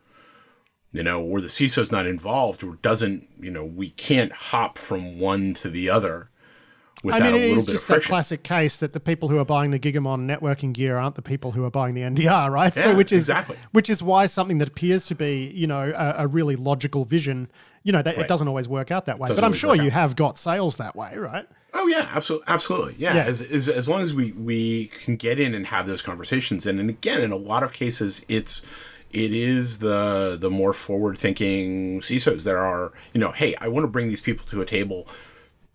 You 0.91 1.03
know, 1.03 1.19
where 1.19 1.41
the 1.41 1.47
CISO's 1.47 1.91
not 1.91 2.07
involved 2.07 2.63
or 2.63 2.75
doesn't, 2.81 3.27
you 3.39 3.51
know, 3.51 3.65
we 3.65 3.89
can't 3.91 4.31
hop 4.31 4.77
from 4.77 5.19
one 5.19 5.53
to 5.55 5.69
the 5.69 5.89
other 5.89 6.29
without 7.05 7.21
I 7.21 7.31
mean, 7.31 7.33
a 7.33 7.37
it 7.37 7.49
little 7.49 7.55
bit 7.63 7.67
of 7.67 7.73
just 7.73 7.87
that 7.87 7.93
friction. 7.95 8.09
classic 8.09 8.43
case 8.43 8.77
that 8.79 8.93
the 8.93 8.99
people 8.99 9.29
who 9.29 9.39
are 9.39 9.45
buying 9.45 9.71
the 9.71 9.79
Gigamon 9.79 10.25
networking 10.25 10.73
gear 10.73 10.97
aren't 10.97 11.15
the 11.15 11.21
people 11.21 11.51
who 11.51 11.63
are 11.63 11.71
buying 11.71 11.93
the 11.93 12.01
NDR, 12.01 12.51
right? 12.51 12.75
Yeah, 12.75 12.83
so, 12.83 12.95
which 12.95 13.11
is 13.11 13.23
exactly. 13.23 13.57
which 13.71 13.89
is 13.89 14.03
why 14.03 14.25
something 14.25 14.57
that 14.57 14.67
appears 14.67 15.05
to 15.05 15.15
be, 15.15 15.51
you 15.53 15.67
know, 15.67 15.93
a, 15.95 16.23
a 16.23 16.27
really 16.27 16.55
logical 16.55 17.05
vision, 17.05 17.49
you 17.83 17.91
know, 17.91 18.01
that 18.01 18.17
it 18.17 18.27
doesn't 18.27 18.47
always 18.47 18.67
work 18.67 18.91
out 18.91 19.05
that 19.05 19.19
way. 19.19 19.29
Doesn't 19.29 19.41
but 19.41 19.47
I'm 19.47 19.53
sure 19.53 19.75
you 19.75 19.91
have 19.91 20.15
got 20.15 20.37
sales 20.37 20.77
that 20.77 20.95
way, 20.95 21.15
right? 21.15 21.47
Oh 21.73 21.87
yeah, 21.87 22.09
absolutely, 22.13 22.45
absolutely. 22.47 22.95
Yeah, 22.97 23.15
Yeah. 23.15 23.23
As, 23.25 23.41
as 23.41 23.69
as 23.69 23.89
long 23.89 24.01
as 24.01 24.13
we 24.13 24.31
we 24.31 24.87
can 25.03 25.17
get 25.17 25.39
in 25.39 25.53
and 25.53 25.67
have 25.67 25.87
those 25.87 26.01
conversations, 26.01 26.65
and, 26.65 26.79
and 26.79 26.89
again, 26.89 27.21
in 27.21 27.31
a 27.31 27.35
lot 27.37 27.63
of 27.63 27.73
cases, 27.73 28.25
it's 28.29 28.65
it 29.11 29.33
is 29.33 29.79
the 29.79 30.37
the 30.39 30.49
more 30.49 30.73
forward 30.73 31.17
thinking 31.17 31.99
CISOs 31.99 32.43
that 32.43 32.55
are 32.55 32.93
you 33.13 33.19
know, 33.19 33.31
hey, 33.31 33.55
I 33.59 33.67
want 33.67 33.83
to 33.83 33.87
bring 33.87 34.07
these 34.07 34.21
people 34.21 34.45
to 34.47 34.61
a 34.61 34.65
table, 34.65 35.07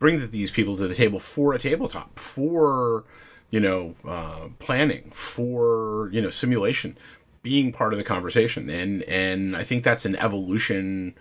bring 0.01 0.31
these 0.31 0.51
people 0.51 0.77
to 0.77 0.89
the 0.89 0.95
table 0.97 1.21
for 1.21 1.55
a 1.55 1.59
tabletop 1.59 2.19
for 2.19 3.05
you 3.51 3.61
know, 3.61 3.97
uh, 4.05 4.49
planning, 4.59 5.11
for 5.13 6.09
you 6.13 6.23
know, 6.23 6.31
simulation, 6.31 6.97
being 7.43 7.73
part 7.73 7.93
of 7.93 7.99
the 7.99 8.05
conversation, 8.05 8.71
and 8.71 9.03
and 9.05 9.57
I 9.57 9.65
think 9.65 9.83
that's 9.83 10.05
an 10.05 10.17
evolution 10.17 11.15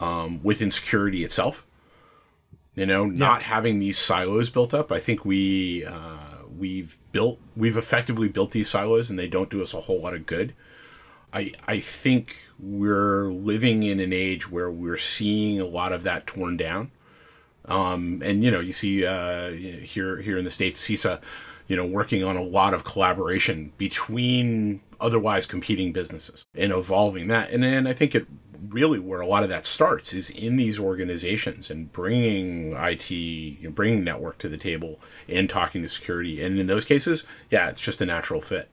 um, 0.00 0.42
within 0.42 0.70
security 0.70 1.22
itself. 1.22 1.66
You 2.74 2.86
know, 2.86 3.06
not 3.06 3.42
having 3.42 3.78
these 3.78 3.98
silos 3.98 4.50
built 4.50 4.74
up. 4.74 4.90
I 4.90 5.00
think 5.00 5.24
we 5.24 5.84
uh, 5.84 6.44
we've 6.56 6.98
built 7.12 7.40
we've 7.56 7.76
effectively 7.76 8.28
built 8.28 8.52
these 8.52 8.70
silos, 8.70 9.10
and 9.10 9.18
they 9.18 9.28
don't 9.28 9.50
do 9.50 9.62
us 9.62 9.74
a 9.74 9.80
whole 9.80 10.00
lot 10.00 10.14
of 10.14 10.24
good. 10.24 10.54
I 11.32 11.52
I 11.66 11.80
think 11.80 12.36
we're 12.58 13.32
living 13.32 13.82
in 13.82 14.00
an 14.00 14.14
age 14.14 14.50
where 14.50 14.70
we're 14.70 14.96
seeing 14.96 15.60
a 15.60 15.66
lot 15.66 15.92
of 15.92 16.04
that 16.04 16.26
torn 16.26 16.56
down. 16.56 16.90
Um, 17.68 18.22
and 18.24 18.44
you 18.44 18.50
know, 18.50 18.60
you 18.60 18.72
see 18.72 19.04
uh, 19.06 19.50
here 19.50 20.18
here 20.18 20.38
in 20.38 20.44
the 20.44 20.50
states, 20.50 20.80
CISA, 20.86 21.20
you 21.68 21.76
know, 21.76 21.84
working 21.86 22.22
on 22.24 22.36
a 22.36 22.42
lot 22.42 22.74
of 22.74 22.84
collaboration 22.84 23.72
between 23.76 24.80
otherwise 25.00 25.46
competing 25.46 25.92
businesses 25.92 26.46
and 26.54 26.72
evolving 26.72 27.28
that. 27.28 27.50
And 27.50 27.62
then 27.62 27.86
I 27.86 27.92
think 27.92 28.14
it 28.14 28.26
really 28.70 28.98
where 28.98 29.20
a 29.20 29.26
lot 29.26 29.42
of 29.42 29.48
that 29.50 29.66
starts 29.66 30.14
is 30.14 30.30
in 30.30 30.56
these 30.56 30.78
organizations 30.78 31.70
and 31.70 31.92
bringing 31.92 32.72
IT, 32.72 33.10
you 33.10 33.58
know, 33.64 33.70
bringing 33.70 34.02
network 34.04 34.38
to 34.38 34.48
the 34.48 34.56
table 34.56 34.98
and 35.28 35.50
talking 35.50 35.82
to 35.82 35.88
security. 35.88 36.42
And 36.42 36.58
in 36.58 36.66
those 36.66 36.84
cases, 36.84 37.24
yeah, 37.50 37.68
it's 37.68 37.80
just 37.80 38.00
a 38.00 38.06
natural 38.06 38.40
fit. 38.40 38.70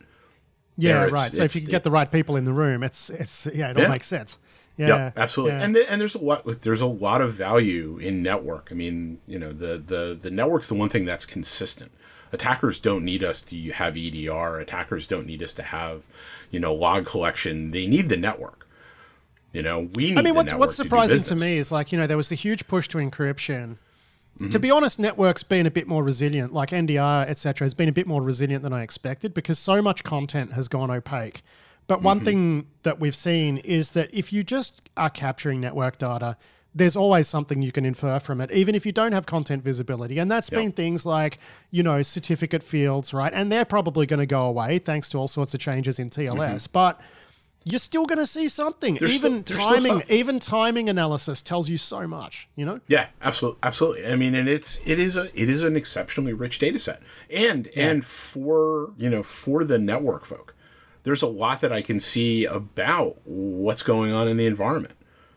Yeah, 0.77 0.93
There, 0.93 1.07
it's- 1.07 1.13
right. 1.21 1.31
So 1.33 1.43
if 1.43 1.55
you 1.55 1.61
can 1.61 1.69
get 1.71 1.83
the 1.83 1.91
right 1.91 2.09
people 2.11 2.35
in 2.35 2.45
the 2.45 2.53
room, 2.53 2.83
it's 2.83 3.09
it's 3.09 3.47
yeah, 3.53 3.71
it 3.71 3.77
all 3.77 3.83
Yeah. 3.83 3.89
makes 3.89 4.07
sense. 4.07 4.37
Yeah, 4.77 4.87
Yeah, 4.87 5.11
absolutely. 5.15 5.57
yeah. 5.57 5.63
And 5.63 5.75
the, 5.75 5.91
and 5.91 6.01
there's 6.01 6.15
a 6.15 6.23
lot 6.23 6.45
there's 6.61 6.81
a 6.81 6.87
lot 6.87 7.21
of 7.21 7.33
value 7.33 7.97
in 7.99 8.23
network. 8.23 8.69
I 8.71 8.75
mean, 8.75 9.19
you 9.27 9.37
know, 9.37 9.51
the 9.51 9.77
the 9.77 10.17
the 10.19 10.31
network's 10.31 10.67
the 10.67 10.73
one 10.75 10.89
thing 10.89 11.05
that's 11.05 11.25
consistent. 11.25 11.91
Attackers 12.31 12.79
don't 12.79 13.05
need 13.05 13.23
us 13.23 13.43
to 13.43 13.71
have 13.73 13.95
EDR. 13.95 14.59
Attackers 14.59 15.07
don't 15.07 15.27
need 15.27 15.43
us 15.43 15.53
to 15.53 15.63
have, 15.63 16.03
you 16.49 16.59
know, 16.59 16.73
log 16.73 17.05
collection. 17.05 17.69
They 17.69 17.85
need 17.85 18.09
the 18.09 18.17
network. 18.17 18.67
You 19.51 19.61
know, 19.61 19.89
we 19.93 20.09
need 20.09 20.17
I 20.17 20.21
mean, 20.23 20.23
the 20.23 20.33
what's 20.33 20.47
network 20.47 20.59
what's 20.59 20.75
surprising 20.75 21.19
to, 21.19 21.23
business. 21.23 21.41
me 21.41 21.57
is 21.57 21.71
like 21.71 21.91
you 21.91 21.97
know 21.99 22.07
there 22.07 22.17
was 22.17 22.31
a 22.31 22.35
huge 22.35 22.67
push 22.67 22.87
to 22.89 22.97
encryption. 22.97 23.77
Mm-hmm. 24.39 24.49
To 24.49 24.59
be 24.59 24.71
honest, 24.71 24.97
networks 24.97 25.43
been 25.43 25.67
a 25.67 25.71
bit 25.71 25.87
more 25.87 26.03
resilient, 26.03 26.51
like 26.51 26.71
NDR, 26.71 27.27
etc., 27.27 27.65
has 27.65 27.75
been 27.75 27.87
a 27.87 27.91
bit 27.91 28.07
more 28.07 28.19
resilient 28.19 28.63
than 28.63 28.73
I 28.73 28.81
expected 28.81 29.35
because 29.35 29.59
so 29.59 29.79
much 29.79 30.03
content 30.03 30.53
has 30.53 30.67
gone 30.67 30.89
opaque. 30.89 31.43
But 31.87 32.01
one 32.01 32.17
Mm-hmm. 32.17 32.25
thing 32.25 32.67
that 32.83 32.99
we've 32.99 33.15
seen 33.15 33.57
is 33.57 33.91
that 33.91 34.13
if 34.13 34.31
you 34.33 34.43
just 34.43 34.81
are 34.97 35.09
capturing 35.09 35.59
network 35.59 35.97
data, 35.97 36.37
there's 36.75 36.95
always 36.95 37.27
something 37.27 37.61
you 37.61 37.71
can 37.71 37.85
infer 37.85 38.19
from 38.19 38.41
it, 38.41 38.49
even 38.51 38.73
if 38.73 38.83
you 38.85 38.91
don't 38.91 39.11
have 39.11 39.25
content 39.27 39.63
visibility. 39.63 40.17
And 40.17 40.31
that's 40.31 40.49
been 40.49 40.71
things 40.71 41.05
like, 41.05 41.37
you 41.69 41.83
know, 41.83 42.01
certificate 42.01 42.63
fields, 42.63 43.13
right? 43.13 43.31
And 43.31 43.51
they're 43.51 43.65
probably 43.65 44.05
going 44.07 44.21
to 44.21 44.25
go 44.25 44.45
away 44.47 44.79
thanks 44.79 45.09
to 45.11 45.17
all 45.19 45.27
sorts 45.27 45.53
of 45.53 45.59
changes 45.59 45.99
in 45.99 46.09
TLS. 46.09 46.67
But 46.71 46.99
you're 47.65 47.77
still 47.79 48.05
going 48.05 48.17
to 48.19 48.25
see 48.25 48.47
something. 48.47 48.95
Mm-hmm. 48.95 49.03
There's 49.05 49.15
even 49.15 49.45
still- 49.45 49.59
timing, 49.59 50.03
even 50.09 50.39
timing 50.39 50.89
analysis 50.89 51.41
tells 51.43 51.69
you 51.69 51.77
so 51.77 52.07
much. 52.07 52.47
You 52.55 52.65
know. 52.65 52.79
Yeah, 52.87 53.05
absolutely, 53.21 53.59
absolutely. 53.61 54.07
I 54.07 54.15
mean, 54.15 54.33
and 54.33 54.49
it's 54.49 54.79
it 54.85 54.97
is 54.99 55.15
a 55.15 55.25
it 55.39 55.49
is 55.51 55.61
an 55.61 55.75
exceptionally 55.75 56.33
rich 56.33 56.57
data 56.57 56.79
set, 56.79 57.01
and 57.29 57.67
and 57.75 58.03
for 58.03 58.93
you 58.97 59.09
know 59.11 59.21
for 59.21 59.63
the 59.63 59.77
network 59.77 60.25
folk, 60.25 60.52
there's 61.03 61.21
a 61.21 61.27
lot 61.27 61.61
that 61.61 61.71
I 61.71 61.81
can 61.81 61.99
see 61.99 62.45
about 62.45 63.17
what's 63.25 63.83
going 63.83 64.11
on 64.13 64.27
in 64.27 64.37
the 64.37 64.45
environment. 64.45 64.95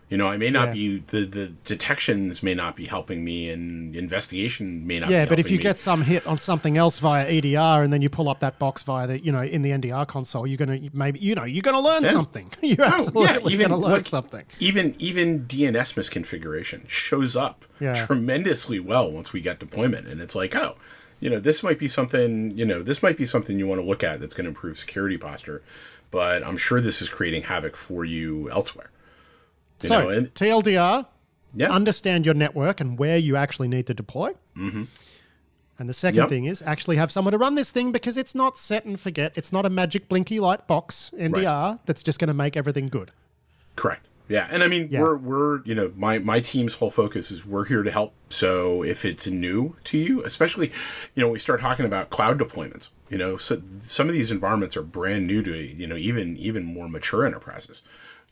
You 0.09 0.17
know, 0.17 0.29
I 0.29 0.37
may 0.37 0.51
not 0.51 0.69
Yeah. 0.69 0.73
be 0.75 0.99
the 0.99 1.25
the 1.25 1.47
detections 1.65 2.41
may 2.41 2.55
not 2.55 2.77
be 2.77 2.85
helping 2.85 3.25
me, 3.25 3.51
and 3.51 3.97
investigation 3.97 4.87
may 4.87 5.01
not. 5.01 5.11
Yeah, 5.11 5.27
but 5.27 5.41
if 5.41 5.51
you 5.51 5.57
me. 5.57 5.63
get 5.65 5.79
some 5.79 6.03
hit 6.03 6.25
on 6.29 6.39
something 6.39 6.77
else 6.79 7.01
via 7.01 7.27
EDR 7.29 7.83
and 7.83 7.93
then 7.93 8.03
you 8.03 8.09
pull 8.09 8.29
up 8.29 8.39
that 8.39 8.57
box 8.61 8.85
via 8.85 9.09
the, 9.09 9.19
you 9.19 9.33
know, 9.33 9.43
in 9.43 9.63
the 9.63 9.71
NDR 9.73 10.07
console, 10.07 10.47
you're 10.47 10.59
gonna 10.59 10.79
maybe, 10.93 11.19
you 11.19 11.35
know, 11.35 11.43
you're 11.43 11.61
gonna 11.63 11.81
learn 11.81 12.05
something. 12.05 12.49
You're 12.63 12.87
Oh, 12.87 12.99
absolutely 13.01 13.57
gonna 13.57 13.77
learn 13.77 13.93
like, 13.95 14.07
something. 14.07 14.45
Even 14.61 14.95
even 15.01 15.41
DNS 15.49 15.95
misconfiguration 15.95 16.89
shows 16.89 17.35
up 17.37 17.65
Yeah. 17.81 17.95
tremendously 17.95 18.79
well 18.79 19.11
once 19.11 19.33
we 19.33 19.41
get 19.41 19.59
deployment, 19.59 20.07
and 20.07 20.21
it's 20.21 20.37
like, 20.37 20.55
oh, 20.55 20.77
you 21.21 21.31
know, 21.31 21.39
this 21.41 21.63
might 21.63 21.79
be 21.79 21.89
something, 21.89 22.57
you 22.57 22.65
know, 22.67 22.83
this 22.83 23.03
might 23.03 23.17
be 23.17 23.25
something 23.27 23.59
you 23.59 23.67
want 23.67 23.81
to 23.81 23.87
look 23.87 24.05
at 24.05 24.21
that's 24.21 24.35
going 24.35 24.45
to 24.45 24.49
improve 24.49 24.77
security 24.77 25.17
posture, 25.17 25.63
but 26.11 26.43
I'm 26.45 26.57
sure 26.57 26.81
this 26.81 27.01
is 27.01 27.09
creating 27.09 27.43
havoc 27.43 27.77
for 27.77 28.05
you 28.05 28.51
elsewhere. 28.51 28.91
You 29.83 29.89
So 29.89 30.01
know, 30.03 30.09
and 30.11 30.33
TLDR, 30.35 31.07
yeah, 31.55 31.71
understand 31.73 32.25
your 32.27 32.35
network 32.35 32.81
and 32.81 32.99
where 32.99 33.17
you 33.17 33.37
actually 33.37 33.69
need 33.69 33.87
to 33.87 33.95
deploy. 33.95 34.33
Mm-hmm. 34.57 34.85
And 35.79 35.89
the 35.89 35.95
second 35.95 36.21
Yep. 36.21 36.29
thing 36.31 36.45
is 36.47 36.63
actually 36.63 36.97
have 36.97 37.13
someone 37.13 37.33
to 37.33 37.39
run 37.39 37.55
this 37.55 37.71
thing 37.71 37.93
because 37.93 38.17
it's 38.17 38.35
not 38.35 38.57
set 38.57 38.87
and 38.87 38.99
forget. 38.99 39.33
It's 39.37 39.53
not 39.53 39.67
a 39.67 39.71
magic 39.71 40.09
blinky 40.09 40.41
light 40.41 40.67
box 40.67 41.13
NDR 41.19 41.79
that's 41.85 42.03
just 42.03 42.19
going 42.19 42.29
to 42.29 42.35
make 42.35 42.57
everything 42.57 42.89
good. 42.89 43.11
Correct. 43.77 44.07
Yeah, 44.29 44.49
and 44.51 44.63
I 44.63 44.69
mean 44.69 44.89
Yeah. 44.91 45.03
we're 45.03 45.17
we're 45.17 45.63
you 45.65 45.75
know 45.75 45.93
my 45.97 46.19
my 46.19 46.41
team's 46.41 46.75
whole 46.77 46.91
focus 46.91 47.31
is 47.31 47.47
we're 47.47 47.67
here 47.67 47.83
to 47.83 47.91
help. 47.91 48.15
So 48.29 48.83
if 48.83 49.05
it's 49.05 49.27
new 49.29 49.77
to 49.85 49.99
you, 49.99 50.23
especially 50.25 50.73
you 51.15 51.23
know 51.23 51.29
we 51.29 51.39
start 51.39 51.61
talking 51.61 51.87
about 51.87 52.11
cloud 52.11 52.39
deployments. 52.39 52.91
You 53.09 53.19
know, 53.19 53.37
so 53.37 53.63
some 53.79 54.09
of 54.09 54.15
these 54.15 54.33
environments 54.33 54.77
are 54.77 54.83
brand 54.83 55.27
new 55.29 55.43
to 55.43 55.55
you 55.57 55.87
know 55.87 55.97
even 55.97 56.37
even 56.39 56.65
more 56.65 56.89
mature 56.89 57.25
enterprises. 57.25 57.83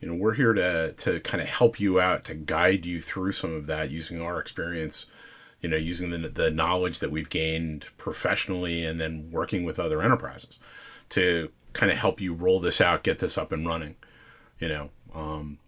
You 0.00 0.08
know, 0.08 0.14
we're 0.14 0.34
here 0.34 0.52
to 0.52 0.92
to 0.92 1.20
kind 1.20 1.40
of 1.40 1.48
help 1.48 1.78
you 1.78 2.00
out 2.00 2.24
to 2.24 2.34
guide 2.34 2.84
you 2.84 3.00
through 3.00 3.32
some 3.32 3.54
of 3.54 3.66
that 3.66 3.90
using 3.90 4.20
our 4.20 4.40
experience. 4.40 5.06
You 5.60 5.68
know, 5.70 5.76
using 5.76 6.10
the 6.10 6.28
the 6.28 6.50
knowledge 6.50 6.98
that 6.98 7.10
we've 7.10 7.30
gained 7.30 7.86
professionally 7.96 8.84
and 8.84 9.00
then 9.00 9.30
working 9.30 9.64
with 9.64 9.78
other 9.78 10.02
enterprises 10.02 10.58
to 11.10 11.50
kind 11.72 11.90
of 11.92 11.98
help 11.98 12.20
you 12.20 12.34
roll 12.34 12.60
this 12.60 12.80
out, 12.80 13.02
get 13.04 13.20
this 13.20 13.38
up 13.38 13.50
and 13.52 13.66
running. 13.66 13.94
You 14.58 14.68
know, 14.68 14.90
um, 15.14 15.58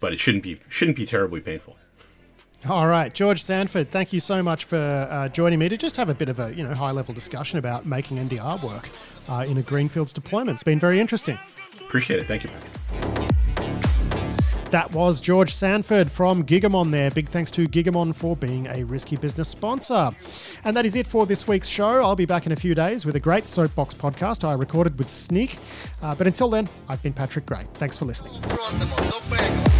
but 0.00 0.12
it 0.12 0.20
shouldn't 0.20 0.44
be 0.44 0.60
shouldn't 0.68 0.96
be 0.96 1.06
terribly 1.06 1.40
painful. 1.40 1.76
All 2.68 2.88
right, 2.88 3.12
George 3.12 3.44
Sanford, 3.44 3.90
thank 3.90 4.12
you 4.12 4.18
so 4.18 4.42
much 4.42 4.64
for 4.64 4.76
uh, 4.76 5.28
joining 5.28 5.60
me 5.60 5.68
to 5.68 5.76
just 5.76 5.96
have 5.96 6.08
a 6.08 6.14
bit 6.14 6.28
of 6.28 6.40
a 6.40 6.54
you 6.54 6.64
know 6.66 6.74
high 6.74 6.90
level 6.90 7.14
discussion 7.14 7.58
about 7.58 7.86
making 7.86 8.16
NDR 8.16 8.62
work 8.62 8.88
uh, 9.28 9.44
in 9.48 9.58
a 9.58 9.62
greenfields 9.62 10.12
deployment. 10.12 10.56
It's 10.56 10.62
been 10.62 10.80
very 10.80 10.98
interesting. 10.98 11.38
Appreciate 11.80 12.18
it. 12.18 12.26
Thank 12.26 12.44
you, 12.44 12.50
Patrick. 12.50 12.72
That 14.70 14.90
was 14.92 15.20
George 15.20 15.54
Sanford 15.54 16.10
from 16.10 16.44
Gigamon 16.44 16.90
there. 16.90 17.10
Big 17.10 17.28
thanks 17.28 17.52
to 17.52 17.68
Gigamon 17.68 18.12
for 18.12 18.34
being 18.34 18.66
a 18.66 18.82
risky 18.82 19.16
business 19.16 19.48
sponsor. 19.48 20.10
And 20.64 20.76
that 20.76 20.84
is 20.84 20.96
it 20.96 21.06
for 21.06 21.24
this 21.24 21.46
week's 21.46 21.68
show. 21.68 22.02
I'll 22.02 22.16
be 22.16 22.26
back 22.26 22.46
in 22.46 22.52
a 22.52 22.56
few 22.56 22.74
days 22.74 23.06
with 23.06 23.14
a 23.14 23.20
great 23.20 23.46
Soapbox 23.46 23.94
podcast 23.94 24.46
I 24.46 24.54
recorded 24.54 24.98
with 24.98 25.06
Snyk. 25.06 25.56
Uh, 26.02 26.16
but 26.16 26.26
until 26.26 26.50
then, 26.50 26.68
I've 26.88 27.02
been 27.02 27.12
Patrick 27.12 27.46
Gray. 27.46 27.64
Thanks 27.74 27.96
for 27.96 28.06
listening. 28.06 28.32
Próximo, 28.42 28.96
no 28.96 29.18
pego. 29.30 29.75